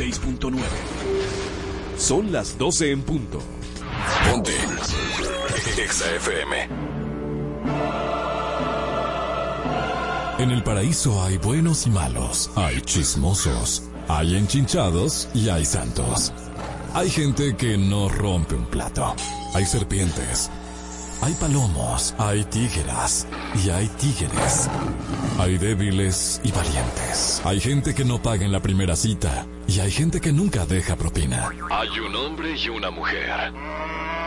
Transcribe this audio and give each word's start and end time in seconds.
96.9. 0.00 0.62
Son 1.98 2.32
las 2.32 2.56
12 2.56 2.90
en 2.90 3.02
punto. 3.02 3.38
Ponte. 4.30 4.54
Exa 5.76 6.14
FM. 6.16 6.68
En 10.38 10.50
el 10.50 10.62
paraíso 10.62 11.22
hay 11.22 11.36
buenos 11.36 11.86
y 11.86 11.90
malos, 11.90 12.50
hay 12.56 12.80
chismosos, 12.80 13.82
hay 14.08 14.36
enchinchados 14.36 15.28
y 15.34 15.50
hay 15.50 15.66
santos. 15.66 16.32
Hay 16.94 17.10
gente 17.10 17.54
que 17.56 17.76
no 17.76 18.08
rompe 18.08 18.54
un 18.54 18.64
plato. 18.64 19.14
Hay 19.52 19.66
serpientes. 19.66 20.50
Hay 21.20 21.34
palomos, 21.34 22.14
hay 22.16 22.42
tígeras 22.44 23.26
y 23.62 23.68
hay 23.68 23.86
tígeres. 23.88 24.70
Hay 25.40 25.56
débiles 25.56 26.38
y 26.44 26.52
valientes. 26.52 27.40
Hay 27.44 27.60
gente 27.60 27.94
que 27.94 28.04
no 28.04 28.20
paga 28.20 28.44
en 28.44 28.52
la 28.52 28.60
primera 28.60 28.94
cita 28.94 29.46
y 29.66 29.80
hay 29.80 29.90
gente 29.90 30.20
que 30.20 30.34
nunca 30.34 30.66
deja 30.66 30.96
propina. 30.96 31.48
Hay 31.70 31.98
un 31.98 32.14
hombre 32.14 32.54
y 32.62 32.68
una 32.68 32.90
mujer. 32.90 33.50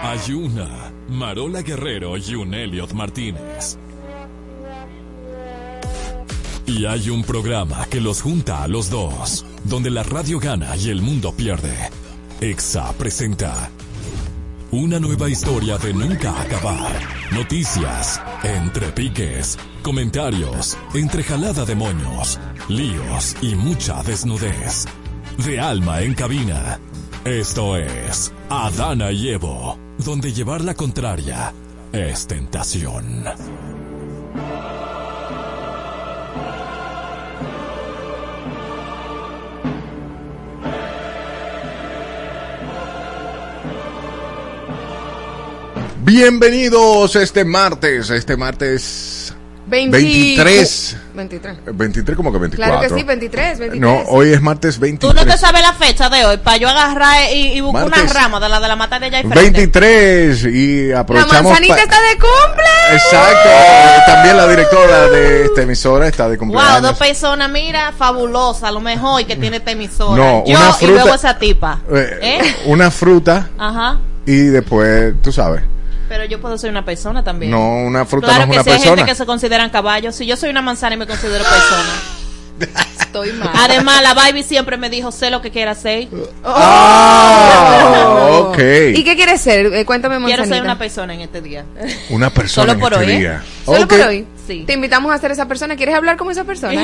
Hay 0.01 0.33
una 0.33 0.91
Marola 1.09 1.61
Guerrero 1.61 2.17
y 2.17 2.33
un 2.33 2.55
Elliot 2.55 2.93
Martínez. 2.93 3.77
Y 6.65 6.83
hay 6.87 7.11
un 7.11 7.23
programa 7.23 7.85
que 7.91 8.01
los 8.01 8.23
junta 8.23 8.63
a 8.63 8.67
los 8.67 8.89
dos, 8.89 9.45
donde 9.65 9.91
la 9.91 10.01
radio 10.01 10.39
gana 10.39 10.75
y 10.75 10.89
el 10.89 11.03
mundo 11.03 11.31
pierde. 11.31 11.91
EXA 12.41 12.91
presenta 12.93 13.69
una 14.71 14.99
nueva 14.99 15.29
historia 15.29 15.77
de 15.77 15.93
nunca 15.93 16.41
acabar. 16.41 16.91
Noticias, 17.31 18.19
entre 18.43 18.91
piques, 18.91 19.57
comentarios, 19.81 20.77
entrejalada 20.93 21.65
de 21.65 21.75
moños, 21.75 22.39
líos 22.67 23.35
y 23.41 23.55
mucha 23.55 24.03
desnudez. 24.03 24.85
De 25.37 25.59
alma 25.59 26.01
en 26.01 26.13
cabina. 26.13 26.79
Esto 27.25 27.77
es 27.77 28.33
Adana 28.49 29.11
y 29.11 29.29
Evo, 29.29 29.77
donde 29.97 30.33
llevar 30.33 30.61
la 30.61 30.73
contraria 30.73 31.53
es 31.93 32.27
tentación. 32.27 33.23
Bienvenidos 46.15 47.15
este 47.15 47.43
martes, 47.43 48.11
este 48.11 48.37
martes 48.37 49.33
23. 49.65 50.97
23. 51.15 51.75
23 51.75 52.15
como 52.15 52.31
que 52.31 52.37
24. 52.37 52.79
Claro 52.79 52.87
que 52.87 53.01
sí, 53.01 53.03
23, 53.03 53.57
23. 53.57 53.81
No, 53.81 54.03
hoy 54.11 54.31
es 54.31 54.39
martes 54.39 54.77
23. 54.77 55.11
Tú 55.11 55.19
no 55.19 55.25
te 55.25 55.35
sabes 55.39 55.63
la 55.63 55.73
fecha 55.73 56.09
de 56.09 56.23
hoy 56.23 56.37
para 56.37 56.57
yo 56.57 56.69
agarrar 56.69 57.33
y, 57.33 57.53
y 57.53 57.61
buscar 57.61 57.87
una 57.87 58.05
rama 58.13 58.39
de 58.39 58.47
la 58.47 58.59
de 58.59 58.67
la 58.67 58.75
mata 58.75 58.99
de 58.99 59.07
allá 59.07 59.21
y 59.21 59.23
23 59.23 60.45
y 60.45 60.91
aprovechamos. 60.91 61.33
La 61.33 61.49
manzanita 61.49 61.81
está 61.81 61.99
de 61.99 62.13
cumple. 62.19 62.93
Exacto. 62.93 63.49
También 64.05 64.37
la 64.37 64.47
directora 64.47 65.07
de 65.07 65.45
esta 65.45 65.63
emisora 65.63 66.07
está 66.07 66.29
de 66.29 66.37
cumpleaños. 66.37 66.73
Wow, 66.73 66.89
dos 66.91 66.99
personas, 66.99 67.49
mira, 67.49 67.91
fabulosa, 67.91 68.69
lo 68.69 68.81
mejor 68.81 69.25
que 69.25 69.35
tiene 69.35 69.57
esta 69.57 69.71
emisora. 69.71 70.15
No, 70.15 70.43
yo 70.45 70.59
una 70.59 70.73
fruta, 70.73 70.85
y 70.85 70.95
luego 70.95 71.15
esa 71.15 71.39
tipa. 71.39 71.81
Eh, 71.91 72.19
¿Eh? 72.21 72.55
Una 72.67 72.91
fruta. 72.91 73.49
Ajá. 73.57 73.97
Y 74.27 74.43
después, 74.43 75.15
tú 75.23 75.31
sabes. 75.31 75.72
Pero 76.13 76.25
yo 76.25 76.39
puedo 76.39 76.59
ser 76.59 76.69
una 76.69 76.85
persona 76.85 77.23
también. 77.23 77.51
No, 77.51 77.77
una 77.77 78.05
fruta 78.05 78.27
claro 78.27 78.45
no 78.45 78.51
es 78.53 78.57
una 78.57 78.63
que 78.63 78.69
persona. 78.69 78.91
Hay 78.91 78.97
gente 78.97 79.11
que 79.11 79.15
se 79.15 79.25
consideran 79.25 79.71
caballos. 79.71 80.15
Si 80.15 80.27
yo 80.27 80.37
soy 80.37 80.51
una 80.51 80.61
manzana 80.61 80.93
y 80.93 80.99
me 80.99 81.07
considero 81.07 81.43
persona. 81.43 81.89
Estoy 82.99 83.33
mal. 83.33 83.49
Además, 83.55 84.03
la 84.03 84.13
baby 84.13 84.43
siempre 84.43 84.77
me 84.77 84.91
dijo, 84.91 85.11
sé 85.11 85.31
lo 85.31 85.41
que 85.41 85.49
quiera 85.49 85.71
hacer. 85.71 86.09
Oh, 86.43 88.49
ok. 88.51 88.59
¿Y 88.93 89.03
qué 89.03 89.15
quieres 89.15 89.41
ser? 89.41 89.73
Eh, 89.73 89.85
cuéntame, 89.85 90.19
manzanita. 90.19 90.43
Quiero 90.43 90.55
ser 90.55 90.63
una 90.63 90.77
persona 90.77 91.15
en 91.15 91.21
este 91.21 91.41
día. 91.41 91.65
Una 92.11 92.29
persona 92.29 92.73
Solo 92.73 92.79
por 92.79 92.93
en 92.93 92.99
este 92.99 93.11
hoy, 93.11 93.15
¿eh? 93.15 93.19
día. 93.19 93.43
¿Solo 93.65 93.83
Okay. 93.85 93.97
por 93.97 94.07
hoy? 94.07 94.27
Sí. 94.45 94.63
Te 94.67 94.73
invitamos 94.73 95.13
a 95.13 95.17
ser 95.19 95.31
esa 95.31 95.47
persona. 95.47 95.75
¿Quieres 95.77 95.95
hablar 95.95 96.17
como 96.17 96.31
esa 96.31 96.43
persona? 96.43 96.73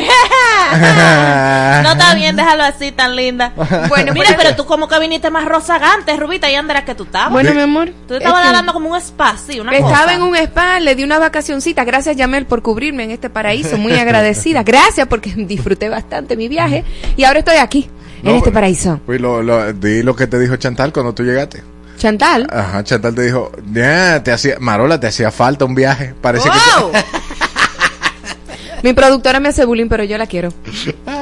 no 1.83 1.91
está 1.91 2.15
bien, 2.15 2.35
déjalo 2.35 2.63
así, 2.63 2.91
tan 2.91 3.15
linda. 3.15 3.51
Bueno, 3.89 4.13
Mira, 4.13 4.27
pues- 4.27 4.37
pero 4.37 4.55
tú 4.55 4.65
como 4.65 4.87
que 4.87 4.99
viniste 4.99 5.29
más 5.29 5.45
rozagante, 5.45 6.15
Rubita, 6.17 6.49
y 6.49 6.55
andas 6.55 6.83
que 6.83 6.95
tú 6.95 7.03
estabas. 7.03 7.31
Bueno, 7.31 7.53
mi 7.53 7.61
amor. 7.61 7.91
tú 8.07 8.15
estabas 8.15 8.41
es 8.43 8.47
que 8.49 8.55
dando 8.55 8.73
como 8.73 8.89
un 8.89 8.97
espacio, 8.97 9.61
una 9.61 9.73
Estaba 9.73 10.03
cosa. 10.03 10.13
en 10.13 10.21
un 10.21 10.35
spa, 10.35 10.79
le 10.79 10.95
di 10.95 11.03
una 11.03 11.19
vacacioncita. 11.19 11.83
Gracias, 11.83 12.15
Yamel, 12.15 12.45
por 12.45 12.61
cubrirme 12.61 13.03
en 13.03 13.11
este 13.11 13.29
paraíso. 13.29 13.77
Muy 13.77 13.93
agradecida. 13.99 14.63
Gracias 14.63 15.07
porque 15.07 15.33
disfruté 15.35 15.89
bastante 15.89 16.37
mi 16.37 16.47
viaje. 16.47 16.83
Y 17.17 17.23
ahora 17.25 17.39
estoy 17.39 17.57
aquí, 17.57 17.89
en 18.23 18.35
este 18.35 18.51
paraíso. 18.51 18.99
Pues 19.05 19.19
lo, 19.19 19.41
lo, 19.43 19.73
di 19.73 20.03
lo 20.03 20.15
que 20.15 20.27
te 20.27 20.39
dijo 20.39 20.55
Chantal 20.55 20.93
cuando 20.93 21.13
tú 21.13 21.23
llegaste. 21.23 21.63
Chantal. 21.97 22.47
Ajá, 22.49 22.81
Chantal 22.83 23.13
te 23.13 23.23
dijo, 23.23 23.51
ya, 23.73 24.23
te 24.23 24.31
hacía, 24.31 24.55
Marola, 24.59 24.99
te 25.01 25.07
hacía 25.07 25.31
falta 25.31 25.65
un 25.65 25.75
viaje. 25.75 26.13
Parece 26.21 26.49
que 26.49 26.55
¡Wow! 26.81 26.91
Mi 28.83 28.93
productora 28.93 29.39
me 29.39 29.49
hace 29.49 29.65
bullying, 29.65 29.87
pero 29.89 30.03
yo 30.03 30.17
la 30.17 30.25
quiero. 30.27 30.51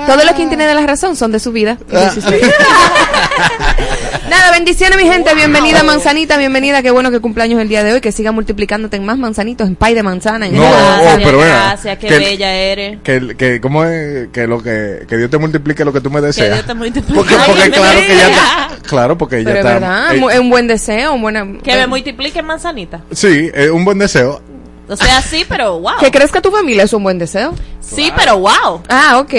Todos 0.06 0.24
los 0.26 0.34
quien 0.36 0.48
tienen 0.50 0.74
la 0.76 0.86
razón 0.86 1.16
son 1.16 1.32
de 1.32 1.40
su 1.40 1.52
vida. 1.52 1.78
historia. 2.16 2.40
Nada, 4.30 4.52
bendiciones, 4.52 4.98
mi 5.02 5.10
gente. 5.10 5.34
Bienvenida, 5.34 5.84
manzanita. 5.84 6.38
Bienvenida. 6.38 6.82
Qué 6.82 6.92
bueno 6.92 7.10
que 7.12 7.20
cumpleaños 7.20 7.60
el 7.62 7.70
día 7.70 7.84
de 7.84 7.94
hoy. 7.94 8.02
Que 8.02 8.12
siga 8.12 8.32
multiplicándote 8.32 8.98
en 8.98 9.06
más 9.06 9.18
manzanitos, 9.18 9.68
en 9.68 9.76
pay 9.76 9.94
de 9.94 10.04
manzana. 10.04 10.48
En 10.48 10.56
No, 10.56 10.64
helado. 10.64 10.78
oh, 10.78 11.02
Gracias, 11.02 11.22
pero 11.24 11.38
bueno, 11.38 11.54
gracias, 11.54 11.98
qué 11.98 12.08
que- 12.08 12.18
bella 12.20 12.54
eres. 12.54 13.00
que, 13.04 13.36
que, 13.38 13.62
¿cómo 13.62 13.84
es? 13.86 14.28
Que, 14.30 14.48
lo 14.48 14.62
que, 14.62 15.06
que 15.08 15.18
Dios 15.18 15.30
te 15.30 15.38
multiplique 15.38 15.84
lo 15.86 15.94
que 15.94 16.02
tú 16.02 16.10
me 16.12 16.20
Que 16.20 16.28
deseas. 16.28 16.54
Dios 16.54 16.66
te 16.68 16.74
multiplique. 16.74 17.14
Porque, 17.16 17.36
claro 17.72 18.00
que 18.02 18.16
ya 18.18 18.30
está, 18.30 18.70
claro, 18.88 19.18
porque 19.18 19.44
ya 19.44 19.50
Pero 19.54 19.60
es 19.60 19.66
está. 19.66 19.74
verdad, 19.80 20.36
eh, 20.36 20.40
un 20.40 20.50
buen 20.50 20.68
deseo, 20.68 21.14
un 21.14 21.22
buena. 21.22 21.48
Que 21.64 21.76
me 21.76 21.88
multiplique 21.88 22.42
manzanita. 22.42 23.02
sí, 23.12 23.50
es 23.54 23.70
un 23.70 23.84
buen 23.86 23.98
deseo. 23.98 24.42
O 24.90 24.96
sea, 24.96 25.22
sí, 25.22 25.46
pero 25.48 25.80
wow. 25.80 25.98
Que 26.00 26.12
crezca 26.12 26.42
tu 26.42 26.50
familia 26.52 26.84
es 26.84 26.94
un 26.94 27.04
buen 27.04 27.20
deseo. 27.20 27.54
Sí, 27.82 28.12
pero 28.16 28.38
wow. 28.40 28.82
Ah, 28.90 29.20
ok. 29.20 29.34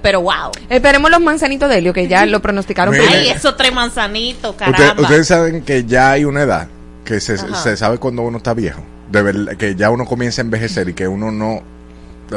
Pero 0.00 0.20
wow. 0.22 0.50
Esperemos 0.68 1.10
los 1.10 1.20
manzanitos 1.20 1.68
de 1.68 1.78
Helio, 1.78 1.92
que 1.92 2.06
ya 2.08 2.24
lo 2.26 2.40
pronosticaron. 2.40 2.94
Ay, 2.94 3.28
esos 3.30 3.56
tres 3.56 3.72
manzanitos, 3.72 4.52
Usted- 4.52 4.64
caramba. 4.72 5.02
ustedes 5.02 5.26
saben 5.28 5.62
que 5.62 5.84
ya 5.84 6.12
hay 6.12 6.24
una 6.24 6.42
edad 6.42 6.68
que 7.04 7.20
se, 7.20 7.36
se 7.36 7.76
sabe 7.76 7.98
cuando 7.98 8.22
uno 8.22 8.38
está 8.38 8.54
viejo. 8.54 8.82
De 9.10 9.22
verdad, 9.22 9.56
que 9.56 9.74
ya 9.74 9.90
uno 9.90 10.04
comienza 10.06 10.40
a 10.40 10.44
envejecer 10.44 10.88
y 10.88 10.94
que 10.94 11.06
uno 11.08 11.30
no. 11.30 11.62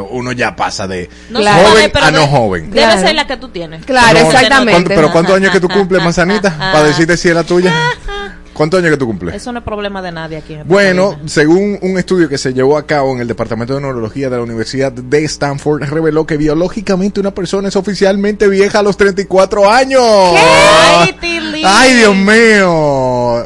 Uno 0.10 0.34
ya 0.34 0.54
pasa 0.58 0.88
de 0.88 1.10
No 1.30 1.40
Claro. 1.40 1.70
joven 1.70 1.90
pero 1.94 2.06
a 2.08 2.12
no 2.12 2.28
joven. 2.28 2.70
Debe 2.70 2.82
Claro. 2.82 3.02
ser 3.02 3.16
la 3.16 3.28
que 3.28 3.38
tú 3.38 3.48
tienes. 3.48 3.86
Claro, 3.86 4.20
No, 4.20 4.26
exactamente. 4.26 4.72
¿Cuánto- 4.72 4.90
pero 4.90 5.12
¿cuántos 5.12 5.36
años 5.38 5.52
que 5.52 5.60
tú 5.62 5.70
cumples, 5.70 6.04
manzanita? 6.04 6.54
Ah. 6.60 6.72
Para 6.74 6.88
decirte 6.88 7.16
si 7.16 7.30
es 7.30 7.36
la 7.36 7.44
tuya. 7.46 7.74
¿Cuántos 8.56 8.80
años 8.80 8.92
que 8.92 8.98
tú 8.98 9.06
cumples? 9.06 9.36
Eso 9.36 9.52
no 9.52 9.60
es 9.60 9.66
problema 9.66 10.02
de 10.02 10.12
nadie 10.12 10.38
aquí. 10.38 10.54
en 10.54 10.60
el 10.62 10.66
Bueno, 10.66 11.20
según 11.26 11.78
un 11.82 11.98
estudio 12.00 12.30
que 12.30 12.38
se 12.38 12.54
llevó 12.54 12.78
a 12.78 12.86
cabo 12.88 13.12
en 13.14 13.20
el 13.20 13.28
Departamento 13.28 13.76
de 13.76 13.82
Neurología 13.82 14.30
de 14.30 14.38
la 14.38 14.44
Universidad 14.44 14.92
de 14.94 15.24
Stanford, 15.26 15.84
reveló 15.84 16.26
que 16.26 16.38
biológicamente 16.38 17.20
una 17.20 17.32
persona 17.32 17.68
es 17.68 17.76
oficialmente 17.76 18.48
vieja 18.48 18.80
a 18.80 18.82
los 18.84 18.96
34 18.98 19.70
años. 19.70 20.02
Ay, 20.02 21.14
Tilly. 21.20 21.64
Ay, 21.66 21.94
Dios 21.96 22.16
mío. 22.16 22.72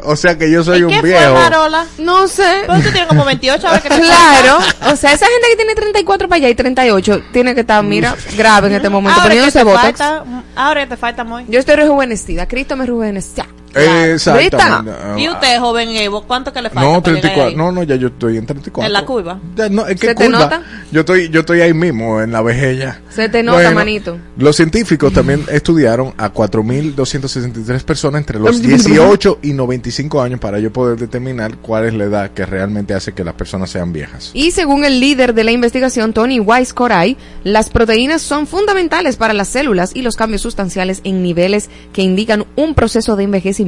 O 0.04 0.14
sea 0.16 0.38
que 0.38 0.50
yo 0.50 0.62
soy 0.62 0.78
¿Y 0.80 0.82
un 0.84 0.90
qué 0.90 1.02
viejo. 1.02 1.20
fue, 1.20 1.32
Marola? 1.32 1.86
No 1.98 2.28
sé. 2.28 2.62
Pero 2.66 2.78
tú 2.80 2.90
tienes 2.90 3.06
como 3.06 3.24
28, 3.24 3.66
a 3.66 3.72
ver 3.72 3.82
qué 3.82 3.88
te 3.88 4.00
Claro, 4.00 4.58
o 4.92 4.96
sea, 4.96 5.12
esa 5.12 5.26
gente 5.26 5.46
que 5.50 5.56
tiene 5.56 5.74
34 5.74 6.28
para 6.28 6.36
allá 6.38 6.48
y 6.48 6.54
38 6.54 7.22
tiene 7.32 7.54
que 7.54 7.60
estar, 7.62 7.82
mira, 7.84 8.14
grave 8.36 8.68
en 8.68 8.74
este 8.74 8.88
momento, 8.88 9.20
Ahora 9.20 9.34
que 9.34 9.50
te 9.50 9.64
botox. 9.64 9.82
falta, 9.82 10.24
ahora 10.56 10.82
que 10.82 10.86
te 10.88 10.96
falta 10.96 11.24
muy. 11.24 11.44
Yo 11.48 11.58
estoy 11.58 11.76
rejuvenecida, 11.76 12.46
Cristo 12.46 12.76
me 12.76 12.86
rejuvenecía. 12.86 13.46
Exactamente. 13.74 14.92
Y 15.18 15.28
usted, 15.28 15.58
joven 15.58 15.88
Evo, 15.90 16.22
¿cuánto 16.22 16.52
que 16.52 16.62
le 16.62 16.70
falta? 16.70 16.82
No, 16.88 17.02
para 17.02 17.16
llegar 17.16 17.32
34. 17.32 17.48
ahí? 17.50 17.56
No, 17.56 17.72
no, 17.72 17.82
ya 17.82 17.96
yo 17.96 18.08
estoy 18.08 18.36
en 18.36 18.46
34. 18.46 18.86
¿En 18.86 18.92
la 18.92 19.04
curva? 19.04 19.38
Ya, 19.56 19.68
No, 19.68 19.86
¿en 19.86 19.96
qué 19.98 20.08
¿Se 20.08 20.14
te 20.14 20.24
curva? 20.26 20.38
nota? 20.38 20.62
Yo 20.90 21.00
estoy, 21.00 21.28
yo 21.28 21.40
estoy 21.40 21.60
ahí 21.60 21.74
mismo, 21.74 22.20
en 22.20 22.32
la 22.32 22.42
vejez 22.42 22.78
ya. 22.78 23.00
Se 23.10 23.28
te 23.28 23.42
nota, 23.42 23.70
manito. 23.72 24.18
Los 24.36 24.56
científicos 24.56 25.12
también 25.12 25.44
estudiaron 25.50 26.14
a 26.16 26.32
4.263 26.32 27.82
personas 27.84 28.20
entre 28.20 28.38
los 28.38 28.60
18 28.70 29.38
y 29.42 29.52
95 29.52 30.22
años 30.22 30.40
para 30.40 30.58
yo 30.58 30.72
poder 30.72 30.98
determinar 30.98 31.56
cuál 31.58 31.86
es 31.86 31.94
la 31.94 32.04
edad 32.04 32.30
que 32.30 32.46
realmente 32.46 32.94
hace 32.94 33.12
que 33.12 33.24
las 33.24 33.34
personas 33.34 33.70
sean 33.70 33.92
viejas. 33.92 34.30
Y 34.34 34.50
según 34.50 34.84
el 34.84 35.00
líder 35.00 35.34
de 35.34 35.44
la 35.44 35.52
investigación, 35.52 36.12
Tony 36.12 36.40
Weiss 36.40 36.72
Coray, 36.72 37.16
las 37.44 37.70
proteínas 37.70 38.22
son 38.22 38.46
fundamentales 38.46 39.16
para 39.16 39.34
las 39.34 39.48
células 39.48 39.92
y 39.94 40.02
los 40.02 40.16
cambios 40.16 40.42
sustanciales 40.42 41.00
en 41.04 41.22
niveles 41.22 41.70
que 41.92 42.02
indican 42.02 42.44
un 42.56 42.74
proceso 42.74 43.16
de 43.16 43.24
envejecimiento. 43.24 43.59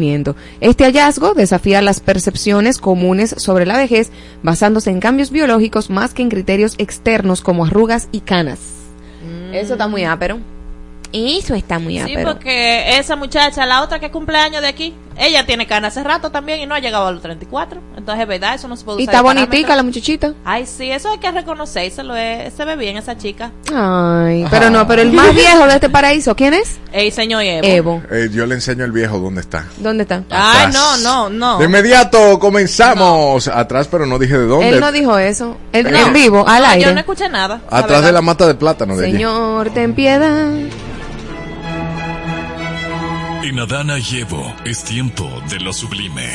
Este 0.61 0.85
hallazgo 0.85 1.35
desafía 1.35 1.83
las 1.83 2.01
percepciones 2.01 2.79
comunes 2.79 3.35
sobre 3.39 3.67
la 3.67 3.77
vejez 3.77 4.11
basándose 4.43 4.91
en 4.91 5.01
cambios 5.01 5.31
biológicos 5.31 5.91
más 5.91 6.15
que 6.15 6.23
en 6.23 6.31
criterios 6.31 6.75
externos 6.79 7.41
como 7.41 7.67
arrugas 7.67 8.09
y 8.13 8.21
canas. 8.21 8.59
Eso 9.53 9.75
está 9.75 9.89
muy 9.89 10.05
ápero. 10.05 10.39
Eso 11.13 11.55
está 11.55 11.79
muy 11.79 11.99
Sí, 12.01 12.15
porque 12.25 12.99
esa 12.99 13.17
muchacha, 13.17 13.67
la 13.67 13.83
otra 13.83 14.01
que 14.01 14.11
cumple 14.11 14.39
años 14.39 14.63
de 14.63 14.69
aquí, 14.69 14.95
ella 15.17 15.47
tiene 15.47 15.67
cana 15.67 15.89
hace 15.89 16.03
rato 16.03 16.31
también 16.31 16.61
y 16.61 16.67
no 16.67 16.75
ha 16.75 16.81
llegado 16.81 17.07
a 17.07 17.13
los 17.13 17.23
34. 17.23 17.81
Entonces, 17.97 18.23
es 18.23 18.29
verdad, 18.29 18.55
eso 18.55 18.69
no 18.69 18.77
se 18.77 18.85
puede 18.85 18.97
usar. 18.97 19.03
Y 19.03 19.05
está 19.05 19.23
bonitica 19.23 19.77
la 19.77 19.83
muchachita. 19.83 20.35
Ay, 20.45 20.67
sí, 20.67 20.91
eso 20.91 21.11
hay 21.11 21.19
que 21.19 21.31
reconocérselo. 21.31 22.15
Se 22.15 22.65
ve 22.65 22.77
bien 22.77 22.97
esa 22.97 23.17
chica. 23.17 23.53
Ay, 23.73 24.47
pero 24.51 24.71
no, 24.71 24.87
pero 24.87 25.03
el 25.03 25.13
más 25.13 25.35
viejo 25.35 25.67
de 25.67 25.75
este 25.75 25.89
paraíso, 25.89 26.35
¿quién 26.35 26.55
es? 26.55 26.79
El 26.93 27.13
señor 27.13 27.43
Evo. 27.43 27.67
Evo. 27.67 28.03
Eh, 28.11 28.29
yo 28.33 28.47
le 28.47 28.55
enseño 28.55 28.85
el 28.85 28.93
viejo 28.93 29.19
dónde 29.19 29.41
está. 29.41 29.67
¿Dónde 29.79 30.03
está? 30.03 30.23
Ay, 30.31 30.69
no, 30.73 30.97
no, 30.99 31.31
no. 31.31 31.59
De 31.59 31.65
inmediato 31.67 32.39
comenzamos. 32.39 33.49
Atrás, 33.49 33.89
pero 33.91 34.07
no 34.07 34.19
dije 34.19 34.39
de 34.39 34.47
dónde. 34.47 34.69
Él 34.69 34.81
no 34.81 34.93
dijo 34.93 35.19
eso. 35.19 35.57
Él, 35.73 35.87
En 35.95 36.13
vivo, 36.13 36.45
al 36.47 36.65
aire. 36.65 36.87
Yo 36.87 36.95
no 36.95 37.01
escuché 37.01 37.29
nada. 37.29 37.61
Atrás 37.71 38.05
de 38.05 38.13
la 38.13 38.21
mata 38.21 38.47
de 38.47 38.55
plátano 38.55 38.97
de 38.97 39.11
Señor, 39.11 39.71
ten 39.71 39.95
piedad. 39.95 40.51
En 43.43 43.59
Adana 43.59 43.99
y 43.99 44.21
Evo 44.21 44.55
es 44.65 44.85
tiempo 44.85 45.29
de 45.49 45.59
lo 45.59 45.73
sublime. 45.73 46.29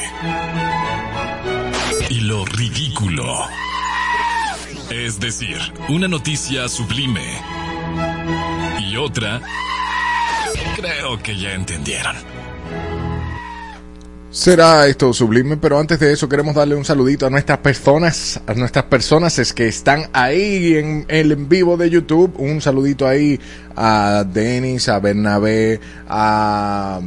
Y 2.09 2.19
lo 2.19 2.43
ridículo. 2.43 3.45
Es 4.89 5.17
decir, 5.17 5.57
una 5.87 6.09
noticia 6.09 6.67
sublime. 6.67 7.41
Y 8.81 8.97
otra... 8.97 9.41
Creo 10.75 11.17
que 11.23 11.37
ya 11.37 11.53
entendieron. 11.53 12.15
Será 14.37 14.85
esto 14.85 15.11
sublime, 15.13 15.57
pero 15.57 15.79
antes 15.79 15.99
de 15.99 16.13
eso 16.13 16.29
queremos 16.29 16.53
darle 16.53 16.75
un 16.75 16.85
saludito 16.85 17.25
a 17.25 17.29
nuestras 17.31 17.57
personas, 17.57 18.39
a 18.45 18.53
nuestras 18.53 18.85
personas 18.85 19.39
es 19.39 19.51
que 19.51 19.67
están 19.67 20.11
ahí 20.13 20.75
en 20.75 21.05
el 21.07 21.31
en 21.31 21.49
vivo 21.49 21.75
de 21.75 21.89
YouTube. 21.89 22.35
Un 22.37 22.61
saludito 22.61 23.07
ahí 23.07 23.39
a 23.75 24.23
Denis, 24.31 24.89
a 24.89 24.99
Bernabé, 24.99 25.79
a 26.07 27.01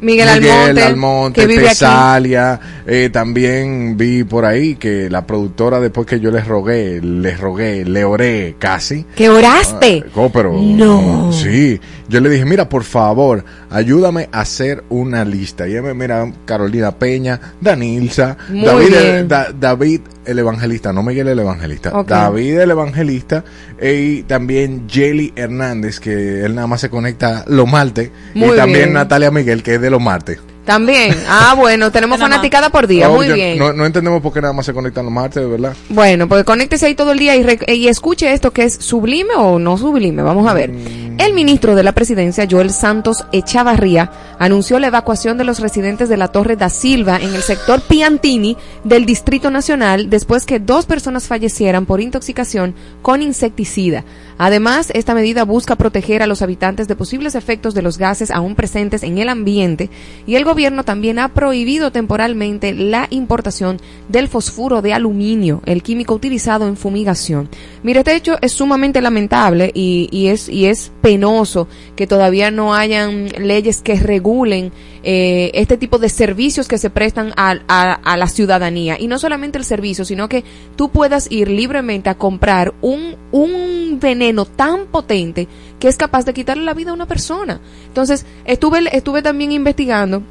Miguel, 0.00 0.28
Almonte, 0.28 0.82
Almonte 0.82 1.46
Tesalia. 1.46 2.60
Eh, 2.86 3.10
también 3.12 3.96
vi 3.96 4.24
por 4.24 4.44
ahí 4.44 4.76
que 4.76 5.08
la 5.10 5.26
productora, 5.26 5.80
después 5.80 6.06
que 6.06 6.20
yo 6.20 6.30
les 6.30 6.46
rogué, 6.46 7.00
les 7.02 7.38
rogué, 7.38 7.84
le 7.84 8.04
oré 8.04 8.56
casi. 8.58 9.04
¿Que 9.14 9.28
oraste? 9.28 10.04
Ah, 10.14 10.28
pero, 10.32 10.52
no. 10.60 11.30
Sí, 11.32 11.80
yo 12.14 12.20
le 12.20 12.30
dije, 12.30 12.44
mira, 12.44 12.68
por 12.68 12.84
favor, 12.84 13.44
ayúdame 13.70 14.28
a 14.30 14.42
hacer 14.42 14.84
una 14.88 15.24
lista. 15.24 15.66
Y 15.66 15.72
ella 15.72 15.82
me 15.82 15.94
mira, 15.94 16.32
Carolina 16.44 16.92
Peña, 16.92 17.40
Danilza, 17.60 18.36
David, 18.48 18.94
El, 18.94 19.28
David 19.58 20.00
el 20.24 20.38
Evangelista, 20.38 20.92
no 20.92 21.02
Miguel 21.02 21.26
el 21.26 21.40
Evangelista, 21.40 21.90
David 22.06 22.60
el 22.60 22.70
Evangelista 22.70 23.42
y 23.82 24.22
también 24.22 24.86
Jelly 24.88 25.32
Hernández, 25.34 25.98
que 25.98 26.44
él 26.44 26.54
nada 26.54 26.68
más 26.68 26.82
se 26.82 26.88
conecta 26.88 27.44
los 27.48 27.68
martes, 27.68 28.12
y 28.32 28.48
también 28.50 28.92
Natalia 28.92 29.32
Miguel, 29.32 29.64
que 29.64 29.74
es 29.74 29.80
de 29.80 29.90
los 29.90 30.00
martes. 30.00 30.38
También. 30.64 31.14
Ah, 31.28 31.54
bueno, 31.56 31.92
tenemos 31.92 32.18
fanaticada 32.18 32.70
por 32.70 32.86
día. 32.86 33.08
Muy 33.08 33.30
bien. 33.32 33.58
No, 33.58 33.84
entendemos 33.84 34.22
por 34.22 34.32
qué 34.32 34.40
nada 34.40 34.52
más 34.52 34.66
se 34.66 34.72
conectan 34.72 35.04
los 35.04 35.12
martes, 35.12 35.48
¿verdad? 35.48 35.74
Bueno, 35.88 36.28
pues 36.28 36.44
conéctese 36.44 36.86
ahí 36.86 36.94
todo 36.94 37.12
el 37.12 37.18
día 37.18 37.36
y, 37.36 37.88
escuche 37.88 38.32
esto 38.32 38.50
que 38.52 38.64
es 38.64 38.74
sublime 38.74 39.34
o 39.36 39.58
no 39.58 39.76
sublime. 39.76 40.22
Vamos 40.22 40.46
a 40.48 40.54
ver. 40.54 40.70
Mm. 40.72 41.03
El 41.16 41.32
ministro 41.32 41.76
de 41.76 41.84
la 41.84 41.92
presidencia, 41.92 42.46
Joel 42.50 42.70
Santos 42.70 43.24
Echavarría, 43.30 44.10
anunció 44.40 44.80
la 44.80 44.88
evacuación 44.88 45.38
de 45.38 45.44
los 45.44 45.60
residentes 45.60 46.08
de 46.08 46.16
la 46.16 46.28
Torre 46.28 46.56
da 46.56 46.68
Silva 46.68 47.18
en 47.18 47.32
el 47.34 47.42
sector 47.42 47.80
Piantini 47.82 48.56
del 48.82 49.06
Distrito 49.06 49.48
Nacional 49.48 50.10
después 50.10 50.44
que 50.44 50.58
dos 50.58 50.86
personas 50.86 51.28
fallecieran 51.28 51.86
por 51.86 52.00
intoxicación 52.00 52.74
con 53.00 53.22
insecticida. 53.22 54.04
Además, 54.38 54.90
esta 54.92 55.14
medida 55.14 55.44
busca 55.44 55.76
proteger 55.76 56.22
a 56.22 56.26
los 56.26 56.42
habitantes 56.42 56.88
de 56.88 56.96
posibles 56.96 57.36
efectos 57.36 57.74
de 57.74 57.82
los 57.82 57.96
gases 57.96 58.32
aún 58.32 58.56
presentes 58.56 59.04
en 59.04 59.18
el 59.18 59.28
ambiente 59.28 59.90
y 60.26 60.34
el 60.34 60.44
gobierno 60.44 60.82
también 60.82 61.20
ha 61.20 61.28
prohibido 61.28 61.92
temporalmente 61.92 62.72
la 62.72 63.06
importación 63.10 63.80
del 64.08 64.26
fosfuro 64.26 64.82
de 64.82 64.92
aluminio, 64.92 65.62
el 65.64 65.84
químico 65.84 66.14
utilizado 66.14 66.66
en 66.66 66.76
fumigación. 66.76 67.48
Mire, 67.84 68.00
este 68.00 68.16
hecho 68.16 68.36
es 68.40 68.52
sumamente 68.52 69.00
lamentable 69.00 69.70
y, 69.72 70.26
es, 70.26 70.48
y 70.48 70.66
es 70.66 70.90
penoso 71.04 71.68
que 71.96 72.06
todavía 72.06 72.50
no 72.50 72.72
hayan 72.74 73.28
leyes 73.38 73.82
que 73.82 73.94
regulen 73.96 74.72
eh, 75.02 75.50
este 75.52 75.76
tipo 75.76 75.98
de 75.98 76.08
servicios 76.08 76.66
que 76.66 76.78
se 76.78 76.88
prestan 76.88 77.34
a, 77.36 77.50
a, 77.68 78.16
la 78.16 78.26
ciudadanía. 78.26 78.98
Y 78.98 79.06
no 79.06 79.18
solamente 79.18 79.58
el 79.58 79.66
servicio, 79.66 80.06
sino 80.06 80.30
que 80.30 80.44
tú 80.76 80.88
puedas 80.88 81.30
ir 81.30 81.50
libremente 81.50 82.08
a 82.08 82.14
comprar 82.14 82.72
un, 82.80 83.16
un 83.32 83.98
veneno 84.00 84.46
tan 84.46 84.86
potente 84.86 85.46
que 85.78 85.88
es 85.88 85.98
capaz 85.98 86.24
de 86.24 86.32
quitarle 86.32 86.64
la 86.64 86.72
vida 86.72 86.92
a 86.92 86.94
una 86.94 87.06
persona. 87.06 87.60
Entonces, 87.86 88.24
estuve, 88.46 88.96
estuve 88.96 89.20
también 89.20 89.52
investigando 89.52 90.22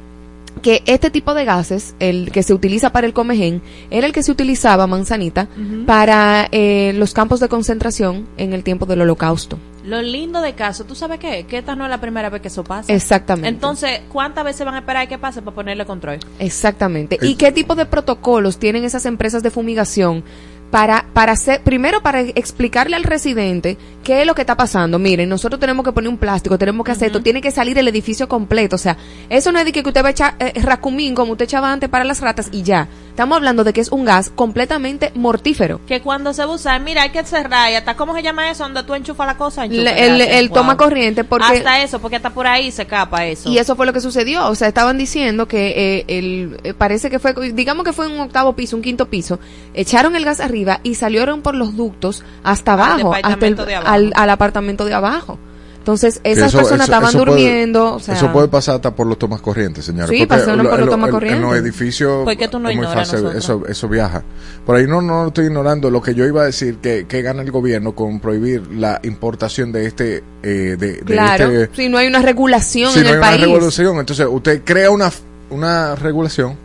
que 0.64 0.82
este 0.86 1.10
tipo 1.10 1.34
de 1.34 1.44
gases, 1.44 1.94
el 2.00 2.32
que 2.32 2.42
se 2.42 2.54
utiliza 2.54 2.90
para 2.90 3.06
el 3.06 3.12
comején, 3.12 3.60
era 3.90 4.06
el 4.06 4.14
que 4.14 4.22
se 4.22 4.32
utilizaba, 4.32 4.86
manzanita, 4.86 5.46
para 5.84 6.48
eh, 6.52 6.94
los 6.96 7.12
campos 7.12 7.38
de 7.40 7.50
concentración 7.50 8.26
en 8.38 8.54
el 8.54 8.64
tiempo 8.64 8.86
del 8.86 9.02
holocausto. 9.02 9.58
Lo 9.84 10.00
lindo 10.00 10.40
de 10.40 10.54
caso, 10.54 10.84
¿tú 10.84 10.94
sabes 10.94 11.18
qué? 11.18 11.44
Que 11.44 11.58
esta 11.58 11.76
no 11.76 11.84
es 11.84 11.90
la 11.90 12.00
primera 12.00 12.30
vez 12.30 12.40
que 12.40 12.48
eso 12.48 12.64
pasa. 12.64 12.90
Exactamente. 12.90 13.50
Entonces, 13.50 14.00
¿cuántas 14.10 14.42
veces 14.42 14.64
van 14.64 14.76
a 14.76 14.78
esperar 14.78 15.06
que 15.06 15.18
pase 15.18 15.42
para 15.42 15.54
ponerle 15.54 15.84
control? 15.84 16.20
Exactamente. 16.38 17.18
¿Y 17.20 17.34
qué 17.34 17.52
tipo 17.52 17.74
de 17.74 17.84
protocolos 17.84 18.56
tienen 18.56 18.84
esas 18.84 19.04
empresas 19.04 19.42
de 19.42 19.50
fumigación 19.50 20.24
para, 20.74 21.04
para 21.12 21.30
hacer, 21.30 21.62
primero 21.62 22.02
para 22.02 22.22
explicarle 22.22 22.96
al 22.96 23.04
residente 23.04 23.78
qué 24.02 24.22
es 24.22 24.26
lo 24.26 24.34
que 24.34 24.40
está 24.40 24.56
pasando. 24.56 24.98
Miren, 24.98 25.28
nosotros 25.28 25.60
tenemos 25.60 25.84
que 25.84 25.92
poner 25.92 26.10
un 26.10 26.18
plástico, 26.18 26.58
tenemos 26.58 26.84
que 26.84 26.90
hacer 26.90 27.06
esto, 27.06 27.22
tiene 27.22 27.40
que 27.40 27.52
salir 27.52 27.78
el 27.78 27.86
edificio 27.86 28.28
completo. 28.28 28.74
O 28.74 28.78
sea, 28.78 28.96
eso 29.30 29.52
no 29.52 29.60
es 29.60 29.64
de 29.64 29.70
que 29.70 29.84
usted 29.86 30.02
va 30.02 30.08
a 30.08 30.10
echar 30.10 30.34
eh, 30.40 30.52
racumín 30.62 31.14
como 31.14 31.30
usted 31.30 31.44
echaba 31.44 31.70
antes 31.70 31.88
para 31.88 32.02
las 32.02 32.20
ratas 32.20 32.48
y 32.50 32.64
ya. 32.64 32.88
Estamos 33.08 33.36
hablando 33.36 33.62
de 33.62 33.72
que 33.72 33.80
es 33.80 33.92
un 33.92 34.04
gas 34.04 34.30
completamente 34.34 35.12
mortífero. 35.14 35.80
Que 35.86 36.02
cuando 36.02 36.34
se 36.34 36.44
usa, 36.44 36.76
mira, 36.80 37.02
hay 37.02 37.10
que 37.10 37.22
cerrar 37.24 37.70
y 37.70 37.76
hasta, 37.76 37.94
¿cómo 37.94 38.12
se 38.12 38.24
llama 38.24 38.50
eso? 38.50 38.64
Donde 38.64 38.82
tú 38.82 38.96
enchufas 38.96 39.28
la 39.28 39.36
cosa. 39.36 39.66
el, 39.66 40.50
toma 40.50 40.76
corriente 40.76 41.22
porque... 41.22 41.58
Hasta 41.58 41.84
eso, 41.84 42.00
porque 42.00 42.16
hasta 42.16 42.30
por 42.30 42.48
ahí 42.48 42.72
se 42.72 42.84
capa 42.86 43.24
eso. 43.26 43.48
Y 43.48 43.58
eso 43.58 43.76
fue 43.76 43.86
lo 43.86 43.92
que 43.92 44.00
sucedió. 44.00 44.48
O 44.48 44.56
sea, 44.56 44.66
estaban 44.66 44.98
diciendo 44.98 45.46
que 45.46 45.68
eh, 45.68 46.04
el, 46.08 46.58
eh, 46.64 46.74
parece 46.74 47.10
que 47.10 47.20
fue, 47.20 47.32
digamos 47.52 47.84
que 47.84 47.92
fue 47.92 48.08
un 48.08 48.18
octavo 48.18 48.54
piso, 48.54 48.74
un 48.74 48.82
quinto 48.82 49.08
piso, 49.08 49.38
echaron 49.72 50.16
el 50.16 50.24
gas 50.24 50.40
arriba 50.40 50.63
y 50.82 50.94
salieron 50.94 51.42
por 51.42 51.54
los 51.54 51.76
ductos 51.76 52.24
hasta 52.42 52.74
abajo, 52.74 53.14
hasta 53.14 53.46
el, 53.46 53.58
Al, 53.84 54.12
al 54.14 54.30
apartamento 54.30 54.84
de 54.84 54.94
abajo. 54.94 55.38
Entonces, 55.84 56.18
esas 56.24 56.54
personas 56.54 56.88
estaban 56.88 57.12
durmiendo. 57.12 57.98
eso 57.98 58.32
puede 58.32 58.48
pasar 58.48 58.76
hasta 58.76 58.96
por 58.96 59.06
los 59.06 59.18
tomas 59.18 59.42
corrientes, 59.42 59.84
señora. 59.84 60.08
Sí, 60.08 60.24
pasaron 60.24 60.66
por 60.66 60.80
los 60.80 60.88
tomas 60.88 61.10
corrientes. 61.10 61.42
En 61.42 61.46
los 61.50 61.58
edificios 61.58 62.24
¿Por 62.24 62.34
tú 62.48 62.58
no 62.58 62.70
es 62.70 62.76
muy 62.76 62.86
fácil, 62.86 63.26
eso, 63.36 63.66
eso 63.68 63.86
viaja. 63.86 64.24
Por 64.64 64.76
ahí 64.76 64.86
no, 64.86 65.02
no 65.02 65.26
estoy 65.26 65.44
ignorando 65.44 65.90
lo 65.90 66.00
que 66.00 66.14
yo 66.14 66.24
iba 66.24 66.40
a 66.40 66.46
decir, 66.46 66.78
que, 66.78 67.06
que 67.06 67.20
gana 67.20 67.42
el 67.42 67.50
gobierno 67.50 67.94
con 67.94 68.18
prohibir 68.18 68.66
la 68.72 68.98
importación 69.02 69.72
de 69.72 69.84
este... 69.84 70.24
Eh, 70.42 70.76
de, 70.78 71.00
claro, 71.00 71.50
este, 71.50 71.76
si 71.76 71.90
no 71.90 71.98
hay 71.98 72.06
una 72.06 72.22
regulación 72.22 72.90
si 72.90 73.00
en 73.00 73.04
no 73.04 73.10
el 73.10 73.16
hay 73.16 73.20
país. 73.20 73.42
una 73.42 73.52
regulación, 73.52 73.98
entonces 73.98 74.26
usted 74.30 74.62
crea 74.64 74.90
una, 74.90 75.12
una 75.50 75.94
regulación. 75.96 76.56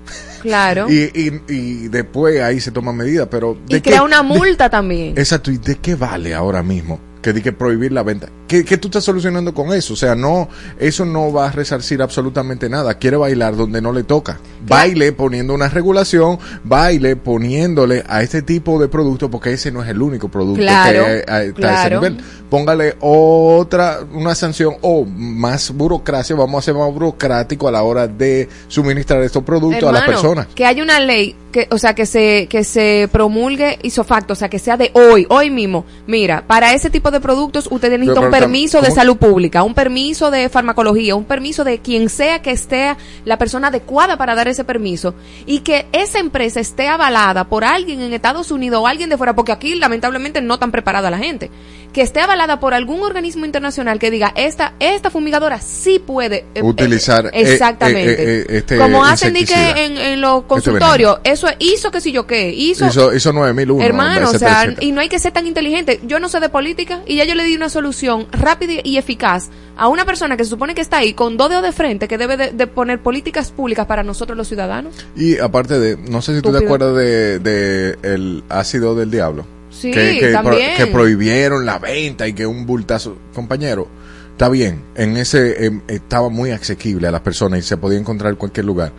Claro. 0.41 0.88
y, 0.89 1.12
y, 1.13 1.41
y, 1.48 1.88
después 1.89 2.41
ahí 2.41 2.60
se 2.60 2.72
toma 2.72 2.93
medidas, 2.93 3.27
pero... 3.29 3.58
y 3.67 3.81
crea 3.81 4.03
una 4.03 4.24
multa 4.24 4.69
también. 4.69 5.17
Exacto, 5.17 5.51
¿y 5.51 5.58
de 5.58 5.75
qué 5.75 5.96
vale 5.96 6.34
ahora 6.34 6.63
mismo? 6.63 7.00
Que 7.22 7.34
di 7.34 7.42
que 7.42 7.52
prohibir 7.52 7.92
la 7.92 8.04
venta. 8.04 8.30
¿Qué, 8.48 8.66
¿Qué, 8.66 8.78
tú 8.78 8.88
estás 8.88 9.04
solucionando 9.04 9.54
con 9.54 9.74
eso? 9.74 9.94
O 9.94 9.96
sea, 9.96 10.16
no, 10.16 10.50
eso 10.80 11.06
no 11.06 11.32
va 11.32 11.50
a 11.50 11.52
resarcir 11.52 12.02
absolutamente 12.02 12.70
nada. 12.70 12.96
Quiere 12.98 13.18
bailar 13.18 13.56
donde 13.56 13.82
no 13.82 13.92
le 13.92 14.04
toca. 14.04 14.40
Baile 14.68 15.12
poniendo 15.12 15.54
una 15.54 15.70
regulación, 15.70 16.40
baile 16.64 17.16
poniéndole 17.16 18.04
a 18.08 18.24
este 18.24 18.42
tipo 18.42 18.80
de 18.80 18.88
producto, 18.88 19.30
porque 19.30 19.54
ese 19.54 19.72
no 19.72 19.84
es 19.84 19.90
el 19.90 20.02
único 20.02 20.30
producto 20.30 20.62
que 20.62 20.66
está 20.66 21.36
a 21.36 21.44
ese 21.44 21.90
nivel. 21.96 22.18
Póngale 22.50 22.96
otra, 23.02 24.00
una 24.12 24.34
sanción 24.34 24.76
o 24.82 25.06
más 25.06 25.72
burocracia, 25.72 26.36
vamos 26.36 26.64
a 26.64 26.66
ser 26.66 26.74
más 26.74 26.92
burocrático 26.92 27.68
a 27.68 27.72
la 27.72 27.84
hora 27.84 28.08
de 28.08 28.50
suministrar 28.68 29.22
estos 29.22 29.44
productos 29.44 29.88
a 29.88 29.92
las 29.92 30.04
personas. 30.04 30.48
Que 30.56 30.66
haya 30.66 30.82
una 30.82 31.00
ley 31.00 31.36
que, 31.52 31.68
o 31.72 31.78
sea, 31.78 31.94
que 31.94 32.06
se, 32.06 32.48
que 32.50 32.64
se 32.64 33.10
promulgue 33.12 33.80
isofacto, 33.84 34.34
o 34.34 34.36
sea, 34.36 34.50
que 34.50 34.60
sea 34.60 34.78
de 34.78 34.92
hoy, 34.94 35.26
hoy 35.30 35.50
mismo. 35.50 35.86
Mira, 36.08 36.44
para 36.48 36.74
ese 36.74 36.90
tipo 36.90 37.09
de 37.12 37.20
productos 37.20 37.68
usted 37.72 37.92
necesita 37.92 38.22
un 38.22 38.32
permiso 38.32 38.82
de 38.82 38.92
salud 38.92 39.18
pública, 39.18 39.63
un 39.63 39.74
permiso 39.74 40.32
de 40.32 40.50
farmacología, 40.50 41.16
un 41.16 41.25
permiso 41.25 41.63
de 41.63 41.80
quien 41.80 42.10
sea 42.10 42.42
que 42.42 42.51
esté 42.51 42.96
la 43.25 43.38
persona 43.38 43.68
adecuada 43.68 44.18
para 44.18 44.36
dar 44.36 44.48
ese 44.48 44.63
permiso 44.63 45.16
y 45.46 45.60
que 45.60 45.88
esa 45.92 46.20
empresa 46.20 46.60
esté 46.60 46.88
avalada 46.88 47.46
por 47.46 47.63
alguien 47.63 48.01
en 48.01 48.13
Estados 48.13 48.51
Unidos 48.51 48.82
o 48.84 48.88
alguien 48.88 49.10
de 49.10 49.18
fuera, 49.18 49.36
porque 49.36 49.51
aquí 49.51 49.75
lamentablemente 49.75 50.42
no 50.42 50.60
tan 50.60 50.72
preparada 50.72 51.10
la 51.10 51.18
gente, 51.18 51.50
que 51.94 52.01
esté 52.01 52.22
avalada 52.22 52.60
por 52.60 52.74
algún 52.74 53.01
organismo 53.01 53.46
internacional 53.46 54.00
que 54.00 54.12
diga, 54.12 54.32
esta, 54.36 54.74
esta 54.80 55.10
fumigadora 55.10 55.60
sí 55.60 56.00
puede 56.00 56.46
eh, 56.54 56.62
utilizar 56.62 57.28
eh, 57.28 57.32
exactamente. 57.34 58.42
Eh, 58.42 58.46
este 58.50 58.78
Como 58.78 59.04
hacen 59.04 59.36
en, 59.36 59.98
en 59.98 60.22
los 60.22 60.38
este 60.38 60.48
consultorios, 60.48 61.20
eso 61.24 61.48
hizo 61.60 61.92
que 61.92 62.01
si 62.01 62.12
yo 62.12 62.28
qué, 62.28 62.51
hizo... 62.51 62.88
Hizo, 62.88 63.34
9001. 63.34 63.84
Hermano, 63.84 64.30
o 64.30 64.38
sea, 64.38 64.74
y 64.80 64.92
no 64.92 65.01
hay 65.01 65.10
que 65.10 65.20
ser 65.20 65.32
tan 65.32 65.48
inteligente. 65.48 66.00
Yo 66.04 66.20
no 66.20 66.30
sé 66.30 66.39
de 66.39 66.50
política 66.50 66.99
y 67.06 67.15
ya 67.18 67.25
yo 67.25 67.36
le 67.36 67.44
di 67.44 67.56
una 67.56 67.70
solución 67.70 68.27
rápida 68.32 68.74
y 68.84 68.98
eficaz 68.98 69.50
a 69.77 69.88
una 69.88 70.06
persona 70.06 70.36
que 70.38 70.44
se 70.44 70.50
supone 70.50 70.75
que 70.75 70.82
está 70.82 70.98
ahí 70.98 71.13
con 71.13 71.38
dos 71.38 71.50
dedos 71.50 71.63
de 71.63 71.72
frente 71.72 72.08
que 72.08 72.18
debe 72.18 72.38
de, 72.38 72.51
de 72.51 72.68
poner 72.68 73.01
políticas 73.01 73.51
públicas 73.51 73.86
para 73.86 74.03
nosotros 74.03 74.38
los 74.38 74.48
ciudadanos. 74.48 74.94
Y 75.15 75.38
aparte 75.39 75.79
de, 75.79 75.98
no 75.98 76.22
sé 76.22 76.36
si 76.36 76.41
tú 76.41 76.51
te 76.51 76.63
acuerdas 76.63 76.96
de, 76.96 77.39
de 77.39 77.98
el 78.03 78.44
ácido 78.50 78.96
del 78.96 79.10
diablo. 79.12 79.46
Sí, 79.72 79.91
que, 79.91 80.18
que, 80.20 80.25
pro- 80.32 80.41
también. 80.44 80.75
que 80.77 80.88
prohibieron 80.88 81.65
la 81.65 81.79
venta 81.79 82.27
y 82.27 82.34
que 82.34 82.46
un 82.46 82.65
bultazo. 82.65 83.18
Compañero, 83.34 83.88
está 84.32 84.50
bien, 84.50 84.84
en 84.96 85.15
ese 85.15 85.65
em, 85.65 85.82
estaba 85.88 86.29
muy 86.29 86.51
asequible 86.51 87.08
a 87.08 87.12
las 87.12 87.22
personas 87.22 87.60
y 87.60 87.62
se 87.62 87.77
podía 87.77 88.00
encontrar 88.00 88.32
en 88.32 88.36
cualquier 88.38 88.65
lugar. 88.65 88.91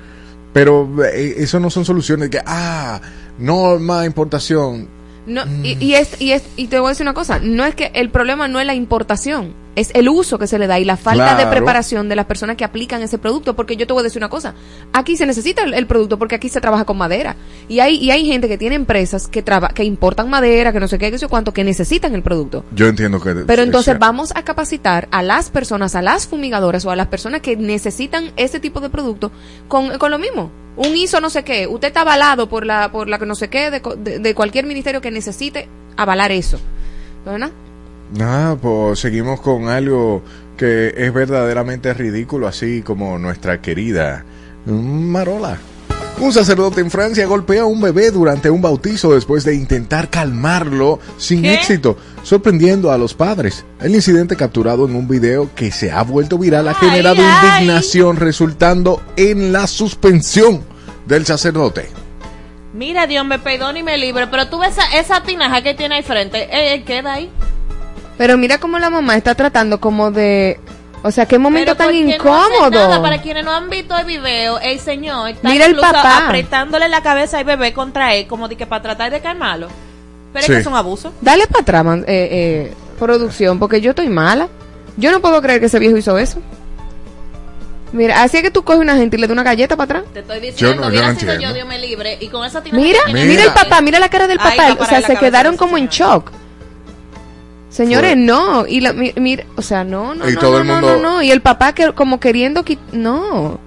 Pero 0.53 0.89
eh, 1.05 1.35
eso 1.39 1.61
no 1.61 1.71
son 1.71 1.85
soluciones 1.85 2.31
que, 2.31 2.41
ah, 2.47 3.01
no 3.39 3.79
más 3.79 4.07
importación. 4.07 4.89
No, 5.27 5.45
y, 5.63 5.77
y, 5.85 5.95
es, 5.95 6.21
y, 6.21 6.33
es, 6.33 6.45
y 6.57 6.67
te 6.69 6.79
voy 6.79 6.89
a 6.89 6.91
decir 6.91 7.05
una 7.05 7.15
cosa, 7.15 7.39
no 7.41 7.65
es 7.65 7.75
que 7.75 7.91
el 7.95 8.11
problema 8.11 8.49
no 8.49 8.59
es 8.59 8.67
la 8.67 8.75
importación, 8.75 9.55
es 9.77 9.91
el 9.95 10.09
uso 10.09 10.39
que 10.39 10.47
se 10.47 10.59
le 10.59 10.67
da 10.67 10.79
y 10.81 10.85
la 10.85 10.97
falta 10.97 11.37
de 11.37 11.47
preparación 11.47 12.09
de 12.09 12.17
las 12.17 12.27
personas 12.27 12.57
que 12.57 12.65
aplican 12.65 13.03
ese 13.03 13.19
producto, 13.19 13.55
porque 13.55 13.77
yo 13.77 13.87
te 13.87 13.93
voy 13.93 14.01
a 14.01 14.05
decir 14.05 14.21
una 14.21 14.29
cosa, 14.29 14.55
aquí 14.93 15.17
se 15.17 15.27
necesita 15.27 15.63
el, 15.63 15.75
el 15.75 15.87
producto 15.87 16.19
porque 16.19 16.35
aquí 16.35 16.49
se 16.49 16.61
trabaja 16.61 16.85
con 16.85 16.99
madera 16.99 17.37
y 17.69 17.81
hay, 17.81 17.97
y 17.97 18.11
hay 18.11 18.27
gente 18.27 18.49
que 18.49 18.59
tiene 18.59 18.77
empresas 18.77 19.29
que, 19.29 19.43
traba, 19.43 19.69
que 19.69 19.85
importan 19.85 20.29
madera, 20.29 20.73
que 20.73 20.81
no 20.81 20.89
sé 20.89 20.99
qué, 20.99 21.11
que 21.11 21.19
sé 21.19 21.29
cuánto, 21.29 21.53
que 21.53 21.65
necesitan 21.65 22.15
el 22.15 22.23
producto. 22.23 22.65
Yo 22.75 22.89
entiendo 22.89 23.21
que... 23.21 23.35
Pero 23.35 23.63
entonces 23.63 23.99
vamos 23.99 24.33
a 24.35 24.43
capacitar 24.43 25.09
a 25.11 25.23
las 25.23 25.51
personas, 25.51 25.95
a 25.95 26.03
las 26.03 26.27
fumigadoras 26.27 26.85
o 26.85 26.91
a 26.91 26.97
las 26.97 27.07
personas 27.07 27.41
que 27.41 27.57
necesitan 27.57 28.33
ese 28.37 28.61
tipo 28.61 28.81
de 28.81 28.91
producto 28.91 29.31
con, 29.69 29.99
con 29.99 30.11
lo 30.11 30.19
mismo. 30.19 30.51
Un 30.77 30.97
ISO 30.97 31.21
no 31.21 31.31
sé 31.31 31.43
qué, 31.43 31.67
usted 31.67 31.89
está 31.89 32.03
avalado 32.03 32.49
por 32.49 32.65
la 32.65 32.91
por 32.93 33.09
la 33.09 33.19
que 33.19 33.27
no 33.27 33.35
sé 33.35 33.49
qué 33.49 33.71
de, 33.71 33.81
de- 33.99 34.19
de 34.19 34.35
cualquier 34.35 34.67
ministerio 34.67 35.01
que 35.01 35.11
necesite 35.11 35.69
avalar 35.97 36.33
eso. 36.33 36.59
¿Verdad? 37.27 37.51
Nada, 38.15 38.57
pues 38.57 38.99
seguimos 39.01 39.41
con 39.41 39.69
algo 39.69 40.23
que 40.57 40.95
es 40.97 41.13
verdaderamente 41.13 41.93
ridículo, 41.95 42.47
así 42.49 42.83
como 42.83 43.19
nuestra 43.19 43.61
querida 43.61 44.25
Marola. 44.67 45.59
Un 46.21 46.33
sacerdote 46.33 46.81
en 46.83 46.91
Francia 46.91 47.27
golpea 47.27 47.63
a 47.63 47.67
un 47.67 47.81
bebé 47.81 48.11
durante 48.11 48.51
un 48.51 48.61
bautizo 48.61 49.15
después 49.15 49.43
de 49.45 49.55
intentar 49.55 50.11
calmarlo 50.11 50.99
sin 51.17 51.43
¿Qué? 51.43 51.55
éxito, 51.55 51.97
sorprendiendo 52.23 52.93
a 52.93 52.99
los 52.99 53.15
padres. 53.15 53.65
El 53.81 53.95
incidente 53.95 54.37
capturado 54.37 54.87
en 54.87 54.97
un 54.97 55.09
video 55.09 55.51
que 55.55 55.73
se 55.73 55.91
ha 55.91 56.03
vuelto 56.03 56.37
viral 56.37 56.69
ha 56.69 56.75
generado 56.75 57.23
ay. 57.23 57.63
indignación 57.63 58.17
resultando 58.17 59.03
en 59.17 59.53
la 59.53 59.67
suspensión 59.67 60.63
del 61.07 61.25
sacerdote. 61.25 61.89
Mira, 62.75 63.07
Dios 63.07 63.25
me 63.25 63.39
perdone 63.39 63.81
y 63.81 63.83
me 63.83 63.99
libre, 63.99 64.27
pero 64.27 64.49
tú 64.49 64.59
ves 64.59 64.73
esa, 64.73 64.99
esa 64.99 65.23
tinaja 65.23 65.63
que 65.63 65.75
tiene 65.75 65.97
ahí 65.97 66.03
frente, 66.03 66.43
eh, 66.45 66.75
eh, 66.75 66.85
queda 66.85 67.15
ahí. 67.15 67.31
Pero 68.17 68.37
mira 68.37 68.59
cómo 68.59 68.79
la 68.79 68.91
mamá 68.91 69.17
está 69.17 69.35
tratando 69.35 69.81
como 69.81 70.11
de... 70.11 70.61
O 71.03 71.11
sea, 71.11 71.25
qué 71.27 71.39
momento 71.39 71.75
Pero 71.77 71.89
tan 71.91 72.05
no 72.07 72.13
incómodo. 72.13 72.71
nada, 72.71 73.01
para 73.01 73.23
quienes 73.23 73.45
no 73.45 73.53
han 73.53 73.71
visto 73.71 73.97
el 73.97 74.05
video, 74.05 74.59
el 74.61 74.79
señor 74.81 75.31
está 75.31 75.49
Mira 75.49 75.65
el 75.65 75.73
incluso 75.73 75.93
papá. 75.93 76.27
apretándole 76.27 76.89
la 76.89 77.03
cabeza 77.03 77.39
al 77.39 77.45
bebé 77.45 77.73
contra 77.73 78.15
él, 78.15 78.27
como 78.27 78.49
de 78.49 78.57
que 78.57 78.67
para 78.67 78.83
tratar 78.83 79.11
de 79.11 79.21
calmarlo. 79.21 79.69
Pero 80.33 80.45
Sí. 80.47 80.53
es 80.53 80.57
que 80.59 80.61
es 80.63 80.67
un 80.67 80.75
abuso. 80.75 81.13
Dale 81.23 81.47
para 81.47 81.63
atrás, 81.63 81.85
man- 81.85 82.05
eh, 82.07 82.29
eh, 82.31 82.75
producción, 82.99 83.59
porque 83.59 83.81
yo 83.81 83.91
estoy 83.91 84.09
mala. 84.11 84.49
Yo 84.99 85.11
no 85.11 85.21
puedo 85.21 85.41
creer 85.41 85.61
que 85.61 85.67
ese 85.67 85.79
viejo 85.79 85.97
hizo 85.97 86.19
eso. 86.19 86.39
Mira, 87.93 88.23
así 88.23 88.37
es 88.37 88.43
que 88.45 88.51
tú 88.53 88.63
coges 88.63 88.81
una 88.81 88.95
gente 88.97 89.17
y 89.17 89.21
le 89.21 89.27
das 89.27 89.33
una 89.33 89.43
galleta 89.43 89.77
para 89.77 89.85
atrás. 90.01 90.13
Te 90.13 90.21
estoy 90.21 90.39
diciendo, 90.39 90.75
Yo 90.75 90.77
no- 90.77 90.83
yo 90.83 90.89
hubiera 90.91 91.13
no 91.13 91.19
sido 91.19 91.33
entiendo. 91.33 91.55
yo, 91.57 91.65
Dios 91.65 91.67
me 91.69 91.79
libre, 91.79 92.19
y 92.21 92.29
con 92.29 92.45
esa 92.45 92.61
Mira, 92.71 93.01
mira, 93.09 93.25
Mira. 93.27 93.43
el 93.45 93.53
papá, 93.53 93.81
mira 93.81 93.99
la 93.99 94.09
cara 94.09 94.29
del 94.29 94.39
papá. 94.39 94.77
o 94.79 94.85
sea, 94.85 95.03
se 95.03 95.17
quedaron 95.17 95.57
como 95.57 95.77
en 95.77 95.89
shock. 95.89 96.31
Señores, 97.71 98.13
Fue- 98.13 98.21
no. 98.21 98.67
Y 98.67 98.81
la, 98.81 98.93
mi- 98.93 99.13
mira, 99.17 99.45
o 99.57 99.63
sea, 99.63 99.85
no, 99.85 100.15
no, 100.15 100.29
Y 100.29 100.35
no, 100.35 100.41
todo 100.41 100.53
no, 100.53 100.59
el 100.63 100.67
no, 100.67 100.73
mundo- 100.75 100.97
no, 100.97 101.03
no. 101.17 101.23
Y 101.23 101.31
el 101.31 101.41
papá 101.41 101.73
que 101.73 101.93
como 101.93 102.21
queriendo 102.21 102.65
que 102.65 102.77
no. 102.93 103.59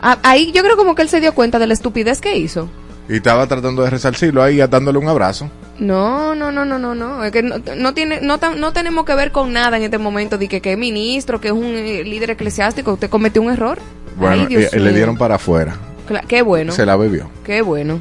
A- 0.00 0.18
ahí 0.22 0.52
yo 0.52 0.62
creo 0.62 0.76
como 0.76 0.94
que 0.94 1.02
él 1.02 1.08
se 1.08 1.20
dio 1.20 1.34
cuenta 1.34 1.58
de 1.58 1.66
la 1.66 1.74
estupidez 1.74 2.20
que 2.20 2.36
hizo. 2.36 2.68
Y 3.08 3.16
estaba 3.16 3.46
tratando 3.46 3.82
de 3.82 3.90
resarcirlo 3.90 4.42
ahí, 4.42 4.58
dándole 4.58 4.98
un 4.98 5.08
abrazo. 5.08 5.50
No, 5.78 6.34
no, 6.36 6.52
no, 6.52 6.64
no, 6.64 6.78
no, 6.78 6.94
no. 6.94 7.24
Es 7.24 7.32
que 7.32 7.42
no, 7.42 7.56
no 7.76 7.92
tiene, 7.94 8.20
no, 8.22 8.38
tan- 8.38 8.60
no 8.60 8.72
tenemos 8.72 9.04
que 9.04 9.14
ver 9.14 9.32
con 9.32 9.52
nada 9.52 9.76
en 9.76 9.82
este 9.82 9.98
momento 9.98 10.38
de 10.38 10.46
que, 10.48 10.60
que 10.60 10.72
es 10.72 10.78
ministro, 10.78 11.40
que 11.40 11.48
es 11.48 11.54
un 11.54 11.64
eh, 11.64 12.04
líder 12.04 12.30
eclesiástico. 12.30 12.92
Usted 12.92 13.10
cometió 13.10 13.42
un 13.42 13.50
error. 13.50 13.78
Bueno, 14.16 14.42
Ay, 14.42 14.46
Dios 14.46 14.72
y- 14.72 14.78
le 14.78 14.92
dieron 14.92 15.16
para 15.18 15.34
afuera. 15.34 15.76
Cla- 16.08 16.24
qué 16.26 16.42
bueno. 16.42 16.72
Se 16.72 16.86
la 16.86 16.96
bebió. 16.96 17.28
Qué 17.44 17.62
bueno. 17.62 18.00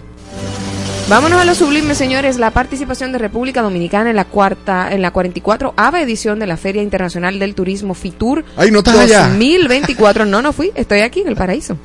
Vámonos 1.10 1.42
a 1.42 1.46
lo 1.46 1.54
sublime, 1.54 1.96
señores. 1.96 2.38
La 2.40 2.52
participación 2.52 3.12
de 3.12 3.18
República 3.20 3.62
Dominicana 3.62 4.10
en 4.10 4.16
la 4.16 4.26
cuarta, 4.26 4.92
en 4.92 5.02
la 5.02 5.12
44 5.12 5.74
ava 5.76 6.02
edición 6.02 6.40
de 6.40 6.48
la 6.48 6.58
Feria 6.58 6.82
Internacional 6.82 7.40
del 7.40 7.56
Turismo 7.56 7.94
FITUR 7.94 8.44
Ay, 8.56 8.72
no 8.72 8.80
estás 8.80 8.98
allá. 8.98 9.28
2024. 9.28 10.26
No, 10.26 10.42
no 10.42 10.54
fui. 10.54 10.72
Estoy 10.76 11.02
aquí 11.02 11.20
en 11.22 11.28
el 11.28 11.36
paraíso. 11.36 11.78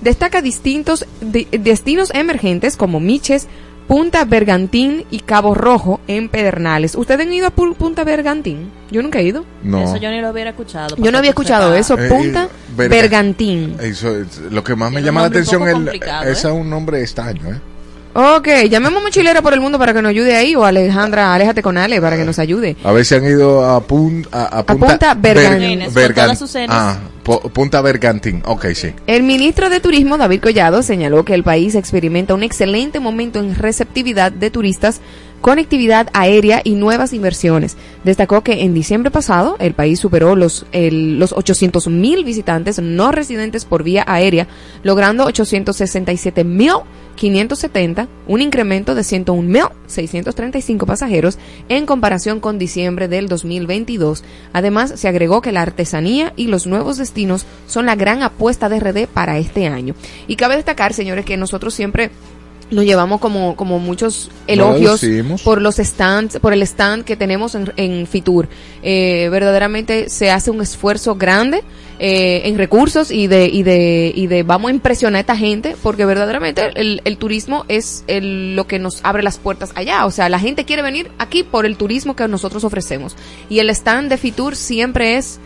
Destaca 0.00 0.42
distintos 0.42 1.06
de- 1.20 1.46
destinos 1.52 2.10
emergentes 2.14 2.76
como 2.76 3.00
Miches, 3.00 3.46
Punta 3.86 4.24
Bergantín 4.24 5.04
y 5.10 5.20
Cabo 5.20 5.54
Rojo 5.54 6.00
en 6.08 6.30
Pedernales. 6.30 6.94
¿Ustedes 6.94 7.20
han 7.26 7.32
ido 7.32 7.46
a 7.48 7.54
Pu- 7.54 7.74
Punta 7.76 8.02
Bergantín? 8.02 8.70
Yo 8.90 9.02
nunca 9.02 9.20
he 9.20 9.24
ido. 9.24 9.44
No. 9.62 9.84
Eso 9.84 9.98
yo 9.98 10.10
ni 10.10 10.20
lo 10.22 10.30
hubiera 10.30 10.50
escuchado. 10.50 10.96
Yo 10.96 11.12
no 11.12 11.18
había 11.18 11.30
escuchado 11.30 11.74
eso. 11.74 11.96
Eh, 11.98 12.08
Punta 12.08 12.44
eh, 12.44 12.48
Berga- 12.76 12.88
Bergantín. 12.88 13.76
Eso 13.80 14.16
es- 14.18 14.38
lo 14.50 14.64
que 14.64 14.74
más 14.74 14.90
me 14.90 15.02
llama 15.02 15.20
la 15.20 15.26
atención 15.28 15.68
es 15.68 15.74
complicado, 15.74 16.24
es 16.30 16.44
¿eh? 16.44 16.50
un 16.50 16.68
nombre 16.70 17.02
estaño, 17.02 17.50
¿eh? 17.52 17.60
Ok, 18.16 18.46
llamemos 18.70 19.02
mochilera 19.02 19.42
por 19.42 19.54
el 19.54 19.60
mundo 19.60 19.76
para 19.76 19.92
que 19.92 20.00
nos 20.00 20.10
ayude 20.10 20.36
ahí 20.36 20.54
o 20.54 20.64
Alejandra, 20.64 21.34
aléjate 21.34 21.62
con 21.62 21.76
Ale 21.76 22.00
para 22.00 22.16
que 22.16 22.24
nos 22.24 22.38
ayude. 22.38 22.76
A 22.84 22.92
ver 22.92 23.04
si 23.04 23.16
han 23.16 23.24
ido 23.24 23.64
a, 23.68 23.84
pun- 23.84 24.26
a, 24.30 24.58
a 24.60 24.62
Punta, 24.64 24.86
Punta 24.86 25.14
Bergan- 25.16 25.58
Nenes, 25.58 25.92
con 25.92 26.14
todas 26.14 26.38
sus 26.38 26.50
cenas. 26.50 26.76
Ah, 26.78 26.98
Punta 27.24 27.80
Bergantín. 27.80 28.42
Ok, 28.46 28.66
sí. 28.74 28.92
El 29.08 29.24
ministro 29.24 29.68
de 29.68 29.80
Turismo, 29.80 30.16
David 30.16 30.40
Collado, 30.42 30.82
señaló 30.84 31.24
que 31.24 31.34
el 31.34 31.42
país 31.42 31.74
experimenta 31.74 32.34
un 32.34 32.42
excelente 32.44 33.00
momento 33.00 33.40
en 33.40 33.56
receptividad 33.56 34.30
de 34.30 34.50
turistas, 34.50 35.00
conectividad 35.44 36.08
aérea 36.14 36.62
y 36.64 36.70
nuevas 36.74 37.12
inversiones. 37.12 37.76
Destacó 38.02 38.40
que 38.42 38.62
en 38.62 38.72
diciembre 38.72 39.10
pasado 39.10 39.56
el 39.58 39.74
país 39.74 40.00
superó 40.00 40.36
los, 40.36 40.64
el- 40.72 41.18
los 41.18 41.34
800 41.34 41.86
mil 41.88 42.24
visitantes 42.24 42.78
no 42.80 43.12
residentes 43.12 43.66
por 43.66 43.82
vía 43.82 44.04
aérea, 44.06 44.48
logrando 44.82 45.24
867 45.26 46.44
mil 46.44 46.72
570, 47.16 48.08
un 48.26 48.40
incremento 48.40 48.94
de 48.94 49.04
101 49.04 49.42
mil 49.48 49.64
635 49.86 50.86
pasajeros 50.86 51.38
en 51.68 51.84
comparación 51.84 52.40
con 52.40 52.58
diciembre 52.58 53.06
del 53.06 53.28
2022. 53.28 54.24
Además, 54.54 54.94
se 54.96 55.08
agregó 55.08 55.42
que 55.42 55.52
la 55.52 55.60
artesanía 55.60 56.32
y 56.36 56.46
los 56.46 56.66
nuevos 56.66 56.96
destinos 56.96 57.44
son 57.66 57.84
la 57.84 57.96
gran 57.96 58.22
apuesta 58.22 58.70
de 58.70 58.80
RD 58.80 59.06
para 59.08 59.36
este 59.36 59.66
año. 59.66 59.94
Y 60.26 60.36
cabe 60.36 60.56
destacar, 60.56 60.94
señores, 60.94 61.26
que 61.26 61.36
nosotros 61.36 61.74
siempre 61.74 62.10
nos 62.70 62.84
llevamos 62.84 63.20
como, 63.20 63.56
como 63.56 63.78
muchos 63.78 64.30
elogios 64.46 65.00
por 65.42 65.60
los 65.62 65.76
stands, 65.76 66.38
por 66.38 66.52
el 66.52 66.62
stand 66.62 67.04
que 67.04 67.16
tenemos 67.16 67.54
en, 67.54 67.72
en 67.76 68.06
Fitur. 68.06 68.48
Eh, 68.82 69.28
verdaderamente 69.30 70.08
se 70.08 70.30
hace 70.30 70.50
un 70.50 70.60
esfuerzo 70.62 71.14
grande 71.14 71.62
eh, 71.98 72.42
en 72.46 72.58
recursos 72.58 73.10
y 73.10 73.26
de, 73.28 73.46
y 73.46 73.62
de, 73.62 74.12
y 74.14 74.26
de 74.26 74.42
vamos 74.42 74.70
a 74.70 74.74
impresionar 74.74 75.18
a 75.18 75.20
esta 75.20 75.36
gente 75.36 75.76
porque 75.82 76.04
verdaderamente 76.04 76.70
el, 76.74 77.00
el 77.04 77.16
turismo 77.18 77.64
es 77.68 78.02
el- 78.08 78.56
lo 78.56 78.66
que 78.66 78.78
nos 78.78 79.00
abre 79.04 79.22
las 79.22 79.38
puertas 79.38 79.70
allá. 79.74 80.04
O 80.06 80.10
sea, 80.10 80.28
la 80.28 80.38
gente 80.40 80.64
quiere 80.64 80.82
venir 80.82 81.10
aquí 81.18 81.42
por 81.44 81.66
el 81.66 81.76
turismo 81.76 82.16
que 82.16 82.26
nosotros 82.28 82.64
ofrecemos. 82.64 83.14
Y 83.48 83.60
el 83.60 83.70
stand 83.70 84.08
de 84.08 84.16
Fitur 84.18 84.56
siempre 84.56 85.16
es 85.16 85.38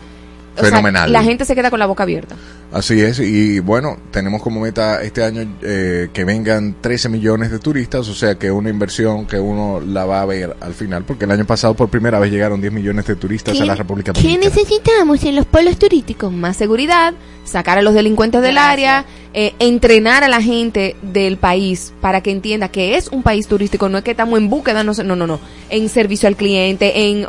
o 0.59 0.61
sea, 0.61 0.69
Fenomenal. 0.71 1.11
la 1.11 1.23
gente 1.23 1.45
se 1.45 1.55
queda 1.55 1.69
con 1.69 1.79
la 1.79 1.85
boca 1.85 2.03
abierta. 2.03 2.35
Así 2.71 3.01
es, 3.01 3.19
y 3.19 3.59
bueno, 3.59 3.97
tenemos 4.11 4.43
como 4.43 4.59
meta 4.59 5.01
este 5.01 5.23
año 5.23 5.41
eh, 5.63 6.09
que 6.13 6.23
vengan 6.23 6.75
13 6.79 7.09
millones 7.09 7.49
de 7.49 7.57
turistas, 7.57 8.07
o 8.07 8.13
sea 8.13 8.35
que 8.35 8.51
una 8.51 8.69
inversión 8.69 9.25
que 9.25 9.39
uno 9.39 9.79
la 9.79 10.05
va 10.05 10.21
a 10.21 10.25
ver 10.25 10.55
al 10.61 10.73
final, 10.75 11.03
porque 11.03 11.25
el 11.25 11.31
año 11.31 11.45
pasado 11.45 11.73
por 11.73 11.89
primera 11.89 12.19
vez 12.19 12.31
llegaron 12.31 12.61
10 12.61 12.71
millones 12.73 13.07
de 13.07 13.15
turistas 13.15 13.59
a 13.59 13.65
la 13.65 13.73
República 13.75 14.13
¿Qué 14.13 14.21
Dominicana. 14.21 14.53
necesitamos 14.55 15.23
en 15.23 15.35
los 15.35 15.45
pueblos 15.47 15.79
turísticos? 15.79 16.31
Más 16.31 16.57
seguridad, 16.57 17.13
sacar 17.43 17.79
a 17.79 17.81
los 17.81 17.95
delincuentes 17.95 18.41
del 18.43 18.57
área, 18.59 19.05
eh, 19.33 19.53
entrenar 19.59 20.23
a 20.23 20.27
la 20.27 20.41
gente 20.41 20.95
del 21.01 21.37
país 21.37 21.93
para 22.01 22.21
que 22.21 22.31
entienda 22.31 22.69
que 22.69 22.95
es 22.97 23.09
un 23.09 23.21
país 23.21 23.47
turístico, 23.47 23.87
no 23.87 23.99
es 23.99 24.03
que 24.03 24.11
estamos 24.11 24.39
en 24.39 24.49
búsqueda, 24.49 24.83
no, 24.83 24.93
no, 24.93 25.15
no, 25.15 25.27
no, 25.27 25.39
en 25.69 25.89
servicio 25.89 26.27
al 26.27 26.35
cliente, 26.35 27.09
en, 27.09 27.27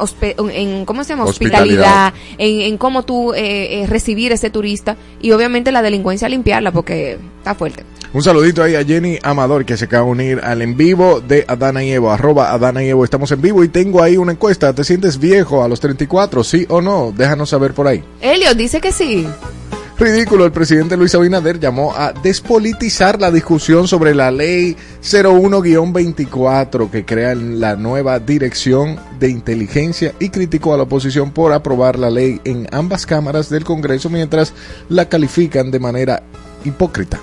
en 0.52 0.84
¿cómo 0.86 1.04
se 1.04 1.10
llama? 1.10 1.24
Hospitalidad. 1.24 2.08
Hospitalidad, 2.08 2.14
en, 2.38 2.60
en 2.62 2.78
cómo 2.78 3.02
tú 3.02 3.34
eh, 3.34 3.82
eh, 3.82 3.86
recibir 3.86 4.32
ese 4.32 4.50
turista 4.50 4.96
y 5.20 5.32
obviamente 5.32 5.72
la 5.72 5.82
delincuencia 5.82 6.28
limpiarla 6.28 6.72
porque 6.72 7.18
está 7.38 7.54
fuerte. 7.54 7.84
Un 8.12 8.22
saludito 8.22 8.62
ahí 8.62 8.74
a 8.74 8.84
Jenny 8.84 9.18
Amador 9.22 9.64
que 9.64 9.76
se 9.76 9.84
acaba 9.84 10.06
de 10.06 10.10
unir 10.10 10.40
al 10.42 10.62
en 10.62 10.76
vivo 10.76 11.20
de 11.20 11.44
Adana 11.46 11.84
y 11.84 11.92
Evo, 11.92 12.10
arroba 12.10 12.50
Adana 12.50 12.82
y 12.82 12.88
Evo, 12.88 13.04
estamos 13.04 13.30
en 13.30 13.40
vivo 13.40 13.62
y 13.62 13.68
tengo 13.68 14.02
ahí 14.02 14.16
una 14.16 14.32
encuesta, 14.32 14.72
¿te 14.72 14.84
sientes 14.84 15.18
viejo 15.18 15.62
a 15.62 15.68
los 15.68 15.78
34? 15.80 16.42
¿Sí 16.42 16.66
o 16.68 16.80
no? 16.80 17.12
Déjanos 17.16 17.50
saber 17.50 17.72
por 17.72 17.86
ahí. 17.86 18.02
Elliot 18.20 18.56
dice 18.56 18.80
que 18.80 18.90
sí. 18.90 19.28
Ridículo, 20.00 20.46
el 20.46 20.52
presidente 20.52 20.96
Luis 20.96 21.14
Abinader 21.14 21.60
llamó 21.60 21.94
a 21.94 22.14
despolitizar 22.14 23.20
la 23.20 23.30
discusión 23.30 23.86
sobre 23.86 24.14
la 24.14 24.30
ley 24.30 24.74
01-24 25.02 26.90
que 26.90 27.04
crea 27.04 27.34
la 27.34 27.76
nueva 27.76 28.18
dirección 28.18 28.98
de 29.18 29.28
inteligencia 29.28 30.14
y 30.18 30.30
criticó 30.30 30.72
a 30.72 30.78
la 30.78 30.84
oposición 30.84 31.32
por 31.32 31.52
aprobar 31.52 31.98
la 31.98 32.08
ley 32.08 32.40
en 32.44 32.66
ambas 32.72 33.04
cámaras 33.04 33.50
del 33.50 33.64
Congreso 33.64 34.08
mientras 34.08 34.54
la 34.88 35.06
califican 35.06 35.70
de 35.70 35.80
manera 35.80 36.22
hipócrita. 36.64 37.20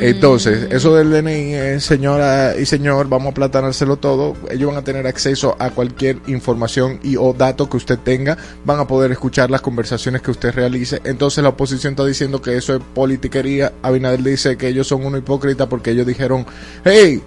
Entonces, 0.00 0.68
eso 0.70 0.94
del 0.94 1.10
DNI, 1.10 1.80
señora 1.80 2.54
y 2.58 2.66
señor, 2.66 3.08
vamos 3.08 3.32
a 3.32 3.34
platanárselo 3.34 3.96
todo. 3.96 4.34
Ellos 4.50 4.68
van 4.68 4.78
a 4.78 4.84
tener 4.84 5.06
acceso 5.06 5.56
a 5.58 5.70
cualquier 5.70 6.18
información 6.26 7.00
y 7.02 7.16
o 7.16 7.32
dato 7.32 7.68
que 7.68 7.76
usted 7.76 7.98
tenga. 7.98 8.36
Van 8.64 8.78
a 8.78 8.86
poder 8.86 9.12
escuchar 9.12 9.50
las 9.50 9.62
conversaciones 9.62 10.22
que 10.22 10.30
usted 10.30 10.54
realice. 10.54 11.00
Entonces, 11.04 11.42
la 11.42 11.50
oposición 11.50 11.94
está 11.94 12.04
diciendo 12.04 12.42
que 12.42 12.56
eso 12.56 12.74
es 12.74 12.82
politiquería. 12.94 13.72
Abinader 13.82 14.22
dice 14.22 14.56
que 14.56 14.68
ellos 14.68 14.86
son 14.86 15.04
uno 15.04 15.16
hipócrita 15.16 15.68
porque 15.68 15.90
ellos 15.92 16.06
dijeron, 16.06 16.46
hey, 16.84 17.22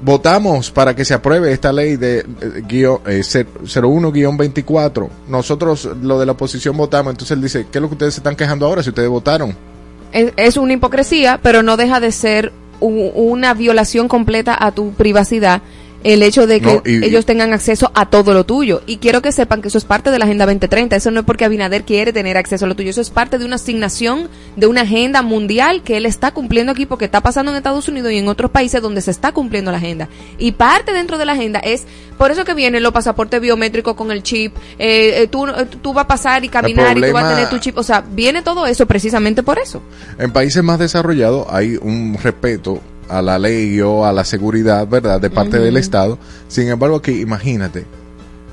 votamos 0.00 0.70
para 0.70 0.94
que 0.94 1.04
se 1.04 1.14
apruebe 1.14 1.52
esta 1.52 1.72
ley 1.72 1.96
de 1.96 2.20
eh, 2.20 2.62
guion, 2.66 3.00
eh, 3.06 3.20
01-24. 3.20 5.08
Nosotros, 5.28 5.88
lo 6.02 6.18
de 6.18 6.26
la 6.26 6.32
oposición, 6.32 6.76
votamos. 6.76 7.12
Entonces 7.12 7.36
él 7.36 7.42
dice, 7.42 7.66
¿qué 7.70 7.78
es 7.78 7.82
lo 7.82 7.88
que 7.88 7.94
ustedes 7.94 8.14
se 8.14 8.20
están 8.20 8.36
quejando 8.36 8.66
ahora 8.66 8.82
si 8.82 8.90
ustedes 8.90 9.08
votaron? 9.08 9.69
Es, 10.12 10.32
es 10.36 10.56
una 10.56 10.74
hipocresía, 10.74 11.40
pero 11.42 11.62
no 11.62 11.76
deja 11.76 12.00
de 12.00 12.12
ser 12.12 12.52
una 12.80 13.52
violación 13.52 14.08
completa 14.08 14.56
a 14.58 14.72
tu 14.72 14.92
privacidad 14.92 15.60
el 16.02 16.22
hecho 16.22 16.46
de 16.46 16.60
que 16.60 16.74
No, 16.74 16.82
y- 16.84 17.04
ellos 17.04 17.26
tengan 17.26 17.52
acceso 17.52 17.90
a 17.94 18.06
todo 18.06 18.32
lo 18.34 18.44
tuyo. 18.44 18.82
Y 18.86 18.98
quiero 18.98 19.22
que 19.22 19.32
sepan 19.32 19.60
que 19.62 19.68
eso 19.68 19.78
es 19.78 19.84
parte 19.84 20.10
de 20.10 20.18
la 20.18 20.24
Agenda 20.24 20.46
2030. 20.46 20.96
Eso 20.96 21.10
no 21.10 21.20
es 21.20 21.26
porque 21.26 21.44
Abinader 21.44 21.84
quiere 21.84 22.12
tener 22.12 22.36
acceso 22.36 22.64
a 22.64 22.68
lo 22.68 22.74
tuyo. 22.76 22.90
Eso 22.90 23.00
es 23.00 23.10
parte 23.10 23.38
de 23.38 23.44
una 23.44 23.56
asignación 23.56 24.28
de 24.56 24.66
una 24.66 24.82
agenda 24.82 25.22
mundial 25.22 25.82
que 25.82 25.96
él 25.96 26.06
está 26.06 26.32
cumpliendo 26.32 26.72
aquí 26.72 26.86
porque 26.86 27.04
está 27.04 27.20
pasando 27.20 27.50
en 27.52 27.56
Estados 27.58 27.88
Unidos 27.88 28.12
y 28.12 28.18
en 28.18 28.28
otros 28.28 28.50
países 28.50 28.80
donde 28.82 29.00
se 29.00 29.10
está 29.10 29.32
cumpliendo 29.32 29.70
la 29.70 29.76
agenda. 29.78 30.08
Y 30.38 30.52
parte 30.52 30.92
dentro 30.92 31.18
de 31.18 31.24
la 31.24 31.32
agenda 31.32 31.58
es, 31.60 31.84
por 32.18 32.30
eso 32.30 32.44
que 32.44 32.54
vienen 32.54 32.82
los 32.82 32.92
pasaportes 32.92 33.40
biométricos 33.40 33.94
con 33.94 34.10
el 34.10 34.22
chip. 34.22 34.54
eh, 34.78 35.22
eh, 35.22 35.26
tú, 35.26 35.46
eh, 35.46 35.66
tú 35.82 35.92
vas 35.92 36.04
a 36.04 36.08
pasar 36.08 36.44
y 36.44 36.48
caminar 36.48 36.96
y 36.96 37.02
tú 37.02 37.12
vas 37.12 37.24
a 37.24 37.34
tener 37.34 37.50
tu 37.50 37.58
chip. 37.58 37.76
O 37.78 37.82
sea, 37.82 38.00
viene 38.12 38.42
todo 38.42 38.66
eso 38.66 38.86
precisamente 38.86 39.42
por 39.42 39.58
eso. 39.58 39.82
En 40.18 40.32
países 40.32 40.62
más 40.62 40.78
desarrollados 40.78 41.46
hay 41.50 41.76
un 41.80 42.16
respeto 42.22 42.80
a 43.10 43.22
la 43.22 43.38
ley 43.38 43.80
o 43.80 44.04
a 44.06 44.12
la 44.12 44.24
seguridad, 44.24 44.86
¿verdad?, 44.86 45.20
de 45.20 45.30
parte 45.30 45.58
del 45.58 45.76
Estado. 45.76 46.18
Sin 46.48 46.68
embargo, 46.68 46.96
aquí, 46.96 47.20
imagínate, 47.20 47.84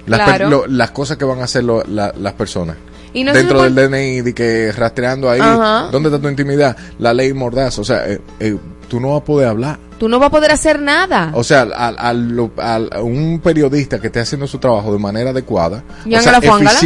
las, 0.06 0.20
per- 0.22 0.38
Claro. 0.38 0.50
lo- 0.50 0.68
las 0.68 0.92
cosas 0.92 1.18
que 1.18 1.26
van 1.26 1.40
a 1.42 1.44
hacer 1.46 1.64
lo- 1.64 1.84
la- 1.84 2.14
las 2.20 2.34
personas. 2.34 2.76
Y 3.14 3.24
no 3.24 3.32
se 3.32 3.40
Dentro 3.40 3.64
del 3.64 3.74
DNI, 3.74 4.22
de 4.22 4.34
que 4.34 4.72
rastreando 4.72 5.30
ahí, 5.30 5.40
Ajá. 5.42 5.90
¿dónde 5.92 6.10
está 6.10 6.22
tu 6.22 6.28
intimidad? 6.30 6.76
La 7.00 7.14
ley 7.14 7.34
mordaz, 7.34 7.80
o 7.80 7.84
sea, 7.84 8.06
eh, 8.08 8.20
eh, 8.40 8.58
tú 8.90 9.00
no 9.00 9.12
vas 9.14 9.22
a 9.22 9.24
poder 9.26 9.48
hablar. 9.48 9.80
Tú 9.98 10.08
no 10.08 10.20
vas 10.20 10.28
a 10.28 10.32
poder 10.32 10.52
hacer 10.52 10.80
nada. 10.80 11.32
O 11.34 11.44
sea, 11.44 11.62
al, 11.62 11.96
al- 11.98 12.90
a 12.92 13.02
un 13.02 13.40
periodista 13.44 14.00
que 14.00 14.08
esté 14.08 14.20
haciendo 14.20 14.46
su 14.46 14.60
trabajo 14.60 14.94
de 14.94 15.00
manera 15.00 15.32
adecuada, 15.32 15.84
¿Ya 16.06 16.20
o 16.20 16.22
sea, 16.22 16.40
fuángala? 16.42 16.80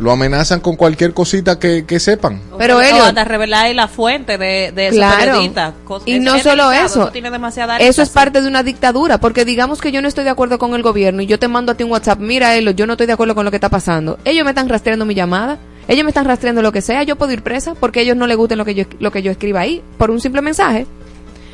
Lo 0.00 0.10
amenazan 0.10 0.60
con 0.60 0.76
cualquier 0.76 1.12
cosita 1.14 1.58
que, 1.58 1.84
que 1.86 2.00
sepan. 2.00 2.40
Pero 2.58 2.80
ellos- 2.80 3.06
hasta 3.06 3.22
revelar 3.24 3.66
ahí 3.66 3.74
la 3.74 3.86
fuente 3.86 4.38
de, 4.38 4.72
de 4.74 4.88
Claro. 4.90 5.18
periodista. 5.20 5.74
Y 6.06 6.14
es- 6.14 6.22
no 6.22 6.38
solo 6.38 6.70
delicado, 6.70 6.86
eso. 7.02 7.08
tiene 7.12 7.30
demasiada 7.30 7.76
Eso 7.76 8.02
es 8.02 8.08
parte 8.08 8.40
de 8.40 8.48
una 8.48 8.62
dictadura, 8.62 9.18
porque 9.18 9.44
digamos 9.44 9.80
que 9.80 9.92
yo 9.92 10.00
no 10.02 10.08
estoy 10.08 10.24
de 10.24 10.30
acuerdo 10.30 10.58
con 10.58 10.74
el 10.74 10.82
gobierno 10.82 11.20
y 11.22 11.26
yo 11.26 11.38
te 11.38 11.46
mando 11.48 11.72
a 11.72 11.74
ti 11.76 11.84
un 11.84 11.92
WhatsApp, 11.92 12.18
mira 12.18 12.56
Elo, 12.56 12.70
yo 12.72 12.86
no 12.86 12.94
estoy 12.94 13.06
de 13.06 13.12
acuerdo 13.12 13.34
con 13.34 13.44
lo 13.44 13.50
que 13.50 13.58
está 13.58 13.68
pasando. 13.68 14.18
Ellos 14.24 14.44
me 14.44 14.50
están 14.52 14.68
rastreando 14.68 15.04
mi 15.04 15.14
llamada, 15.14 15.58
ellos 15.86 16.04
me 16.04 16.10
están 16.10 16.24
rastreando 16.24 16.62
lo 16.62 16.72
que 16.72 16.80
sea, 16.80 17.02
yo 17.02 17.16
puedo 17.16 17.32
ir 17.32 17.42
presa 17.42 17.74
porque 17.74 18.00
a 18.00 18.02
ellos 18.02 18.16
no 18.16 18.26
les 18.26 18.36
gusta 18.38 18.56
lo 18.56 18.64
que 18.64 18.74
yo 18.74 18.84
lo 19.00 19.12
que 19.12 19.22
yo 19.22 19.30
escriba 19.30 19.60
ahí 19.60 19.82
por 19.98 20.10
un 20.10 20.20
simple 20.20 20.40
mensaje. 20.40 20.86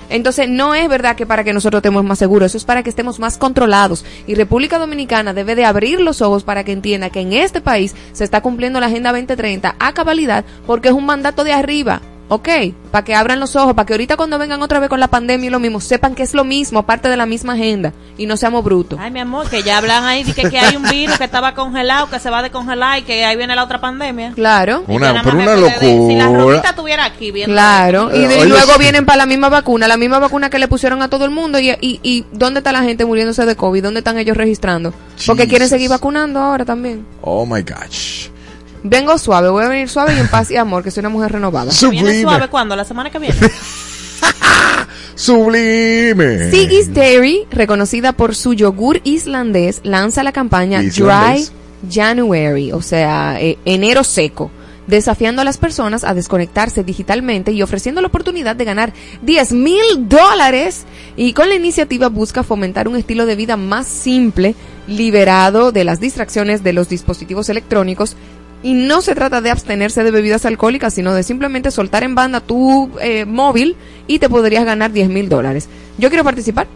Entonces, 0.09 0.49
no 0.49 0.75
es 0.75 0.89
verdad 0.89 1.17
que 1.17 1.27
para 1.27 1.45
que 1.45 1.53
nosotros 1.53 1.81
estemos 1.81 2.05
más 2.05 2.19
seguros, 2.19 2.47
eso 2.47 2.59
es 2.59 2.65
para 2.65 2.83
que 2.83 2.91
estemos 2.91 3.19
más 3.19 3.39
controlados. 3.39 4.05
Y 4.27 4.35
República 4.35 4.79
Dominicana 4.79 5.35
debe 5.35 5.55
de 5.55 5.65
abrir 5.65 6.01
los 6.01 6.23
ojos 6.23 6.45
para 6.45 6.65
que 6.65 6.73
entienda 6.73 7.11
que 7.11 7.21
en 7.21 7.33
este 7.33 7.61
país 7.61 7.95
se 8.13 8.25
está 8.25 8.41
cumpliendo 8.41 8.81
la 8.81 8.87
Agenda 8.87 9.13
2030 9.13 9.77
a 9.79 9.93
cabalidad 9.95 10.45
porque 10.67 10.89
es 10.89 10.95
un 10.95 11.07
mandato 11.07 11.45
de 11.45 11.53
arriba. 11.53 12.01
¿Ok? 12.29 12.49
Para 12.91 13.05
que 13.05 13.15
abran 13.15 13.39
los 13.39 13.55
ojos, 13.55 13.75
para 13.75 13.87
que 13.87 13.93
ahorita 13.93 14.17
cuando 14.17 14.37
vengan 14.37 14.61
otra 14.61 14.81
vez 14.81 14.89
con 14.89 14.99
la 14.99 15.07
pandemia 15.07 15.47
y 15.47 15.51
lo 15.51 15.61
mismo, 15.61 15.81
sepan 15.81 16.17
que 16.17 16.25
es 16.25 16.35
lo 16.35 16.43
mismo, 16.43 16.83
parte 16.85 17.09
de 17.09 17.17
la 17.17 17.25
misma 17.25 17.53
agenda 17.53 17.93
y 18.19 18.27
no 18.27 18.37
seamos 18.37 18.65
brutos. 18.65 18.99
Ay, 19.01 19.13
mi 19.13 19.21
amor, 19.21 19.49
que 19.49 19.63
ya 19.63 19.79
hablan 19.79 20.03
ahí 20.05 20.25
de 20.25 20.33
que, 20.33 20.51
que 20.51 20.59
hay 20.59 20.75
un 20.75 20.83
virus 20.83 21.19
que 21.19 21.25
estaba 21.25 21.55
congelado, 21.55 22.11
que 22.11 22.19
se 22.19 22.29
va 22.29 22.39
a 22.41 22.43
descongelar 22.43 22.99
y 22.99 23.03
que 23.03 23.25
ahí 23.25 23.37
viene 23.37 23.55
la 23.55 23.63
otra 23.63 23.81
pandemia. 23.81 24.33
Claro. 24.35 24.83
Una- 24.89 25.23
pero 25.23 25.37
una 25.39 25.55
de- 25.55 25.79
Si 25.79 26.17
la 26.17 26.25
locura. 26.25 26.41
Romita 26.47 26.71
estuviera 26.71 27.05
aquí 27.05 27.31
viendo 27.31 27.55
Claro, 27.55 28.11
y, 28.13 28.19
de- 28.27 28.39
y 28.39 28.41
Oye, 28.41 28.47
luego 28.49 28.73
sí. 28.73 28.79
vienen 28.81 29.07
para 29.07 29.19
la 29.19 29.27
misma 29.27 29.49
vacuna, 29.49 29.87
la 29.87 29.97
misma 29.97 30.19
vacuna 30.19 30.51
que 30.51 30.59
le 30.59 30.67
pusieron 30.67 31.03
a 31.03 31.09
todo 31.09 31.25
el 31.27 31.31
mundo. 31.31 31.61
Y, 31.61 31.71
y, 31.81 32.01
y 32.03 32.25
¿dónde 32.33 32.59
está 32.59 32.73
la 32.73 32.83
gente 32.83 33.05
muriéndose 33.05 33.47
de 33.47 33.55
COVID? 33.55 33.85
¿Dónde 33.85 33.99
están 34.01 34.19
ellos 34.19 34.37
registrando? 34.37 34.93
Porque 35.27 35.47
quieren 35.47 35.69
seguir 35.69 35.91
vacunando 35.91 36.41
ahora 36.41 36.65
también. 36.65 37.07
Oh 37.21 37.47
my 37.47 37.63
gosh. 37.63 38.31
Vengo 38.89 39.19
suave, 39.19 39.49
voy 39.49 39.65
a 39.65 39.69
venir 39.69 39.89
suave 39.89 40.15
y 40.17 40.21
en 40.21 40.29
paz 40.29 40.51
y 40.51 40.57
amor, 40.57 40.85
que 40.85 40.91
soy 40.93 41.01
una 41.01 41.09
mujer 41.09 41.33
renovada. 41.33 41.73
¿Que 41.73 41.89
¿Viene 41.89 42.09
Sublime. 42.11 42.23
suave 42.23 42.49
cuándo? 42.49 42.77
¿La 42.77 42.85
semana 42.85 43.11
que 43.11 43.19
viene? 43.19 43.35
Sublime. 45.17 46.51
Siggy's 46.51 46.93
Dairy, 46.95 47.47
reconocida 47.51 48.13
por 48.13 48.37
su 48.37 48.55
yogur 48.55 49.01
islandés, 49.03 49.81
lanza 49.83 50.23
la 50.23 50.33
campaña 50.33 50.83
Islandés. 50.83 51.53
Dry 51.83 51.93
January, 51.93 52.73
o 52.73 52.81
sea, 52.81 53.41
eh, 53.41 53.59
enero 53.65 54.05
seco, 54.05 54.51
desafiando 54.87 55.43
a 55.43 55.45
las 55.45 55.59
personas 55.59 56.05
a 56.05 56.15
desconectarse 56.15 56.85
digitalmente 56.85 57.53
y 57.53 57.63
ofreciendo 57.63 58.01
la 58.01 58.09
oportunidad 58.09 58.57
de 58.57 58.65
ganar 58.65 58.93
10 59.23 59.53
mil 59.53 60.09
dólares. 60.09 60.85
Y 61.17 61.33
con 61.33 61.49
la 61.49 61.55
iniciativa 61.57 62.09
busca 62.09 62.43
fomentar 62.43 62.87
un 62.87 62.97
estilo 62.97 63.27
de 63.27 63.37
vida 63.37 63.57
más 63.57 63.87
simple, 63.87 64.55
liberado 64.87 65.73
de 65.73 65.85
las 65.85 65.99
distracciones 65.99 66.63
de 66.63 66.73
los 66.73 66.89
dispositivos 66.89 67.49
electrónicos. 67.49 68.17
Y 68.67 68.75
no 68.75 69.01
se 69.01 69.15
trata 69.15 69.41
de 69.41 69.51
abstenerse 69.51 70.03
de 70.03 70.11
bebidas 70.11 70.45
alcohólicas, 70.45 70.93
sino 70.95 71.15
de 71.15 71.23
simplemente 71.23 71.71
soltar 71.71 72.03
en 72.03 72.15
banda 72.17 72.41
tu 72.41 72.91
eh, 73.01 73.25
móvil 73.25 73.77
y 74.09 74.19
te 74.19 74.29
podrías 74.29 74.65
ganar 74.65 74.91
10 74.91 75.09
mil 75.09 75.29
dólares. 75.29 75.69
Yo 75.99 76.09
quiero 76.09 76.25
participar. 76.25 76.67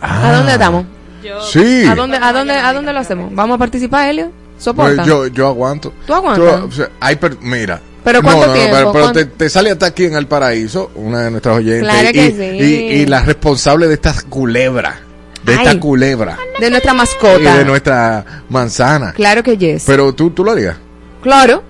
¿A 0.00 0.32
dónde 0.32 0.52
estamos? 0.52 0.86
Yo- 1.22 1.40
Sí. 1.42 1.84
¿A 1.86 1.94
dónde, 1.94 2.16
a 2.16 2.32
dónde, 2.32 2.54
a 2.54 2.72
dónde 2.72 2.92
lo 2.92 3.00
hacemos? 3.00 3.34
¿Vamos 3.34 3.56
a 3.56 3.58
participar, 3.58 4.08
Helio? 4.08 4.30
¿Soporta? 4.58 4.96
Pues 4.96 5.06
yo, 5.06 5.26
yo 5.26 5.46
aguanto. 5.48 5.92
¿Tú 6.06 6.14
aguantas? 6.14 6.62
o 6.62 6.70
sea, 6.72 6.88
hay 7.00 7.16
per- 7.16 7.38
mira. 7.40 7.80
¿Pero 8.04 8.22
cuánto 8.22 8.42
no, 8.42 8.46
no, 8.48 8.52
tiempo? 8.54 8.76
pero, 8.76 8.92
pero 8.92 9.04
¿Cuánto? 9.04 9.20
te, 9.20 9.24
te 9.26 9.48
sale 9.50 9.70
hasta 9.70 9.86
aquí 9.86 10.04
en 10.04 10.14
el 10.14 10.26
paraíso, 10.26 10.90
una 10.94 11.22
de 11.22 11.30
nuestras 11.30 11.56
oyentes. 11.56 11.82
Claro 11.88 12.08
y, 12.10 12.12
que 12.12 12.26
y- 12.26 12.30
sí. 12.32 12.64
y- 12.64 12.92
y 13.02 13.06
la 13.06 13.20
responsable 13.22 13.88
de 13.88 13.94
esta 13.94 14.14
culebra. 14.28 15.00
De 15.44 15.54
esta 15.54 15.78
culebra. 15.78 16.38
De 16.60 16.70
nuestra 16.70 16.92
Y 16.92 16.96
mascota. 16.96 17.56
de 17.58 17.64
nuestra 17.66 18.24
manzana. 18.48 19.12
Claro 19.12 19.42
que 19.42 19.56
yes. 19.58 19.84
Pero 19.86 20.14
tú, 20.14 20.30
tú 20.30 20.42
lo 20.44 20.52
harías. 20.52 20.76
Claro. 21.24 21.64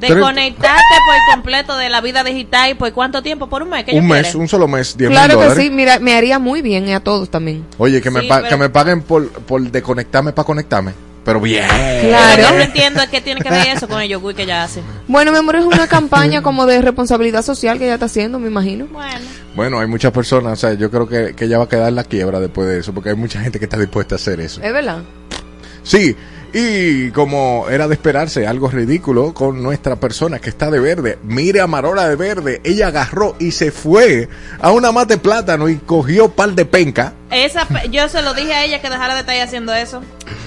Desconectarte 0.00 0.94
por 1.06 1.34
completo 1.34 1.76
de 1.76 1.88
la 1.88 2.00
vida 2.00 2.22
digital 2.22 2.70
y 2.70 2.74
por 2.74 2.92
cuánto 2.92 3.20
tiempo, 3.22 3.48
por 3.48 3.62
un 3.64 3.70
mes. 3.70 3.84
¿Qué 3.84 3.98
Un 3.98 4.06
mes, 4.06 4.32
un 4.36 4.46
solo 4.46 4.68
mes, 4.68 4.96
10 4.96 5.10
mil 5.10 5.16
Claro 5.18 5.38
que 5.38 5.44
dólares. 5.44 5.64
sí. 5.64 5.70
Mira, 5.70 5.98
me 5.98 6.14
haría 6.14 6.38
muy 6.38 6.62
bien 6.62 6.86
y 6.86 6.92
a 6.92 7.00
todos 7.00 7.28
también. 7.30 7.64
Oye, 7.78 8.00
que 8.00 8.10
me, 8.10 8.20
Sí, 8.20 8.28
pa- 8.28 8.36
pero- 8.38 8.48
que 8.48 8.56
me 8.56 8.68
paguen 8.70 9.02
por, 9.02 9.28
por 9.30 9.60
desconectarme 9.60 10.32
para 10.32 10.46
conectarme. 10.46 10.92
Pero 11.24 11.40
bien. 11.40 11.64
Claro. 12.00 12.42
Lo 12.42 12.48
que 12.48 12.54
no 12.54 12.62
entiendo 12.62 13.02
es 13.02 13.08
que 13.08 13.20
tiene 13.20 13.40
que 13.40 13.50
ver 13.50 13.66
eso 13.76 13.88
con 13.88 14.00
el 14.00 14.08
yogur 14.08 14.34
que 14.34 14.44
ella 14.44 14.62
hace. 14.62 14.80
Bueno, 15.08 15.32
mi 15.32 15.38
amor, 15.38 15.56
es 15.56 15.64
una 15.64 15.86
campaña 15.88 16.42
como 16.42 16.64
de 16.64 16.80
responsabilidad 16.80 17.42
social 17.42 17.76
que 17.78 17.84
ella 17.84 17.94
está 17.94 18.06
haciendo, 18.06 18.38
me 18.38 18.46
imagino. 18.48 18.86
Bueno, 18.92 19.20
Bueno, 19.56 19.80
hay 19.80 19.88
muchas 19.88 20.12
personas, 20.12 20.52
o 20.52 20.56
sea, 20.56 20.74
yo 20.74 20.90
creo 20.90 21.08
que, 21.08 21.34
que 21.34 21.46
ella 21.46 21.58
va 21.58 21.64
a 21.64 21.68
quedar 21.68 21.88
en 21.88 21.96
la 21.96 22.04
quiebra 22.04 22.38
después 22.40 22.68
de 22.68 22.78
eso, 22.78 22.94
porque 22.94 23.10
hay 23.10 23.16
mucha 23.16 23.40
gente 23.40 23.58
que 23.58 23.64
está 23.64 23.76
dispuesta 23.76 24.14
a 24.14 24.16
hacer 24.16 24.38
eso. 24.40 24.62
Es 24.62 24.72
verdad. 24.72 25.02
Sí, 25.82 26.16
y 26.52 27.10
como 27.10 27.66
era 27.70 27.88
de 27.88 27.94
esperarse, 27.94 28.46
algo 28.46 28.68
ridículo 28.68 29.34
con 29.34 29.62
nuestra 29.62 29.96
persona 29.96 30.38
que 30.38 30.48
está 30.50 30.70
de 30.70 30.80
verde. 30.80 31.18
Mire 31.22 31.60
a 31.60 31.66
Marola 31.66 32.08
de 32.08 32.16
verde, 32.16 32.60
ella 32.64 32.88
agarró 32.88 33.36
y 33.38 33.50
se 33.52 33.70
fue 33.70 34.28
a 34.60 34.70
una 34.72 34.92
mate 34.92 35.14
de 35.14 35.18
plátano 35.20 35.68
y 35.68 35.76
cogió 35.76 36.28
par 36.30 36.50
de 36.52 36.64
penca. 36.64 37.12
esa, 37.30 37.64
pe- 37.66 37.88
yo 37.90 38.08
se 38.08 38.20
lo 38.22 38.34
dije 38.34 38.52
a 38.54 38.64
ella 38.64 38.80
que 38.80 38.90
dejara 38.90 39.14
de 39.14 39.20
estar 39.20 39.38
haciendo 39.40 39.72
eso. 39.74 40.02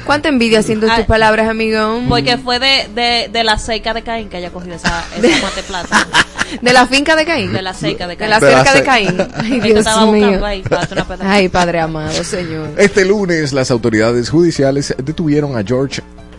¿Cuánta 0.05 0.29
envidia 0.29 0.61
siento 0.63 0.87
tus 0.87 1.05
palabras, 1.05 1.47
amigo? 1.47 2.01
Porque 2.09 2.37
fue 2.37 2.59
de, 2.59 2.89
de, 2.93 3.29
de 3.31 3.43
la 3.43 3.57
seca 3.59 3.93
de 3.93 4.01
Caín 4.01 4.29
que 4.29 4.39
ella 4.39 4.49
cogió 4.51 4.73
esa, 4.73 5.03
esa 5.21 5.41
mate 5.41 5.63
plata. 5.63 6.07
De 6.61 6.73
la 6.73 6.85
finca 6.85 7.15
de 7.15 7.23
Caín. 7.23 7.53
De 7.53 7.61
la 7.61 7.73
seca 7.73 8.07
de 8.07 8.17
Caín. 8.17 8.29
De 8.29 8.39
la 8.39 8.39
cerca 8.41 8.73
de 8.73 8.83
Caín. 8.83 9.17
Ay, 9.37 9.61
Dios 9.61 9.79
estaba 9.79 10.05
mío. 10.07 10.23
buscando 10.25 10.45
ahí 10.45 10.61
para 10.63 10.81
hacer 10.81 10.97
una 10.97 11.07
pedazo. 11.07 11.23
Ay, 11.29 11.47
Padre 11.47 11.79
amado, 11.79 12.23
Señor. 12.25 12.71
Este 12.75 13.05
lunes 13.05 13.53
las 13.53 13.71
autoridades 13.71 14.29
judiciales 14.29 14.93
detuvieron 15.01 15.57
a 15.57 15.63
George 15.65 15.90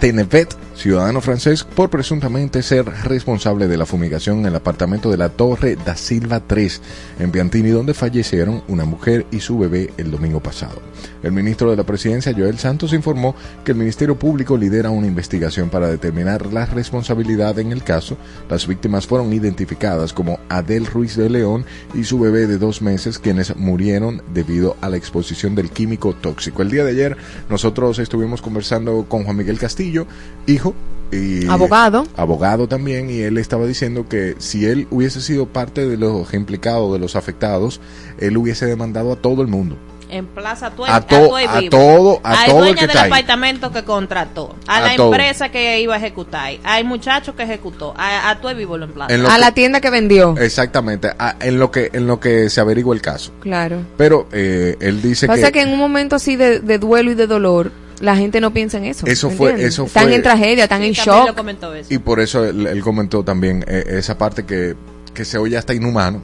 Tenevet, 0.03 0.57
ciudadano 0.83 1.21
francés, 1.21 1.62
por 1.62 1.90
presuntamente 1.90 2.61
ser 2.61 2.85
responsable 3.05 3.68
de 3.68 3.77
la 3.77 3.87
fumigación 3.87 4.40
en 4.40 4.47
el 4.47 4.57
apartamento 4.57 5.12
de 5.12 5.16
la 5.16 5.29
Torre 5.29 5.77
da 5.77 5.95
Silva 5.95 6.40
3 6.45 6.81
en 7.21 7.31
Piantini, 7.31 7.71
donde 7.71 7.95
fallecieron 7.95 8.64
una 8.66 8.85
mujer 8.85 9.25
y 9.31 9.38
su 9.38 9.57
bebé 9.57 9.92
el 9.97 10.11
domingo 10.11 10.40
pasado. 10.40 10.83
El 11.23 11.31
ministro 11.31 11.71
de 11.71 11.77
la 11.77 11.87
Presidencia, 11.87 12.35
Joel 12.37 12.59
Santos, 12.59 12.92
informó 12.95 13.37
que 13.64 13.71
el 13.71 13.79
Ministerio 13.79 14.18
Público 14.18 14.57
lidera 14.57 14.90
una 14.90 15.07
investigación 15.07 15.71
para 15.71 15.87
determinar 15.87 16.53
la 16.53 16.66
responsabilidad 16.66 17.61
en 17.61 17.71
el 17.71 17.85
caso. 17.85 18.16
Las 18.51 18.66
víctimas 18.66 19.07
fueron 19.07 19.33
identificadas 19.33 20.12
como 20.12 20.40
Adel 20.49 20.87
Ruiz 20.87 21.14
de 21.14 21.31
León 21.31 21.64
y 21.95 22.03
su 22.03 22.18
bebé 22.18 22.49
de 22.49 22.59
dos 22.59 22.83
meses, 22.83 23.21
quienes 23.21 23.55
murieron 23.55 24.21
debido 24.35 24.77
a 24.81 24.88
la 24.88 24.97
exposición 24.97 25.55
del 25.55 25.71
químico 25.71 26.12
tóxico. 26.12 26.62
El 26.62 26.71
día 26.73 26.85
de 26.85 26.90
ayer 26.90 27.16
nosotros 27.49 28.01
estuvimos 28.01 28.42
conversando 28.42 29.07
con 29.09 29.23
Juan 29.23 29.37
Miguel 29.37 29.61
Castillo, 29.61 30.09
hijo 30.49 30.71
y 31.11 31.46
Abogado. 31.46 32.06
abogado 32.16 32.68
también 32.68 33.11
y 33.11 33.20
él 33.20 33.37
estaba 33.38 33.66
diciendo 33.66 34.08
que 34.08 34.35
si 34.38 34.64
él 34.64 34.87
hubiese 34.90 35.20
sido 35.20 35.46
parte 35.46 35.87
de 35.87 35.96
los 35.98 36.32
implicados 36.32 36.90
de 36.92 36.98
los 36.98 37.16
afectados 37.16 37.80
él 38.18 38.37
hubiese 38.38 38.64
demandado 38.66 39.12
a 39.12 39.16
todo 39.16 39.42
el 39.42 39.48
mundo 39.48 39.76
En 40.08 40.26
Plaza 40.26 40.70
Tue, 40.70 40.88
A 40.90 41.00
to- 41.00 41.37
a 41.37 41.58
Vivo. 41.61 41.70
todo- 41.70 42.20
a 42.22 42.32
Hay 42.42 42.50
todo 42.50 42.58
el 42.58 42.64
dueña 42.74 42.80
que 42.82 42.87
del 42.87 42.98
apartamento 42.98 43.72
que 43.72 43.82
contrató. 43.82 44.54
A, 44.66 44.76
A 44.76 44.80
la 44.82 44.96
todo. 44.96 45.06
empresa 45.06 45.50
que 45.50 45.80
iba 45.80 45.94
a 45.94 45.96
ejecutar. 45.96 46.52
Hay 46.64 46.85
muchachos 46.85 47.35
que 47.35 47.44
ejecutó. 47.44 47.94
A, 47.96 48.28
a 48.28 48.38
Tue 48.42 48.52
Vivo 48.52 48.76
lo 48.76 48.85
en 48.85 48.92
Plaza. 48.92 49.14
En 49.14 49.22
lo 49.22 49.30
A 49.30 49.35
que- 49.37 49.40
la 49.40 49.54
tienda 49.54 49.80
que 49.80 49.88
vendió. 49.88 50.35
exactamente 50.37 51.08
a- 51.18 51.37
en 51.40 51.58
lo 51.58 51.70
que 51.70 51.88
en 51.94 52.06
lo 52.06 52.20
que 52.20 52.50
se 52.50 52.61
averigua 52.61 52.94
el 52.94 53.00
caso 53.00 53.32
Claro. 53.40 53.78
pero 53.96 54.28
eh, 54.32 54.76
él 54.80 55.00
dice 55.00 55.26
Pasa 55.26 55.46
que, 55.46 55.52
que 55.52 55.61
en 55.62 55.70
un 55.70 55.78
momento 55.78 56.16
así 56.16 56.37
de, 56.37 56.61
de 56.61 56.76
duelo 56.78 57.11
y 57.11 57.14
de 57.14 57.26
dolor, 57.26 57.72
la 58.03 58.17
gente 58.17 58.41
no 58.41 58.53
piensa 58.53 58.77
en 58.79 58.85
eso. 58.85 59.07
Eso 59.07 59.31
¿me 59.31 59.37
fue- 59.37 59.51
entiendes? 59.51 59.75
eso 59.75 59.85
Están 59.87 60.03
fue- 60.05 60.15
en 60.17 60.23
tragedia, 60.23 60.65
están 60.65 60.81
Sí, 60.83 60.88
en 60.88 60.95
lo 60.95 61.03
shock. 61.27 61.35
comentó 61.37 61.75
eso. 61.75 61.95
y 61.95 61.99
por 61.99 62.21
eso 62.21 62.45
él, 62.45 62.67
él 62.67 62.83
comentó 62.83 63.23
también 63.25 63.65
eh, 63.67 63.85
esa 63.88 64.19
parte 64.19 64.45
que, 64.45 64.75
que 65.15 65.25
se 65.25 65.38
oye 65.38 65.57
hasta 65.57 65.73
inhumano 65.73 66.23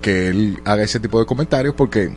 que 0.00 0.28
él 0.28 0.58
haga 0.64 0.82
ese 0.82 1.00
tipo 1.00 1.18
de 1.18 1.26
comentarios 1.26 1.74
porque 1.74 2.10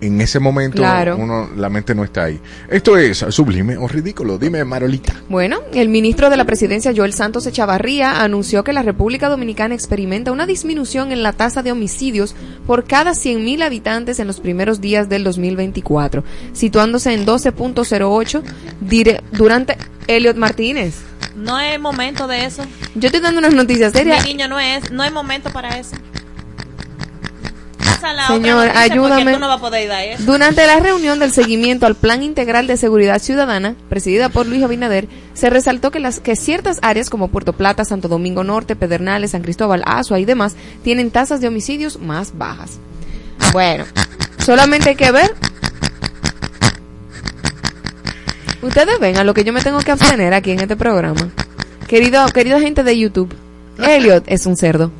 en 0.00 0.20
ese 0.20 0.38
momento 0.38 0.76
Claro. 0.78 1.16
uno 1.16 1.48
la 1.56 1.68
mente 1.68 1.94
no 1.94 2.04
está 2.04 2.24
ahí 2.24 2.38
esto 2.70 2.96
es 2.96 3.18
sublime 3.30 3.76
o 3.76 3.88
ridículo 3.88 4.38
dime 4.38 4.64
Marolita 4.64 5.14
Bueno, 5.28 5.58
el 5.72 5.88
ministro 5.88 6.30
de 6.30 6.36
la 6.36 6.44
Presidencia, 6.44 6.92
Joel 6.96 7.12
Santos 7.12 7.46
Echavarría, 7.46 8.22
anunció 8.22 8.62
que 8.64 8.72
la 8.72 8.82
República 8.82 9.28
Dominicana 9.28 9.74
experimenta 9.74 10.32
una 10.32 10.46
disminución 10.46 11.10
en 11.12 11.22
la 11.22 11.32
tasa 11.32 11.62
de 11.62 11.72
homicidios 11.72 12.34
por 12.66 12.84
cada 12.84 13.12
100.000 13.12 13.62
habitantes 13.62 14.18
en 14.20 14.26
los 14.26 14.40
primeros 14.40 14.80
días 14.80 15.08
del 15.08 15.24
2024, 15.24 16.22
situándose 16.52 17.12
en 17.14 17.24
12.08 17.26 18.42
dire- 18.80 19.20
durante 19.32 19.76
Elliot 20.06 20.36
Martínez. 20.36 20.94
No 21.36 21.58
es 21.60 21.78
momento 21.80 22.26
de 22.26 22.44
eso. 22.46 22.62
Yo 22.94 23.06
estoy 23.08 23.20
dando 23.20 23.38
unas 23.38 23.54
noticias 23.54 23.92
Mi 23.94 23.98
serias. 24.00 24.24
niño 24.26 24.48
no 24.48 24.58
es, 24.58 24.90
no 24.90 25.04
es 25.04 25.12
momento 25.12 25.50
para 25.50 25.78
eso. 25.78 25.94
Pasa 28.00 28.12
la 28.12 28.22
otra 28.24 28.36
Señor, 28.36 28.66
porque 28.66 28.78
ayúdame. 28.78 29.32
tú 29.32 29.38
no 29.40 29.48
vas 29.48 29.58
a 29.58 29.60
poder 29.60 29.84
ir 29.84 29.92
a 29.92 30.04
eso. 30.04 30.22
Durante 30.24 30.66
la 30.66 30.78
reunión 30.78 31.18
del 31.18 31.32
seguimiento 31.32 31.86
al 31.86 31.94
Plan 31.94 32.22
Integral 32.22 32.66
de 32.66 32.76
Seguridad 32.76 33.18
Ciudadana, 33.20 33.74
presidida 33.88 34.28
por 34.28 34.46
Luis 34.46 34.62
Abinader, 34.62 35.08
se 35.34 35.50
resaltó 35.50 35.90
que, 35.90 35.98
las, 35.98 36.20
que 36.20 36.36
ciertas 36.36 36.78
áreas 36.82 37.10
como 37.10 37.28
Puerto 37.28 37.52
Plata, 37.52 37.84
Santo 37.84 38.08
Domingo 38.08 38.44
Norte, 38.44 38.76
Pedernales, 38.76 39.32
San 39.32 39.42
Cristóbal, 39.42 39.82
Azua 39.84 40.20
y 40.20 40.24
demás 40.24 40.54
tienen 40.84 41.10
tasas 41.10 41.40
de 41.40 41.48
homicidios 41.48 41.98
más 41.98 42.38
bajas. 42.38 42.78
Bueno, 43.52 43.84
solamente 44.38 44.90
hay 44.90 44.96
que 44.96 45.10
ver. 45.10 45.34
Ustedes 48.62 48.98
ven 49.00 49.16
a 49.16 49.24
lo 49.24 49.34
que 49.34 49.44
yo 49.44 49.52
me 49.52 49.62
tengo 49.62 49.78
que 49.80 49.92
abstener 49.92 50.34
aquí 50.34 50.50
en 50.50 50.60
este 50.60 50.76
programa. 50.76 51.30
Querido, 51.86 52.26
querida 52.28 52.60
gente 52.60 52.82
de 52.82 52.98
YouTube, 52.98 53.34
Elliot 53.78 54.24
es 54.26 54.46
un 54.46 54.56
cerdo. 54.56 54.90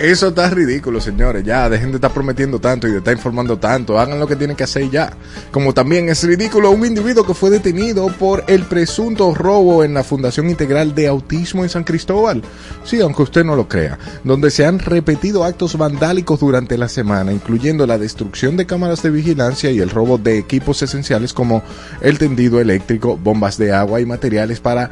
Eso 0.00 0.28
está 0.28 0.48
ridículo, 0.48 0.98
señores. 0.98 1.44
Ya, 1.44 1.68
dejen 1.68 1.90
de 1.90 1.98
estar 1.98 2.10
prometiendo 2.10 2.58
tanto 2.58 2.88
y 2.88 2.90
de 2.90 2.98
estar 2.98 3.12
informando 3.12 3.58
tanto. 3.58 3.98
Hagan 3.98 4.18
lo 4.18 4.26
que 4.26 4.34
tienen 4.34 4.56
que 4.56 4.64
hacer 4.64 4.88
ya. 4.88 5.12
Como 5.50 5.74
también 5.74 6.08
es 6.08 6.24
ridículo 6.24 6.70
un 6.70 6.86
individuo 6.86 7.26
que 7.26 7.34
fue 7.34 7.50
detenido 7.50 8.06
por 8.06 8.42
el 8.46 8.62
presunto 8.62 9.34
robo 9.34 9.84
en 9.84 9.92
la 9.92 10.02
Fundación 10.02 10.48
Integral 10.48 10.94
de 10.94 11.06
Autismo 11.06 11.64
en 11.64 11.68
San 11.68 11.84
Cristóbal. 11.84 12.40
Sí, 12.82 12.98
aunque 13.02 13.24
usted 13.24 13.44
no 13.44 13.56
lo 13.56 13.68
crea. 13.68 13.98
Donde 14.24 14.50
se 14.50 14.64
han 14.64 14.78
repetido 14.78 15.44
actos 15.44 15.76
vandálicos 15.76 16.40
durante 16.40 16.78
la 16.78 16.88
semana, 16.88 17.30
incluyendo 17.30 17.86
la 17.86 17.98
destrucción 17.98 18.56
de 18.56 18.64
cámaras 18.64 19.02
de 19.02 19.10
vigilancia 19.10 19.70
y 19.70 19.80
el 19.80 19.90
robo 19.90 20.16
de 20.16 20.38
equipos 20.38 20.80
esenciales 20.80 21.34
como 21.34 21.62
el 22.00 22.16
tendido 22.16 22.58
eléctrico, 22.58 23.18
bombas 23.18 23.58
de 23.58 23.74
agua 23.74 24.00
y 24.00 24.06
materiales 24.06 24.60
para 24.60 24.88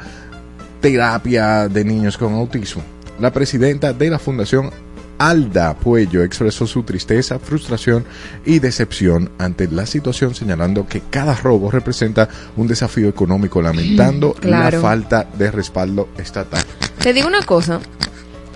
terapia 0.82 1.66
de 1.66 1.82
niños 1.82 2.18
con 2.18 2.34
autismo. 2.34 2.82
La 3.18 3.32
presidenta 3.32 3.94
de 3.94 4.10
la 4.10 4.18
Fundación 4.18 4.70
Alda 5.18 5.74
Puello 5.74 6.22
expresó 6.22 6.66
su 6.66 6.82
tristeza, 6.84 7.38
frustración 7.38 8.04
y 8.46 8.58
decepción 8.60 9.30
ante 9.38 9.68
la 9.68 9.84
situación, 9.86 10.34
señalando 10.34 10.86
que 10.86 11.02
cada 11.10 11.34
robo 11.34 11.70
representa 11.70 12.28
un 12.56 12.66
desafío 12.68 13.08
económico, 13.08 13.60
lamentando 13.60 14.32
Claro. 14.40 14.76
la 14.78 14.82
falta 14.82 15.26
de 15.36 15.50
respaldo 15.50 16.08
estatal. 16.18 16.62
Te 17.02 17.12
digo 17.12 17.26
una 17.28 17.42
cosa. 17.42 17.80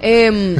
em, 0.01 0.57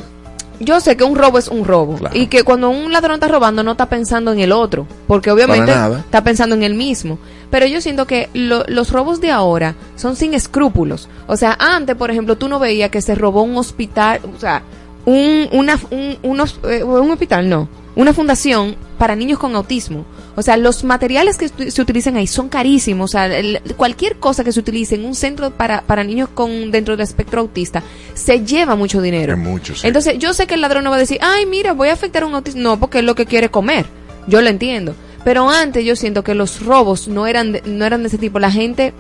yo 0.61 0.81
sé 0.81 0.97
que 0.97 1.03
un 1.03 1.17
robo 1.17 1.39
es 1.39 1.49
un 1.49 1.65
robo. 1.65 1.97
Claro. 1.97 2.17
Y 2.17 2.27
que 2.29 2.45
cuando 2.45 2.69
un 2.71 2.93
ladrón 2.93 3.15
está 3.15 3.27
robando 3.27 3.63
no 3.65 3.73
está 3.73 3.89
pensando 3.89 4.33
en 4.33 4.39
el 4.39 4.53
otro. 4.53 4.87
Porque 5.09 5.31
obviamente 5.31 5.73
está 5.73 6.23
pensando 6.23 6.55
en 6.55 6.63
el 6.63 6.75
mismo. 6.75 7.19
Pero 7.51 7.67
yo 7.67 7.81
siento 7.81 8.07
que 8.07 8.29
lo- 8.33 8.65
los 8.69 8.91
robos 8.93 9.21
de 9.21 9.31
ahora 9.33 9.75
son 9.97 10.15
sin 10.15 10.35
escrúpulos. 10.35 11.09
O 11.27 11.37
sea, 11.37 11.57
antes, 11.59 11.97
por 11.97 12.11
ejemplo, 12.13 12.37
tú 12.39 12.49
no 12.49 12.61
veías 12.61 12.91
que 12.91 13.03
se 13.03 13.15
robó 13.17 13.43
un 13.43 13.57
hospital. 13.57 14.21
O 14.37 14.39
sea, 14.39 14.63
un, 15.05 15.49
una, 15.53 15.79
un, 15.91 16.19
unos- 16.23 16.61
eh, 16.69 16.83
un 16.85 17.11
hospital, 17.11 17.49
no. 17.49 17.69
Una 17.95 18.15
fundación 18.15 18.77
para 18.99 19.15
niños 19.17 19.39
con 19.39 19.55
autismo. 19.55 20.07
O 20.35 20.41
sea, 20.43 20.57
los 20.57 20.83
materiales 20.83 21.37
que 21.37 21.71
se 21.71 21.83
utilizan 21.83 22.17
ahí 22.17 22.27
son 22.27 22.49
carísimos. 22.49 23.11
O 23.11 23.13
sea, 23.13 23.27
el- 23.27 23.61
cualquier 23.77 24.17
cosa 24.17 24.45
que 24.45 24.53
se 24.53 24.61
utilice 24.61 24.95
en 24.95 25.05
un 25.05 25.15
centro 25.15 25.51
para, 25.51 25.83
para 25.83 26.03
niños 26.03 26.31
con 26.33 26.71
dentro 26.71 26.97
del 26.97 27.05
espectro 27.05 27.41
autista 27.43 27.83
se 28.15 28.45
lleva 28.47 28.75
mucho 28.77 29.03
dinero. 29.03 29.35
Es 29.35 29.39
mucho, 29.39 29.75
sí. 29.75 29.87
Entonces, 29.87 30.19
yo 30.19 30.33
sé 30.33 30.47
que 30.47 30.55
el 30.55 30.63
ladrón 30.63 30.85
no 30.85 30.91
va 30.91 30.97
a 30.97 31.01
decir, 31.01 31.19
ay, 31.21 31.45
mira, 31.45 31.73
voy 31.75 31.89
a 31.89 31.93
afectar 31.93 32.23
a 32.23 32.27
un 32.27 32.35
autista. 32.35 32.59
No, 32.61 32.79
porque 32.81 33.01
es 33.01 33.05
lo 33.05 33.15
que 33.15 33.27
quiere 33.27 33.51
comer. 33.51 33.85
Yo 34.27 34.41
lo 34.41 34.49
entiendo. 34.49 34.95
Pero 35.25 35.49
antes 35.51 35.85
yo 35.85 35.95
siento 35.95 36.25
que 36.25 36.35
los 36.35 36.65
robos 36.65 37.07
no 37.09 37.27
eran 37.27 37.53
de, 37.53 37.63
no 37.67 37.85
eran 37.85 38.03
de 38.03 38.09
ese 38.09 38.19
tipo. 38.19 38.39
La 38.39 38.51
gente 38.51 38.93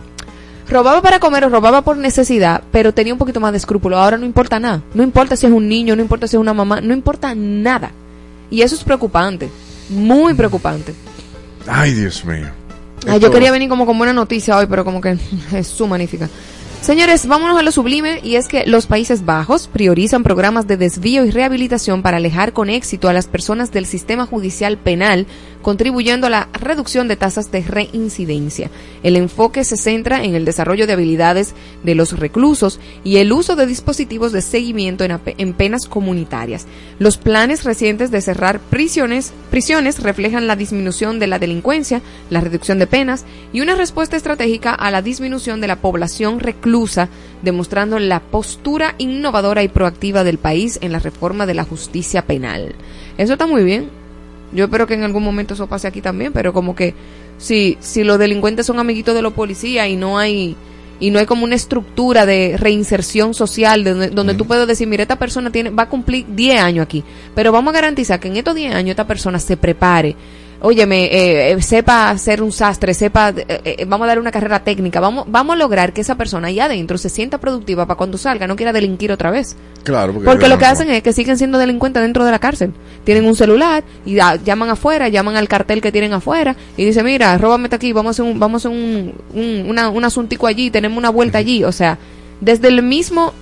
robaba 0.69 1.03
para 1.03 1.21
comer 1.21 1.45
o 1.45 1.49
robaba 1.49 1.83
por 1.83 1.97
necesidad, 1.97 2.63
pero 2.71 2.93
tenía 2.93 3.13
un 3.13 3.19
poquito 3.19 3.41
más 3.41 3.53
de 3.53 3.59
escrúpulo. 3.59 3.99
Ahora 3.99 4.19
no 4.19 4.27
importa 4.27 4.59
nada. 4.59 4.83
No 4.95 5.03
importa 5.03 5.37
si 5.37 5.47
es 5.47 5.53
un 5.53 5.69
niño, 5.69 5.97
no 5.97 6.03
importa 6.03 6.27
si 6.27 6.37
es 6.37 6.41
una 6.41 6.55
mamá, 6.55 6.81
no 6.81 6.95
importa 6.95 7.35
nada. 7.35 7.93
Y 8.51 8.63
eso 8.63 8.75
es 8.75 8.85
preocupante. 8.85 9.51
Muy 9.89 10.35
preocupante. 10.35 10.95
Ay, 11.67 11.93
Dios 11.93 12.25
mío. 12.25 12.49
Ay, 13.07 13.21
yo 13.21 13.31
quería 13.31 13.51
venir 13.51 13.69
como 13.69 13.87
con 13.87 13.99
buena 13.99 14.13
noticia 14.13 14.57
hoy, 14.57 14.67
pero 14.67 14.85
como 14.85 15.01
que 15.01 15.19
es 15.53 15.67
su 15.67 15.87
magnífica. 15.87 16.29
Señores, 16.83 17.29
vámonos 17.29 17.57
a 17.57 17.63
lo 17.63 17.71
sublime 17.71 18.19
y 18.25 18.35
es 18.35 18.49
que 18.49 18.65
los 18.67 18.87
Países 18.87 19.25
Bajos 19.25 19.69
priorizan 19.69 20.25
programas 20.25 20.67
de 20.67 20.77
desvío 20.77 21.25
y 21.25 21.31
rehabilitación 21.31 22.03
para 22.03 22.17
alejar 22.17 22.53
con 22.53 22.71
éxito 22.71 23.09
a 23.09 23.13
las 23.13 23.29
personas 23.29 23.71
del 23.71 23.87
sistema 23.87 24.27
judicial 24.27 24.77
penal, 24.79 25.29
contribuyendo 25.63 26.27
a 26.27 26.31
la 26.31 26.49
reducción 26.53 27.09
de 27.09 27.17
tasas 27.17 27.51
de 27.51 27.63
reincidencia. 27.63 28.71
El 29.03 29.17
enfoque 29.17 29.65
se 29.65 29.77
centra 29.77 30.25
en 30.25 30.35
el 30.35 30.45
desarrollo 30.45 30.87
de 30.87 30.93
habilidades 30.93 31.55
de 31.83 31.95
los 31.95 32.19
reclusos 32.19 32.81
y 33.05 33.17
el 33.17 33.33
uso 33.33 33.57
de 33.57 33.67
dispositivos 33.67 34.33
de 34.33 34.43
seguimiento 34.43 35.05
en, 35.05 35.19
en 35.39 35.53
penas 35.55 35.87
comunitarias. 35.87 36.67
Los 36.99 37.17
planes 37.17 37.65
recientes 37.65 38.11
de 38.11 38.21
cerrar 38.21 38.61
prisiones, 38.61 39.33
prisiones 39.51 40.03
reflejan 40.03 40.47
la 40.47 40.57
disminución 40.57 41.19
de 41.19 41.27
la 41.27 41.39
delincuencia, 41.39 42.03
la 42.31 42.41
reducción 42.41 42.79
de 42.79 42.87
penas 42.87 43.25
y 43.53 43.61
una 43.61 43.75
respuesta 43.75 44.17
estratégica 44.17 44.75
a 44.75 44.91
la 44.91 45.03
disminución 45.03 45.61
de 45.61 45.69
la 45.69 45.77
población 45.77 46.41
reclusa, 46.41 47.09
demostrando 47.43 47.99
la 47.99 48.21
postura 48.21 48.95
innovadora 48.99 49.63
y 49.63 49.69
proactiva 49.69 50.25
del 50.25 50.39
país 50.39 50.79
en 50.83 50.93
la 50.93 50.99
reforma 50.99 51.47
de 51.47 51.55
la 51.55 51.65
justicia 51.65 52.27
penal. 52.27 52.75
Eso 53.19 53.35
está 53.35 53.47
muy 53.47 53.63
bien. 53.65 54.02
Yo 54.53 54.65
espero 54.65 54.87
que 54.87 54.95
en 54.95 55.03
algún 55.03 55.23
momento 55.23 55.55
eso 55.55 55.67
pase 55.67 55.89
aquí 55.89 56.01
también, 56.01 56.33
pero 56.33 56.53
como 56.53 56.75
que 56.75 56.95
si, 57.39 57.77
si 57.81 58.05
los 58.05 58.19
delincuentes 58.19 58.67
son 58.67 58.79
amiguitos 58.79 59.15
de 59.15 59.23
los 59.23 59.33
policías 59.33 59.89
y 59.89 59.97
no 59.97 60.19
hay 60.19 60.57
y 61.01 61.11
no 61.11 61.19
hay 61.19 61.27
como 61.27 61.43
una 61.43 61.57
estructura 61.57 62.27
de 62.27 62.57
reinserción 62.57 63.35
social 63.35 63.83
de 63.83 63.91
donde, 63.91 64.11
donde 64.11 64.35
tú 64.35 64.47
puedes 64.47 64.69
decir, 64.69 64.87
mira, 64.87 65.03
esta 65.03 65.19
persona 65.19 65.51
tiene 65.51 65.71
va 65.71 65.85
a 65.85 65.89
cumplir 65.89 66.27
10 66.29 66.61
años 66.61 66.85
aquí, 66.85 67.03
pero 67.35 67.51
vamos 67.51 67.73
a 67.73 67.75
garantizar 67.75 68.21
que 68.21 68.29
en 68.29 68.37
estos 68.37 68.55
10 68.55 68.75
años 68.75 68.91
esta 68.91 69.07
persona 69.07 69.41
se 69.41 69.57
prepare 69.57 70.15
óyeme, 70.63 71.05
eh, 71.07 71.53
eh, 71.53 71.63
sepa 71.63 72.17
ser 72.19 72.43
un 72.43 72.53
sastre, 72.53 72.95
sepa, 72.95 73.31
eh, 73.31 73.61
eh, 73.65 73.85
vamos 73.87 74.05
a 74.05 74.09
darle 74.09 74.21
una 74.21 74.31
carrera 74.31 74.63
técnica, 74.63 75.01
vamos, 75.01 75.25
vamos 75.29 75.55
a 75.55 75.59
lograr 75.59 75.93
que 75.93 76.01
esa 76.01 76.15
persona 76.15 76.49
ahí 76.49 76.61
adentro 76.61 76.97
se 76.99 77.09
sienta 77.09 77.39
productiva 77.39 77.85
para 77.87 77.99
cuando 77.99 78.17
salga, 78.17 78.47
no 78.47 78.55
quiera 78.57 78.73
delinquir 78.73 79.11
otra 79.13 79.31
vez. 79.31 79.57
Claro, 79.83 80.13
porque, 80.13 80.27
Porque 80.27 80.49
lo 80.49 80.59
que 80.59 80.65
hacen 80.67 80.89
es 80.91 81.03
que 81.03 81.13
siguen 81.13 81.37
siendo 81.37 81.59
delincuentes 81.59 82.01
dentro 82.03 82.25
de 82.25 82.31
la 82.31 82.39
cárcel. 82.39 82.73
Tienen 83.05 83.27
un 83.27 83.35
celular 83.35 83.83
y 84.07 84.15
da- 84.15 84.37
llaman 84.37 84.71
afuera, 84.71 85.09
llaman 85.09 85.37
al 85.37 85.49
cartel 85.49 85.81
que 85.81 85.91
tienen 85.91 86.13
afuera 86.13 86.55
y 86.77 86.85
dicen, 86.85 87.05
mira, 87.05 87.37
róbame 87.39 87.69
aquí, 87.73 87.93
vamos 87.93 88.11
a 88.11 88.23
hacer 88.23 88.33
un, 88.33 88.39
vamos 88.39 88.65
a 88.65 88.69
hacer 88.69 88.79
un, 88.79 89.15
un, 89.35 89.65
una- 89.69 89.89
un 89.91 90.05
asuntico 90.05 90.47
allí, 90.47 90.71
tenemos 90.71 90.97
una 90.97 91.11
vuelta 91.11 91.39
allí. 91.39 91.65
O 91.65 91.73
sea, 91.73 91.99
desde 92.41 92.69
el 92.69 92.83
mismo 92.83 93.33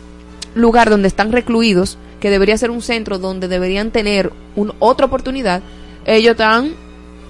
lugar 0.55 0.89
donde 0.89 1.09
están 1.09 1.33
recluidos, 1.33 1.99
que 2.19 2.31
debería 2.31 2.57
ser 2.57 2.71
un 2.71 2.81
centro 2.83 3.19
donde 3.19 3.47
deberían 3.47 3.91
tener 3.91 4.33
un, 4.57 4.73
otra 4.79 5.07
oportunidad, 5.07 5.61
ellos 6.07 6.33
están 6.33 6.73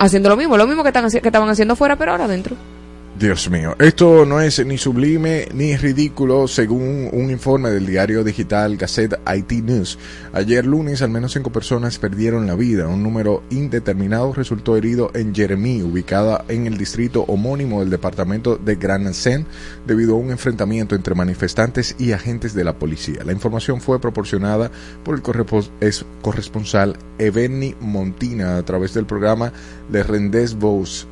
haciendo 0.01 0.29
lo 0.31 0.37
mismo, 0.37 0.57
lo 0.57 0.67
mismo 0.67 0.83
que, 0.83 0.89
están, 0.89 1.09
que 1.09 1.19
estaban 1.19 1.49
haciendo 1.49 1.75
afuera, 1.75 1.95
pero 1.97 2.13
ahora 2.13 2.25
adentro. 2.25 2.57
Dios 3.21 3.51
mío, 3.51 3.77
esto 3.79 4.25
no 4.25 4.41
es 4.41 4.65
ni 4.65 4.79
sublime 4.79 5.47
ni 5.53 5.77
ridículo 5.77 6.49
según 6.49 7.11
un 7.13 7.31
informe 7.31 7.69
del 7.69 7.85
diario 7.85 8.25
digital 8.25 8.79
Gazette 8.79 9.21
IT 9.37 9.63
News. 9.63 9.99
Ayer 10.33 10.65
lunes 10.65 11.03
al 11.03 11.11
menos 11.11 11.35
cinco 11.35 11.53
personas 11.53 11.99
perdieron 11.99 12.47
la 12.47 12.55
vida. 12.55 12.89
Un 12.89 13.03
número 13.03 13.43
indeterminado 13.51 14.33
resultó 14.33 14.75
herido 14.75 15.11
en 15.13 15.35
Jeremy, 15.35 15.83
ubicada 15.83 16.47
en 16.49 16.67
el 16.67 16.79
distrito 16.79 17.27
homónimo 17.29 17.81
del 17.81 17.91
departamento 17.91 18.57
de 18.57 18.77
Grand 18.77 19.13
Seine, 19.13 19.45
debido 19.87 20.15
a 20.15 20.19
un 20.19 20.31
enfrentamiento 20.31 20.95
entre 20.95 21.15
manifestantes 21.15 21.97
y 21.99 22.13
agentes 22.13 22.55
de 22.55 22.65
la 22.65 22.79
policía. 22.79 23.23
La 23.23 23.33
información 23.33 23.83
fue 23.83 24.01
proporcionada 24.01 24.71
por 25.05 25.15
el 25.15 25.23
corresponsal 26.23 26.97
Eveni 27.19 27.75
Montina 27.83 28.57
a 28.57 28.63
través 28.63 28.95
del 28.95 29.05
programa 29.05 29.53
Le 29.93 30.05
Rendes 30.05 30.55
Vos 30.55 31.07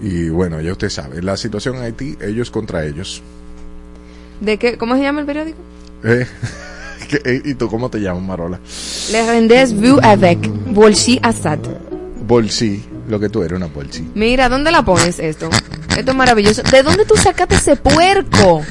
y 0.00 0.28
bueno, 0.30 0.60
ya 0.60 0.72
usted 0.72 0.88
sabe, 0.90 1.22
la 1.22 1.36
situación 1.36 1.76
en 1.76 1.82
Haití, 1.82 2.16
ellos 2.20 2.50
contra 2.50 2.84
ellos. 2.84 3.22
¿De 4.40 4.58
qué? 4.58 4.78
¿Cómo 4.78 4.96
se 4.96 5.02
llama 5.02 5.20
el 5.20 5.26
periódico? 5.26 5.58
Eh, 6.04 6.26
¿qué- 7.08 7.20
eh, 7.24 7.42
¿Y 7.44 7.54
tú 7.54 7.68
cómo 7.68 7.90
te 7.90 7.98
llamas, 8.00 8.22
Marola? 8.22 8.58
Les 9.12 9.26
rendez 9.26 9.72
vous 9.74 9.98
avec 10.02 10.38
Bolshi 10.72 11.18
Assad. 11.22 11.58
Bolsi, 12.26 12.82
lo 13.08 13.18
que 13.20 13.28
tú 13.28 13.42
eres, 13.42 13.56
una 13.56 13.66
bolsi. 13.66 14.08
Mira, 14.14 14.48
¿dónde 14.48 14.70
la 14.70 14.82
pones 14.84 15.18
esto? 15.18 15.50
Esto 15.96 16.10
es 16.12 16.16
maravilloso. 16.16 16.62
¿De 16.62 16.82
dónde 16.82 17.04
tú 17.04 17.16
sacaste 17.16 17.56
ese 17.56 17.76
puerco? 17.76 18.62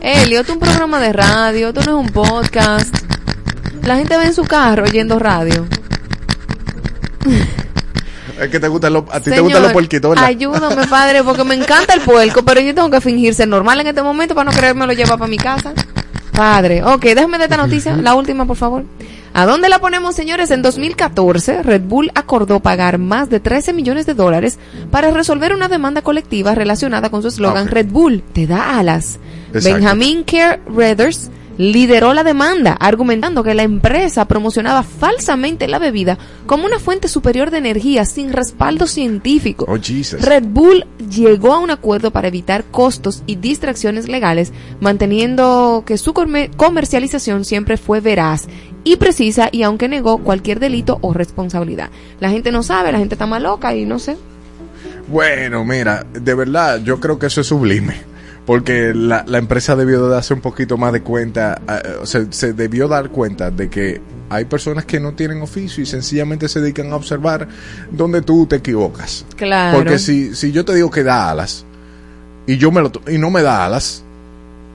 Elio, 0.00 0.40
esto 0.40 0.52
es 0.52 0.56
un 0.56 0.60
programa 0.60 0.98
de 0.98 1.12
radio, 1.12 1.68
esto 1.68 1.82
no 1.84 2.00
es 2.00 2.06
un 2.06 2.12
podcast. 2.12 2.96
La 3.84 3.96
gente 3.96 4.16
va 4.16 4.24
en 4.24 4.34
su 4.34 4.42
carro 4.44 4.84
oyendo 4.84 5.18
radio. 5.18 5.66
Es 8.42 8.50
que 8.50 8.58
te 8.58 8.68
gustan 8.68 8.92
los, 8.92 9.04
a 9.10 9.20
ti 9.20 9.30
te 9.30 9.40
gustan 9.40 9.62
los 9.62 9.72
puerquitos, 9.72 10.10
¿verdad? 10.10 10.24
Ayúdame, 10.24 10.86
padre, 10.88 11.22
porque 11.22 11.44
me 11.44 11.54
encanta 11.54 11.94
el 11.94 12.00
puerco, 12.00 12.42
pero 12.44 12.60
yo 12.60 12.74
tengo 12.74 12.90
que 12.90 13.00
fingir 13.00 13.34
ser 13.34 13.48
normal 13.48 13.80
en 13.80 13.86
este 13.86 14.02
momento 14.02 14.34
para 14.34 14.50
no 14.50 14.56
querérmelo 14.56 14.92
llevar 14.92 15.18
para 15.18 15.30
mi 15.30 15.38
casa. 15.38 15.72
Padre, 16.32 16.82
ok, 16.82 17.02
déjame 17.02 17.38
de 17.38 17.44
esta 17.44 17.56
noticia, 17.56 17.94
la 17.96 18.14
última, 18.14 18.46
por 18.46 18.56
favor. 18.56 18.84
¿A 19.34 19.46
dónde 19.46 19.68
la 19.68 19.78
ponemos, 19.78 20.14
señores? 20.14 20.50
En 20.50 20.60
2014, 20.60 21.62
Red 21.62 21.82
Bull 21.82 22.10
acordó 22.14 22.60
pagar 22.60 22.98
más 22.98 23.30
de 23.30 23.40
13 23.40 23.72
millones 23.72 24.06
de 24.06 24.14
dólares 24.14 24.58
para 24.90 25.10
resolver 25.10 25.54
una 25.54 25.68
demanda 25.68 26.02
colectiva 26.02 26.54
relacionada 26.54 27.10
con 27.10 27.22
su 27.22 27.28
eslogan. 27.28 27.68
Red 27.68 27.86
Bull, 27.86 28.22
te 28.32 28.46
da 28.46 28.78
alas. 28.78 29.18
Exacto. 29.52 29.74
Benjamin 29.74 30.24
Kerr 30.24 30.60
Redders 30.66 31.30
lideró 31.58 32.14
la 32.14 32.24
demanda, 32.24 32.72
argumentando 32.72 33.42
que 33.44 33.54
la 33.54 33.62
empresa 33.62 34.26
promocionaba 34.26 34.82
falsamente 34.82 35.68
la 35.68 35.78
bebida 35.78 36.18
como 36.46 36.66
una 36.66 36.78
fuente 36.78 37.08
superior 37.08 37.50
de 37.50 37.58
energía 37.58 38.04
sin 38.04 38.32
respaldo 38.32 38.86
científico. 38.86 39.66
Oh. 39.68 39.76
Red 40.20 40.44
Bull 40.44 40.86
llegó 41.10 41.52
a 41.52 41.58
un 41.58 41.70
acuerdo 41.70 42.10
para 42.10 42.28
evitar 42.28 42.64
costos 42.64 43.22
y 43.26 43.36
distracciones 43.36 44.08
legales, 44.08 44.52
manteniendo 44.80 45.84
que 45.86 45.98
su 45.98 46.12
comer- 46.14 46.50
comercialización 46.56 47.44
siempre 47.44 47.76
fue 47.76 48.00
veraz 48.00 48.46
y 48.84 48.96
precisa 48.96 49.48
y 49.52 49.62
aunque 49.62 49.88
negó 49.88 50.18
cualquier 50.18 50.58
delito 50.58 50.98
o 51.02 51.12
responsabilidad. 51.12 51.90
La 52.20 52.30
gente 52.30 52.50
no 52.50 52.62
sabe, 52.62 52.92
la 52.92 52.98
gente 52.98 53.14
está 53.14 53.26
más 53.26 53.42
loca 53.42 53.74
y 53.74 53.84
no 53.84 53.98
sé. 53.98 54.16
Bueno, 55.08 55.64
mira, 55.64 56.06
de 56.12 56.34
verdad, 56.34 56.80
yo 56.82 56.98
creo 57.00 57.18
que 57.18 57.26
eso 57.26 57.40
es 57.42 57.46
sublime. 57.46 58.11
Porque 58.46 58.92
la, 58.92 59.24
la 59.28 59.38
empresa 59.38 59.76
debió 59.76 60.02
de 60.04 60.10
darse 60.14 60.34
un 60.34 60.40
poquito 60.40 60.76
más 60.76 60.92
de 60.92 61.02
cuenta, 61.02 61.60
eh, 61.68 61.98
se, 62.04 62.32
se 62.32 62.52
debió 62.52 62.88
dar 62.88 63.10
cuenta 63.10 63.50
de 63.52 63.70
que 63.70 64.00
hay 64.30 64.46
personas 64.46 64.84
que 64.84 64.98
no 64.98 65.12
tienen 65.14 65.40
oficio 65.42 65.80
y 65.82 65.86
sencillamente 65.86 66.48
se 66.48 66.60
dedican 66.60 66.92
a 66.92 66.96
observar 66.96 67.46
donde 67.92 68.20
tú 68.20 68.46
te 68.46 68.56
equivocas. 68.56 69.24
Claro. 69.36 69.78
Porque 69.78 69.98
si, 70.00 70.34
si 70.34 70.50
yo 70.50 70.64
te 70.64 70.74
digo 70.74 70.90
que 70.90 71.04
da 71.04 71.30
alas 71.30 71.64
y 72.46 72.56
yo 72.56 72.72
me 72.72 72.80
lo 72.80 72.90
y 73.08 73.16
no 73.18 73.30
me 73.30 73.42
da 73.42 73.64
alas, 73.64 74.02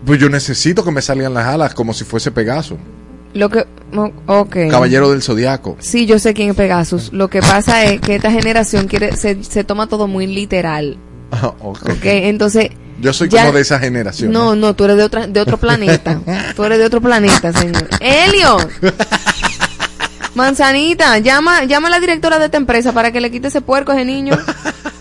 pues 0.05 0.17
yo 0.19 0.29
necesito 0.29 0.85
que 0.85 0.91
me 0.91 1.01
salgan 1.01 1.33
las 1.33 1.47
alas 1.47 1.73
como 1.73 1.93
si 1.93 2.05
fuese 2.05 2.31
Pegaso, 2.31 2.77
Lo 3.33 3.49
que 3.49 3.65
o- 3.93 4.13
ok. 4.27 4.55
caballero 4.71 5.11
del 5.11 5.21
zodiaco. 5.21 5.75
Sí, 5.79 6.05
yo 6.05 6.19
sé 6.19 6.33
quién 6.33 6.51
es 6.51 6.55
Pegasus. 6.55 7.11
Lo 7.11 7.27
que 7.29 7.41
pasa 7.41 7.83
es 7.83 7.99
que 7.99 8.15
esta 8.15 8.31
generación 8.31 8.87
quiere 8.87 9.17
se, 9.17 9.43
se 9.43 9.65
toma 9.65 9.87
todo 9.87 10.07
muy 10.07 10.25
literal. 10.25 10.97
Ah, 11.31 11.47
ok. 11.59 11.81
¿Ok? 11.89 12.05
Entonces. 12.05 12.69
Yo 12.99 13.13
soy 13.13 13.29
ya- 13.29 13.41
como 13.41 13.53
de 13.53 13.61
esa 13.61 13.79
generación. 13.79 14.31
No, 14.31 14.55
no, 14.55 14.75
tú 14.75 14.85
eres 14.85 14.97
de, 14.97 15.03
otra, 15.03 15.27
de 15.27 15.39
otro 15.39 15.57
planeta. 15.57 16.19
tú 16.55 16.63
eres 16.63 16.79
de 16.79 16.85
otro 16.85 17.01
planeta, 17.01 17.53
señor. 17.53 17.87
¡Helio! 17.99 18.57
Manzanita, 20.35 21.17
llama, 21.19 21.63
llama 21.63 21.87
a 21.87 21.91
la 21.91 21.99
directora 21.99 22.37
de 22.39 22.45
esta 22.45 22.57
empresa 22.57 22.93
para 22.93 23.11
que 23.11 23.19
le 23.21 23.31
quite 23.31 23.47
ese 23.47 23.61
puerco 23.61 23.91
a 23.91 23.95
ese 23.95 24.05
niño. 24.05 24.37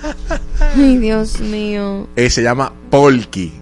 Ay, 0.77 0.97
Dios 0.99 1.41
mío. 1.41 2.09
Eh, 2.17 2.31
se 2.31 2.43
llama 2.43 2.73
Polki. 2.91 3.53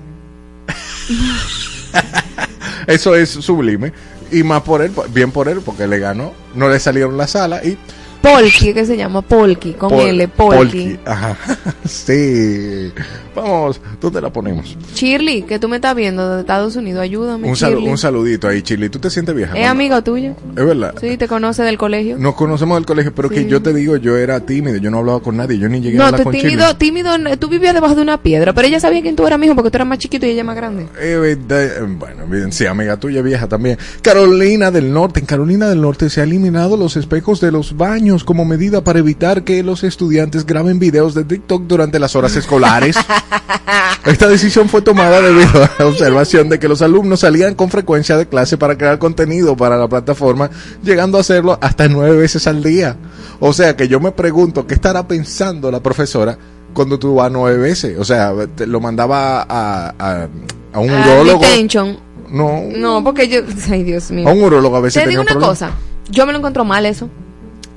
Eso 2.87 3.15
es 3.15 3.31
sublime. 3.31 3.93
Y 4.31 4.43
más 4.43 4.63
por 4.63 4.83
él, 4.83 4.93
bien 5.11 5.31
por 5.31 5.49
él, 5.49 5.61
porque 5.65 5.87
le 5.87 5.99
ganó. 5.99 6.33
No 6.55 6.69
le 6.69 6.79
salieron 6.81 7.17
las 7.17 7.37
alas 7.37 7.65
y. 7.65 7.77
Polki, 8.25 8.73
que 8.75 8.87
se 8.87 8.97
llama 8.97 9.23
Polki, 9.23 9.73
con 9.75 9.91
Pol- 9.91 10.09
L, 10.09 10.29
Polki. 10.29 10.99
Ajá. 11.05 11.37
Sí. 11.85 12.91
Vamos, 13.35 13.81
¿dónde 14.01 14.21
la 14.21 14.33
ponemos? 14.33 14.77
Shirley, 14.95 15.43
que 15.43 15.59
tú 15.59 15.69
me 15.69 15.77
estás 15.77 15.95
viendo 15.95 16.35
de 16.37 16.41
Estados 16.41 16.77
Unidos, 16.77 17.03
ayúdame. 17.03 17.49
Un, 17.49 17.55
salu- 17.57 17.71
Shirley. 17.75 17.89
un 17.89 17.99
saludito 17.99 18.49
ahí, 18.49 18.63
Chile. 18.63 18.89
¿Tú 18.89 18.99
te 18.99 19.11
sientes 19.11 19.35
vieja? 19.35 19.55
¿Es 19.59 19.67
amigo 19.67 20.03
tuyo? 20.03 20.35
Es 20.57 20.65
verdad. 20.65 20.95
Sí, 21.01 21.17
te 21.17 21.27
conoce 21.29 21.63
del 21.63 21.77
colegio. 21.77 22.17
Nos 22.19 22.35
conocemos 22.37 22.77
del 22.79 22.87
colegio, 22.87 23.13
pero 23.15 23.29
que 23.29 23.47
yo 23.47 23.61
te 23.61 23.75
digo, 23.75 23.97
yo 23.97 24.17
era 24.17 24.41
tímido, 24.41 24.77
yo 24.79 24.91
no 24.91 24.99
hablaba 24.99 25.21
con 25.21 25.37
nadie, 25.37 25.59
yo 25.59 25.69
ni 25.69 25.81
llegué 25.81 25.97
a 25.97 26.01
No, 26.01 26.05
hablar 26.07 26.21
tú 26.21 26.25
con 26.25 26.33
tímido, 26.33 26.77
tímido, 26.77 27.11
tú 27.39 27.49
vivías 27.49 27.75
debajo 27.75 27.95
de 27.97 28.03
una 28.03 28.19
piedra, 28.23 28.53
pero 28.53 28.69
ella 28.69 28.79
sabía 28.81 29.03
quién 29.03 29.17
tú 29.17 29.27
eras, 29.27 29.39
mijo, 29.39 29.55
porque 29.55 29.71
tú 29.71 29.77
eras 29.79 29.89
más 29.89 29.99
chiquito 29.99 30.27
y 30.27 30.31
ella 30.31 30.45
más 30.45 30.57
grande. 30.57 30.87
Eh, 31.01 31.37
eh, 31.51 31.71
bueno, 31.99 32.27
bien, 32.29 32.53
sí, 32.53 32.67
amiga 32.67 32.97
tuya 32.99 33.21
vieja 33.21 33.49
también. 33.49 33.79
Carolina 34.01 34.71
del 34.71 34.93
Norte. 34.93 35.21
En 35.21 35.27
Carolina 35.27 35.69
del 35.69 35.81
Norte 35.81 36.09
se 36.09 36.21
ha 36.21 36.25
eliminado 36.25 36.77
los 36.77 36.97
espejos 36.97 37.41
de 37.41 37.51
los 37.51 37.77
baños 37.77 38.14
como 38.23 38.45
medida 38.45 38.85
para 38.85 39.01
evitar 39.01 39.43
que 39.43 39.63
los 39.65 39.83
estudiantes 39.83 40.47
graben 40.47 40.79
videos 40.79 41.15
de 41.15 41.25
TikTok 41.25 41.63
durante 41.65 41.99
las 41.99 42.15
horas 42.15 42.37
escolares. 42.37 42.97
Esta 44.05 44.29
decisión 44.29 44.69
fue 44.69 44.83
tomada 44.83 45.21
debido 45.23 45.65
a 45.65 45.71
la 45.79 45.87
observación 45.87 46.49
de 46.51 46.59
que 46.59 46.69
los 46.69 46.83
alumnos 46.83 47.21
salían 47.21 47.55
con 47.55 47.71
frecuencia 47.71 48.17
de 48.17 48.29
clase 48.29 48.59
para 48.59 48.77
crear 48.77 48.99
contenido 48.99 49.57
para 49.57 49.77
la 49.79 49.89
plataforma, 49.89 50.51
llegando 50.83 51.17
a 51.19 51.23
hacerlo 51.23 51.59
hasta 51.61 51.89
nueve 51.89 52.17
veces 52.17 52.47
al 52.47 52.63
día. 52.63 52.97
O 53.41 53.53
sea 53.53 53.75
que 53.77 53.89
yo 53.89 54.01
me 54.01 54.13
pregunto, 54.13 54.67
¿qué 54.67 54.75
estará 54.75 55.09
pensando 55.09 55.71
la 55.71 55.81
profesora 55.81 56.37
cuando 56.75 56.99
tú 56.99 57.15
vas 57.15 57.33
nueve 57.33 57.57
veces? 57.59 57.99
O 57.99 58.05
sea, 58.05 58.33
te 58.55 58.67
lo 58.67 58.79
mandaba 58.81 59.43
a, 59.43 59.95
a, 59.99 60.29
a 60.73 60.79
un 60.79 60.91
Ah, 60.91 61.05
urólogo. 61.07 61.41
detention. 61.43 61.99
No, 62.31 62.63
No, 62.77 63.03
porque 63.05 63.29
yo, 63.29 63.41
ay 63.71 63.85
Dios 63.85 64.11
mío. 64.11 64.29
a 64.29 64.33
un 64.33 64.43
urólogo 64.43 64.77
a 64.77 64.81
veces 64.81 65.03
Te 65.03 65.09
digo 65.09 65.23
un 65.23 65.27
una 65.27 65.33
problema. 65.33 65.51
cosa, 65.51 65.71
yo 66.11 66.27
me 66.27 66.33
lo 66.33 66.39
encuentro 66.39 66.65
mal 66.65 66.85
eso. 66.85 67.09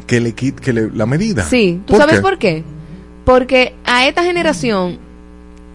Que 0.07 0.19
le 0.19 0.33
quit, 0.33 0.59
que 0.59 0.73
le, 0.73 0.89
la 0.89 1.05
medida. 1.05 1.43
Sí, 1.43 1.81
¿tú 1.85 1.95
sabes 1.95 2.21
por 2.21 2.39
qué? 2.39 2.63
Porque 3.25 3.75
a 3.85 4.07
esta 4.07 4.23
generación, 4.23 4.99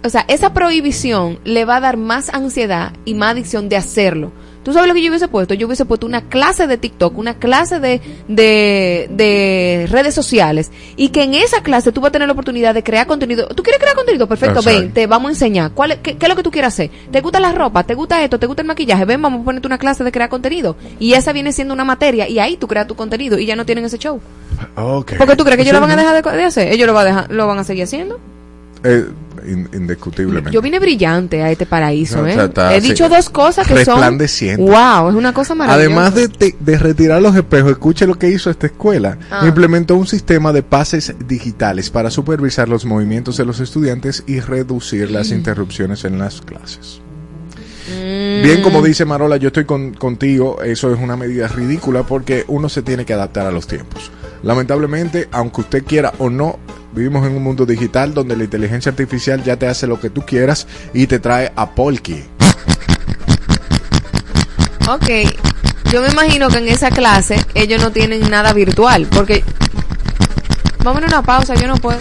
o 0.03 0.09
sea, 0.09 0.25
esa 0.27 0.53
prohibición 0.55 1.39
le 1.45 1.65
va 1.65 1.77
a 1.77 1.81
dar 1.81 1.97
más 1.97 2.31
ansiedad 2.31 2.93
y 3.05 3.15
más 3.15 3.33
adicción 3.33 3.69
de 3.69 3.77
hacerlo. 3.77 4.33
¿Tú 4.63 4.73
sabes 4.73 4.89
lo 4.89 4.95
que 4.95 5.03
yo 5.03 5.11
hubiese 5.11 5.29
puesto? 5.29 5.55
Yo 5.55 5.67
hubiese 5.67 5.85
puesto 5.85 6.07
una 6.07 6.29
clase 6.29 6.67
de 6.67 6.79
TikTok, 6.79 7.19
una 7.19 7.35
clase 7.35 7.81
de, 7.81 8.01
de, 8.29 9.09
de 9.11 9.89
redes 9.91 10.15
sociales, 10.15 10.71
y 10.97 11.09
que 11.09 11.23
en 11.25 11.35
esa 11.35 11.63
clase 11.63 11.93
tú 11.93 12.01
vas 12.01 12.11
a 12.11 12.13
tener 12.13 12.29
la 12.29 12.33
oportunidad 12.33 12.75
de 12.75 12.83
crear 12.83 13.07
contenido. 13.07 13.49
¿Tú 13.49 13.63
quieres 13.63 13.81
crear 13.81 13.97
contenido? 13.97 14.27
Perfecto, 14.29 14.61
Exacto. 14.61 14.81
ven, 14.81 14.93
te 14.93 15.07
vamos 15.07 15.29
a 15.29 15.33
enseñar. 15.33 15.73
¿Cuál 15.73 16.01
qué, 16.01 16.17
qué 16.17 16.27
es 16.27 16.29
lo 16.29 16.37
que 16.37 16.43
tú 16.43 16.51
quieres 16.51 16.69
hacer? 16.69 16.91
¿Te 17.11 17.21
gusta 17.21 17.41
la 17.41 17.53
ropa? 17.53 17.85
¿Te 17.85 17.95
gusta 17.95 18.23
esto? 18.23 18.39
¿Te 18.39 18.47
gusta 18.47 18.63
el 18.63 18.69
maquillaje? 18.69 19.05
Ven, 19.05 19.21
vamos 19.21 19.41
a 19.41 19.45
ponerte 19.45 19.67
una 19.67 19.79
clase 19.79 20.05
de 20.05 20.13
crear 20.13 20.29
contenido. 20.29 20.77
Y 20.99 21.15
esa 21.15 21.33
viene 21.33 21.53
siendo 21.53 21.75
una 21.75 21.85
materia, 21.85 22.29
y 22.29 22.39
ahí 22.39 22.57
tú 22.57 22.69
creas 22.69 22.87
tu 22.87 22.95
contenido, 22.95 23.39
y 23.39 23.47
ya 23.47 23.57
no 23.57 23.67
tienen 23.67 23.85
ese 23.85 23.99
show. 23.99 24.21
Ok. 24.77 25.15
¿Por 25.17 25.27
qué 25.29 25.37
tú 25.37 25.45
crees 25.45 25.57
que 25.57 25.63
ellos 25.63 25.75
lo 25.75 25.81
van 25.81 25.91
a 25.91 25.97
dejar 25.97 26.23
de, 26.23 26.37
de 26.37 26.45
hacer? 26.45 26.73
Ellos 26.73 26.87
lo, 26.87 26.95
va 26.95 27.01
a 27.01 27.05
dejar, 27.05 27.31
lo 27.31 27.47
van 27.47 27.59
a 27.59 27.65
seguir 27.65 27.85
haciendo. 27.85 28.21
Eh, 28.85 29.07
in- 29.47 29.69
indiscutiblemente. 29.73 30.51
Yo 30.51 30.61
vine 30.61 30.79
brillante 30.81 31.43
a 31.43 31.51
este 31.51 31.67
paraíso, 31.67 32.19
No, 32.19 32.23
o 32.25 32.27
¿eh? 32.27 32.35
sea, 32.35 32.45
está 32.45 32.75
He 32.75 32.81
dicho 32.81 33.09
dos 33.09 33.31
cosas 33.31 33.67
que 33.67 33.75
son... 33.85 33.95
resplandeciente. 33.97 34.63
Wow, 34.63 35.09
es 35.11 35.15
una 35.15 35.33
cosa 35.33 35.55
maravillosa. 35.55 36.07
Además 36.07 36.15
de, 36.15 36.79
retirar 36.79 37.23
los 37.23 37.35
espejos, 37.37 37.71
escuche 37.73 38.07
lo 38.07 38.19
que 38.19 38.29
hizo 38.29 38.51
esta 38.51 38.67
escuela. 38.67 39.19
Ah. 39.31 39.45
Implementó 39.47 39.97
un 39.97 40.07
sistema 40.07 40.53
de 40.53 40.63
pases 40.63 41.15
digitales 41.29 41.91
para 41.91 42.11
supervisar 42.11 42.69
los 42.69 42.85
movimientos 42.85 43.37
de 43.37 43.45
los 43.45 43.61
estudiantes 43.61 44.25
y 44.27 44.41
reducir 44.41 45.11
las 45.11 45.31
Mm. 45.31 45.35
interrupciones 45.35 46.05
en 46.05 46.19
las 46.19 46.41
clases. 46.41 47.01
Bien, 47.89 48.63
como 48.63 48.81
dice 48.83 49.05
Marola, 49.05 49.37
yo 49.37 49.49
estoy 49.49 49.65
con- 49.65 49.93
contigo, 49.95 50.63
eso 50.63 50.93
es 50.93 50.99
una 51.01 51.17
medida 51.17 51.47
ridícula 51.49 52.03
porque 52.05 52.45
uno 52.49 52.69
se 52.69 52.83
tiene 52.83 53.05
que 53.05 53.13
adaptar 53.13 53.47
a 53.47 53.53
los 53.53 53.67
tiempos. 53.67 54.11
Lamentablemente, 54.43 55.29
aunque 55.31 55.61
usted 55.61 55.85
quiera 55.85 56.13
o 56.19 56.29
no, 56.29 56.59
vivimos 56.93 57.27
en 57.27 57.37
un 57.37 57.43
mundo 57.43 57.65
digital 57.65 58.13
donde 58.13 58.37
la 58.37 58.45
inteligencia 58.45 58.91
artificial 58.91 59.43
ya 59.43 59.57
te 59.57 59.67
hace 59.67 59.87
lo 59.87 60.01
que 60.01 60.11
tú 60.11 60.23
quieras 60.23 60.67
y 60.93 61.07
te 61.07 61.19
trae 61.19 61.53
a 61.55 61.71
Polky. 61.71 62.25
Ok, 64.89 65.09
yo 65.93 66.03
me 66.03 66.09
imagino 66.09 66.49
que 66.49 66.59
en 66.59 66.69
esa 66.69 66.91
clase 66.91 67.37
ellos 67.55 67.81
no 67.81 67.93
tienen 67.93 68.29
nada 68.31 68.53
virtual, 68.53 69.07
porque... 69.11 69.45
Vamos 70.83 71.01
a 71.05 71.07
una 71.07 71.23
pausa, 71.23 71.55
yo 71.55 71.69
no 71.69 71.77
puedo. 71.77 72.01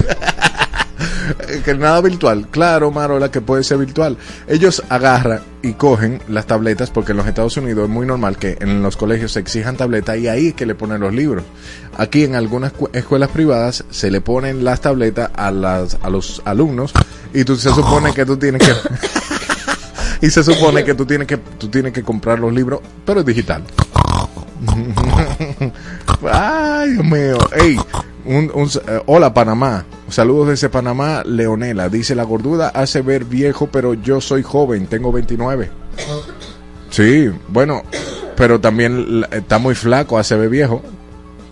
Que 1.65 1.73
nada 1.75 2.01
virtual. 2.01 2.47
Claro, 2.51 2.91
Marola, 2.91 3.29
que 3.31 3.41
puede 3.41 3.63
ser 3.63 3.77
virtual. 3.77 4.17
Ellos 4.47 4.83
agarran 4.89 5.41
y 5.61 5.73
cogen 5.73 6.21
las 6.27 6.45
tabletas, 6.47 6.89
porque 6.89 7.11
en 7.11 7.17
los 7.17 7.27
Estados 7.27 7.55
Unidos 7.57 7.83
es 7.85 7.89
muy 7.89 8.05
normal 8.05 8.37
que 8.37 8.57
en 8.59 8.81
los 8.81 8.97
colegios 8.97 9.33
se 9.33 9.39
exijan 9.39 9.77
tabletas 9.77 10.17
y 10.17 10.27
ahí 10.27 10.47
es 10.47 10.53
que 10.55 10.65
le 10.65 10.75
ponen 10.75 11.01
los 11.01 11.13
libros. 11.13 11.43
Aquí 11.97 12.23
en 12.23 12.35
algunas 12.35 12.71
cu- 12.73 12.89
escuelas 12.93 13.29
privadas 13.29 13.83
se 13.91 14.09
le 14.09 14.21
ponen 14.21 14.63
las 14.63 14.81
tabletas 14.81 15.29
a, 15.35 15.51
las, 15.51 15.97
a 16.01 16.09
los 16.09 16.41
alumnos 16.45 16.93
y 17.33 17.43
tú 17.43 17.55
se 17.55 17.69
supone 17.69 18.13
que 18.13 18.25
tú 18.25 18.37
tienes 18.37 18.61
que... 18.61 18.73
y 20.25 20.29
se 20.29 20.43
supone 20.43 20.83
que 20.83 20.93
tú 20.95 21.05
tienes 21.05 21.27
que 21.27 21.37
tú 21.37 21.67
tienes 21.67 21.93
que 21.93 22.03
comprar 22.03 22.39
los 22.39 22.53
libros, 22.53 22.79
pero 23.05 23.19
es 23.21 23.25
digital. 23.25 23.63
Ay, 26.31 26.91
Dios 26.93 27.05
mío. 27.05 27.37
Ey, 27.55 27.77
un, 28.25 28.51
un- 28.53 28.69
eh, 28.87 29.01
hola 29.05 29.33
Panamá. 29.33 29.85
Saludos 30.11 30.49
desde 30.49 30.67
Panamá, 30.67 31.23
Leonela. 31.25 31.87
Dice 31.87 32.15
la 32.15 32.23
gorduda 32.23 32.67
hace 32.67 33.01
ver 33.01 33.23
viejo, 33.23 33.67
pero 33.71 33.93
yo 33.93 34.19
soy 34.19 34.43
joven, 34.43 34.87
tengo 34.87 35.09
29. 35.09 35.71
Sí, 36.89 37.29
bueno, 37.47 37.83
pero 38.35 38.59
también 38.59 39.25
está 39.31 39.57
muy 39.57 39.73
flaco, 39.73 40.17
hace 40.19 40.35
ver 40.35 40.49
viejo. 40.49 40.81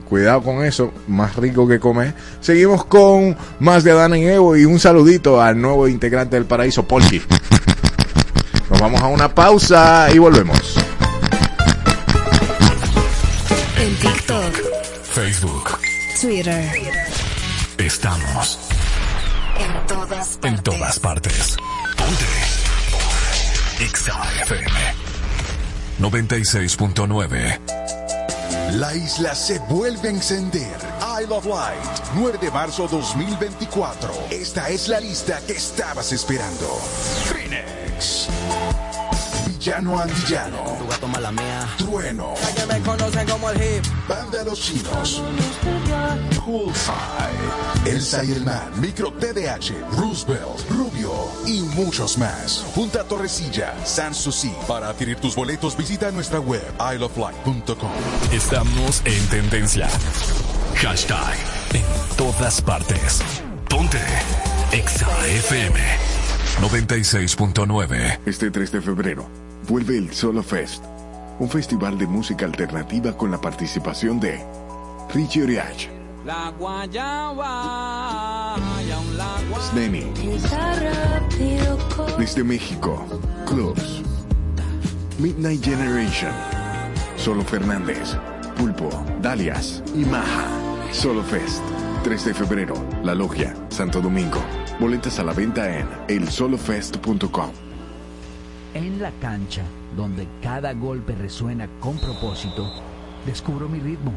Cuidado 0.09 0.41
con 0.41 0.65
eso, 0.65 0.91
más 1.07 1.37
rico 1.37 1.69
que 1.69 1.79
comer. 1.79 2.13
Seguimos 2.41 2.83
con 2.83 3.37
más 3.59 3.85
de 3.85 3.91
Adana 3.91 4.17
y 4.17 4.25
Evo 4.25 4.57
y 4.57 4.65
un 4.65 4.77
saludito 4.77 5.41
al 5.41 5.61
nuevo 5.61 5.87
integrante 5.87 6.35
del 6.35 6.45
paraíso, 6.45 6.85
Polky. 6.85 7.21
Nos 8.69 8.81
vamos 8.81 9.01
a 9.01 9.07
una 9.07 9.33
pausa 9.33 10.09
y 10.13 10.17
volvemos. 10.17 10.75
En 13.77 13.95
TikTok, 13.95 14.53
Facebook. 15.13 15.79
Twitter, 16.19 16.69
Estamos 17.79 18.59
en 19.57 19.87
todas 19.87 20.37
partes. 20.37 20.51
en 20.51 20.63
todas 20.63 20.99
partes. 20.99 21.55
Ponte. 21.97 22.25
Exa 23.79 24.21
FM 24.41 24.69
96.9. 25.99 27.59
La 28.73 28.93
isla 28.93 29.33
se 29.33 29.59
vuelve 29.59 30.09
a 30.09 30.11
encender. 30.11 30.77
Isle 31.21 31.33
of 31.33 31.45
Light, 31.45 31.79
9 32.15 32.37
de 32.41 32.51
marzo 32.51 32.85
2024. 32.89 34.27
Esta 34.29 34.67
es 34.69 34.89
la 34.89 34.99
lista 34.99 35.39
que 35.47 35.53
estabas 35.53 36.11
esperando. 36.11 36.67
Phoenix. 37.31 38.27
Villano 39.69 39.99
Antillano. 39.99 40.77
Tu 40.79 40.87
gato 40.87 41.07
mala 41.07 41.31
mía. 41.31 41.69
Trueno. 41.77 42.33
Que 42.55 42.65
me 42.65 42.79
conocen 42.79 43.27
como 43.27 43.51
el 43.51 43.57
hip. 43.61 43.85
Banda 44.07 44.43
Los 44.43 44.59
Chinos. 44.59 45.21
Poolside. 46.43 47.85
Elsa 47.85 48.23
y 48.23 48.31
el 48.31 48.43
Man. 48.43 48.71
Micro 48.81 49.13
TDH. 49.13 49.73
Roosevelt. 49.95 50.67
Rubio. 50.71 51.11
Y 51.45 51.61
muchos 51.61 52.17
más. 52.17 52.65
Junta 52.73 53.03
Torrecilla. 53.03 53.75
Sanssouci. 53.85 54.51
Para 54.67 54.89
adquirir 54.89 55.17
tus 55.17 55.35
boletos 55.35 55.77
visita 55.77 56.09
nuestra 56.09 56.39
web 56.39 56.63
isleoflight.com. 56.79 57.91
Estamos 58.31 59.03
en 59.05 59.27
tendencia. 59.27 59.87
Hashtag 60.77 61.35
en 61.75 61.85
todas 62.17 62.59
partes. 62.59 63.21
Ponte. 63.69 64.01
Exa 64.71 65.07
FM 65.27 65.79
96.9. 66.59 68.19
Este 68.25 68.49
3 68.49 68.71
de 68.71 68.81
febrero 68.81 69.38
vuelve 69.69 69.97
el 69.99 70.11
Solo 70.11 70.41
Fest, 70.41 70.83
un 71.37 71.47
festival 71.47 71.97
de 71.99 72.07
música 72.07 72.45
alternativa 72.45 73.15
con 73.15 73.29
la 73.29 73.39
participación 73.39 74.19
de 74.19 74.43
Richie 75.13 75.43
Oriach, 75.43 75.87
La 76.25 76.51
guayaba. 76.57 78.55
desde 82.17 82.43
México, 82.43 83.05
Clubs, 83.45 84.01
Midnight 85.19 85.63
Generation, 85.63 86.31
Solo 87.15 87.43
Fernández, 87.43 88.17
Pulpo, 88.57 88.89
Dalias 89.21 89.83
y 89.95 90.03
Maja. 90.05 90.47
Solo 90.91 91.21
Fest, 91.21 91.61
3 92.03 92.25
de 92.25 92.33
febrero, 92.33 92.73
La 93.03 93.13
Logia, 93.13 93.55
Santo 93.69 94.01
Domingo. 94.01 94.41
Boletas 94.79 95.19
a 95.19 95.23
la 95.23 95.33
venta 95.33 95.77
en 95.77 95.87
elsolofest.com. 96.07 97.68
En 98.75 99.01
la 99.01 99.11
cancha, 99.19 99.63
donde 99.97 100.27
cada 100.43 100.73
golpe 100.73 101.15
resuena 101.15 101.67
con 101.79 101.97
propósito, 101.97 102.71
descubro 103.25 103.67
mi 103.67 103.79
ritmo, 103.79 104.13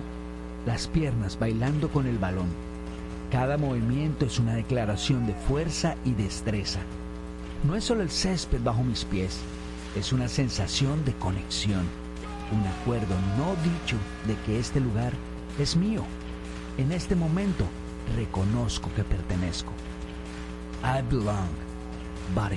las 0.66 0.88
piernas 0.88 1.38
bailando 1.38 1.88
con 1.88 2.06
el 2.06 2.18
balón. 2.18 2.48
Cada 3.30 3.56
movimiento 3.56 4.26
es 4.26 4.38
una 4.38 4.54
declaración 4.54 5.26
de 5.26 5.32
fuerza 5.32 5.96
y 6.04 6.12
destreza. 6.12 6.80
No 7.64 7.76
es 7.76 7.84
solo 7.84 8.02
el 8.02 8.10
césped 8.10 8.60
bajo 8.62 8.82
mis 8.84 9.06
pies, 9.06 9.40
es 9.96 10.12
una 10.12 10.28
sensación 10.28 11.02
de 11.06 11.14
conexión, 11.14 11.86
un 12.52 12.66
acuerdo 12.66 13.14
no 13.38 13.56
dicho 13.62 13.96
de 14.26 14.34
que 14.44 14.58
este 14.58 14.80
lugar 14.80 15.14
es 15.58 15.76
mío. 15.76 16.04
En 16.76 16.92
este 16.92 17.16
momento 17.16 17.64
reconozco 18.16 18.90
que 18.94 19.02
pertenezco. 19.02 19.72
I 20.84 21.00
belong. 21.08 21.48
Body. 22.34 22.56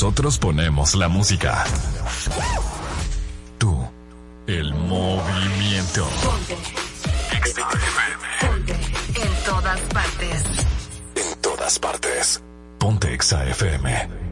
Nosotros 0.00 0.38
ponemos 0.38 0.94
la 0.94 1.08
música. 1.08 1.64
Tú, 3.58 3.76
el 4.46 4.72
movimiento. 4.72 6.08
Ponte. 6.22 6.56
Ponte. 8.40 8.72
En 8.74 9.44
todas 9.44 9.80
partes. 9.92 10.44
En 11.16 11.40
todas 11.40 11.78
partes. 11.80 12.40
Ponte 12.78 13.12
Exa 13.12 13.44
FM. 13.46 14.27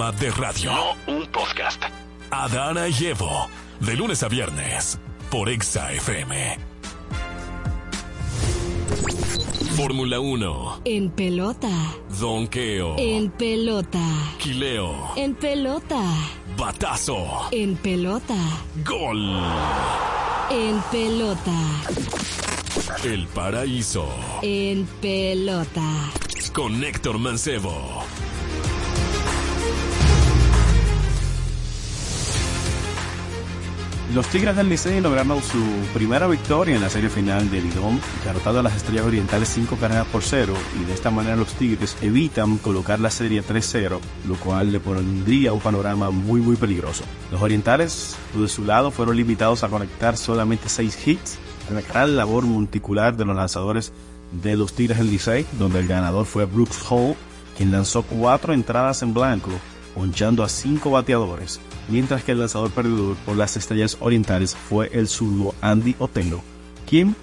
Programa 0.00 0.12
de 0.12 0.30
radio. 0.30 0.72
No 0.72 1.14
un 1.14 1.26
podcast. 1.26 1.82
Adana 2.30 2.88
y 2.88 3.06
Evo. 3.06 3.48
De 3.80 3.94
lunes 3.96 4.22
a 4.22 4.28
viernes. 4.28 4.98
Por 5.30 5.48
Exa 5.50 5.92
FM. 5.92 6.58
Fórmula 9.76 10.20
1. 10.20 10.82
En 10.86 11.10
pelota. 11.10 11.68
Donqueo. 12.18 12.96
En 12.98 13.30
pelota. 13.30 14.02
Quileo. 14.38 15.12
En 15.16 15.34
pelota. 15.34 16.02
Batazo. 16.56 17.48
En 17.50 17.76
pelota. 17.76 18.36
Gol. 18.84 19.38
En 20.50 20.80
pelota. 20.90 21.58
El 23.04 23.26
paraíso. 23.28 24.08
En 24.42 24.86
pelota. 25.02 26.10
Con 26.52 26.82
Héctor 26.82 27.18
Mancebo. 27.18 28.02
Los 34.14 34.26
Tigres 34.26 34.56
del 34.56 34.68
Licey 34.68 35.00
lograron 35.00 35.40
su 35.40 35.62
primera 35.94 36.26
victoria 36.26 36.74
en 36.74 36.82
la 36.82 36.90
serie 36.90 37.08
final 37.08 37.48
del 37.48 37.62
Lidón, 37.62 38.00
derrotando 38.24 38.58
a 38.58 38.62
las 38.64 38.74
Estrellas 38.74 39.06
Orientales 39.06 39.48
5 39.50 39.76
carreras 39.76 40.08
por 40.08 40.24
0 40.24 40.52
y 40.80 40.84
de 40.84 40.94
esta 40.94 41.12
manera 41.12 41.36
los 41.36 41.54
Tigres 41.54 41.96
evitan 42.02 42.58
colocar 42.58 42.98
la 42.98 43.12
serie 43.12 43.40
3-0, 43.40 44.00
lo 44.26 44.34
cual 44.34 44.72
le 44.72 44.80
pondría 44.80 45.52
un 45.52 45.60
panorama 45.60 46.10
muy 46.10 46.40
muy 46.40 46.56
peligroso. 46.56 47.04
Los 47.30 47.40
Orientales, 47.40 48.16
de 48.34 48.48
su 48.48 48.64
lado, 48.64 48.90
fueron 48.90 49.16
limitados 49.16 49.62
a 49.62 49.68
conectar 49.68 50.16
solamente 50.16 50.68
6 50.68 51.06
hits, 51.06 51.38
la 51.72 51.80
gran 51.80 52.16
labor 52.16 52.44
multicular 52.44 53.16
de 53.16 53.24
los 53.24 53.36
lanzadores 53.36 53.92
de 54.42 54.56
los 54.56 54.72
Tigres 54.72 54.98
del 54.98 55.08
Licey, 55.08 55.46
donde 55.56 55.78
el 55.78 55.86
ganador 55.86 56.26
fue 56.26 56.46
Brooks 56.46 56.80
Hall, 56.90 57.14
quien 57.56 57.70
lanzó 57.70 58.02
4 58.02 58.54
entradas 58.54 59.02
en 59.02 59.14
blanco, 59.14 59.52
ponchando 59.94 60.42
a 60.42 60.48
5 60.48 60.90
bateadores 60.90 61.60
mientras 61.90 62.24
que 62.24 62.32
el 62.32 62.38
lanzador 62.38 62.70
perdedor 62.70 63.16
por 63.26 63.36
las 63.36 63.56
estrellas 63.56 63.96
orientales 64.00 64.56
fue 64.56 64.90
el 64.92 65.08
zurdo 65.08 65.54
Andy 65.60 65.96
Otelo, 65.98 66.40
quien 66.88 67.14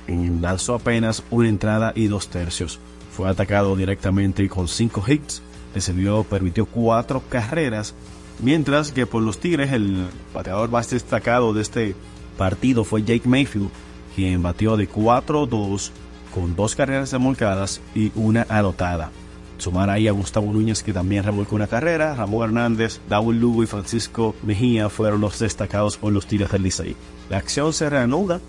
lanzó 0.42 0.76
apenas 0.76 1.24
una 1.30 1.50
entrada 1.50 1.94
y 1.96 2.08
dos 2.08 2.28
tercios. 2.28 2.80
Fue 3.16 3.30
atacado 3.30 3.76
directamente 3.76 4.48
con 4.48 4.68
cinco 4.68 5.04
hits, 5.08 5.42
recibió, 5.74 6.24
permitió 6.24 6.66
cuatro 6.66 7.24
carreras, 7.30 7.96
mientras 8.40 8.92
que 8.92 9.08
por 9.08 9.24
los 9.24 9.40
Tigres 9.40 9.72
el 9.72 10.08
bateador 10.34 10.70
más 10.70 10.90
destacado 10.90 11.54
de 11.54 11.62
este 11.62 11.96
partido 12.38 12.84
fue 12.84 13.04
Jake 13.04 13.28
Mayfield, 13.28 13.70
quien 14.16 14.42
batió 14.42 14.78
de 14.78 14.90
4-2 14.90 15.92
con 16.34 16.56
dos 16.56 16.76
carreras 16.76 17.12
remolcadas 17.12 17.82
y 17.96 18.12
una 18.16 18.46
anotada. 18.50 19.12
Sumar 19.58 19.90
ahí 19.90 20.08
a 20.08 20.12
Gustavo 20.12 20.52
Núñez 20.52 20.84
que 20.84 20.94
también 20.94 21.24
revolcó 21.24 21.56
una 21.56 21.68
carrera, 21.68 22.16
Ramón 22.16 22.44
Hernández, 22.44 23.00
Daúl 23.10 23.40
Lugo 23.40 23.64
y 23.64 23.68
Francisco 23.68 24.36
Mejía 24.44 24.90
fueron 24.90 25.22
los 25.22 25.40
destacados 25.40 25.98
por 25.98 26.14
los 26.14 26.28
tiros 26.28 26.52
del 26.52 26.64
Licey. 26.64 26.96
La 27.30 27.38
acción 27.38 27.74
se 27.74 27.90
reanuda 27.90 28.40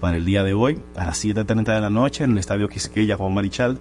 para 0.00 0.16
el 0.16 0.24
día 0.24 0.44
de 0.44 0.54
hoy 0.54 0.78
a 0.96 1.06
las 1.06 1.24
7.30 1.24 1.74
de 1.74 1.80
la 1.80 1.90
noche 1.90 2.24
en 2.24 2.32
el 2.32 2.38
Estadio 2.38 2.68
Quisqueya 2.68 3.16
Juan 3.16 3.34
Marichal 3.34 3.74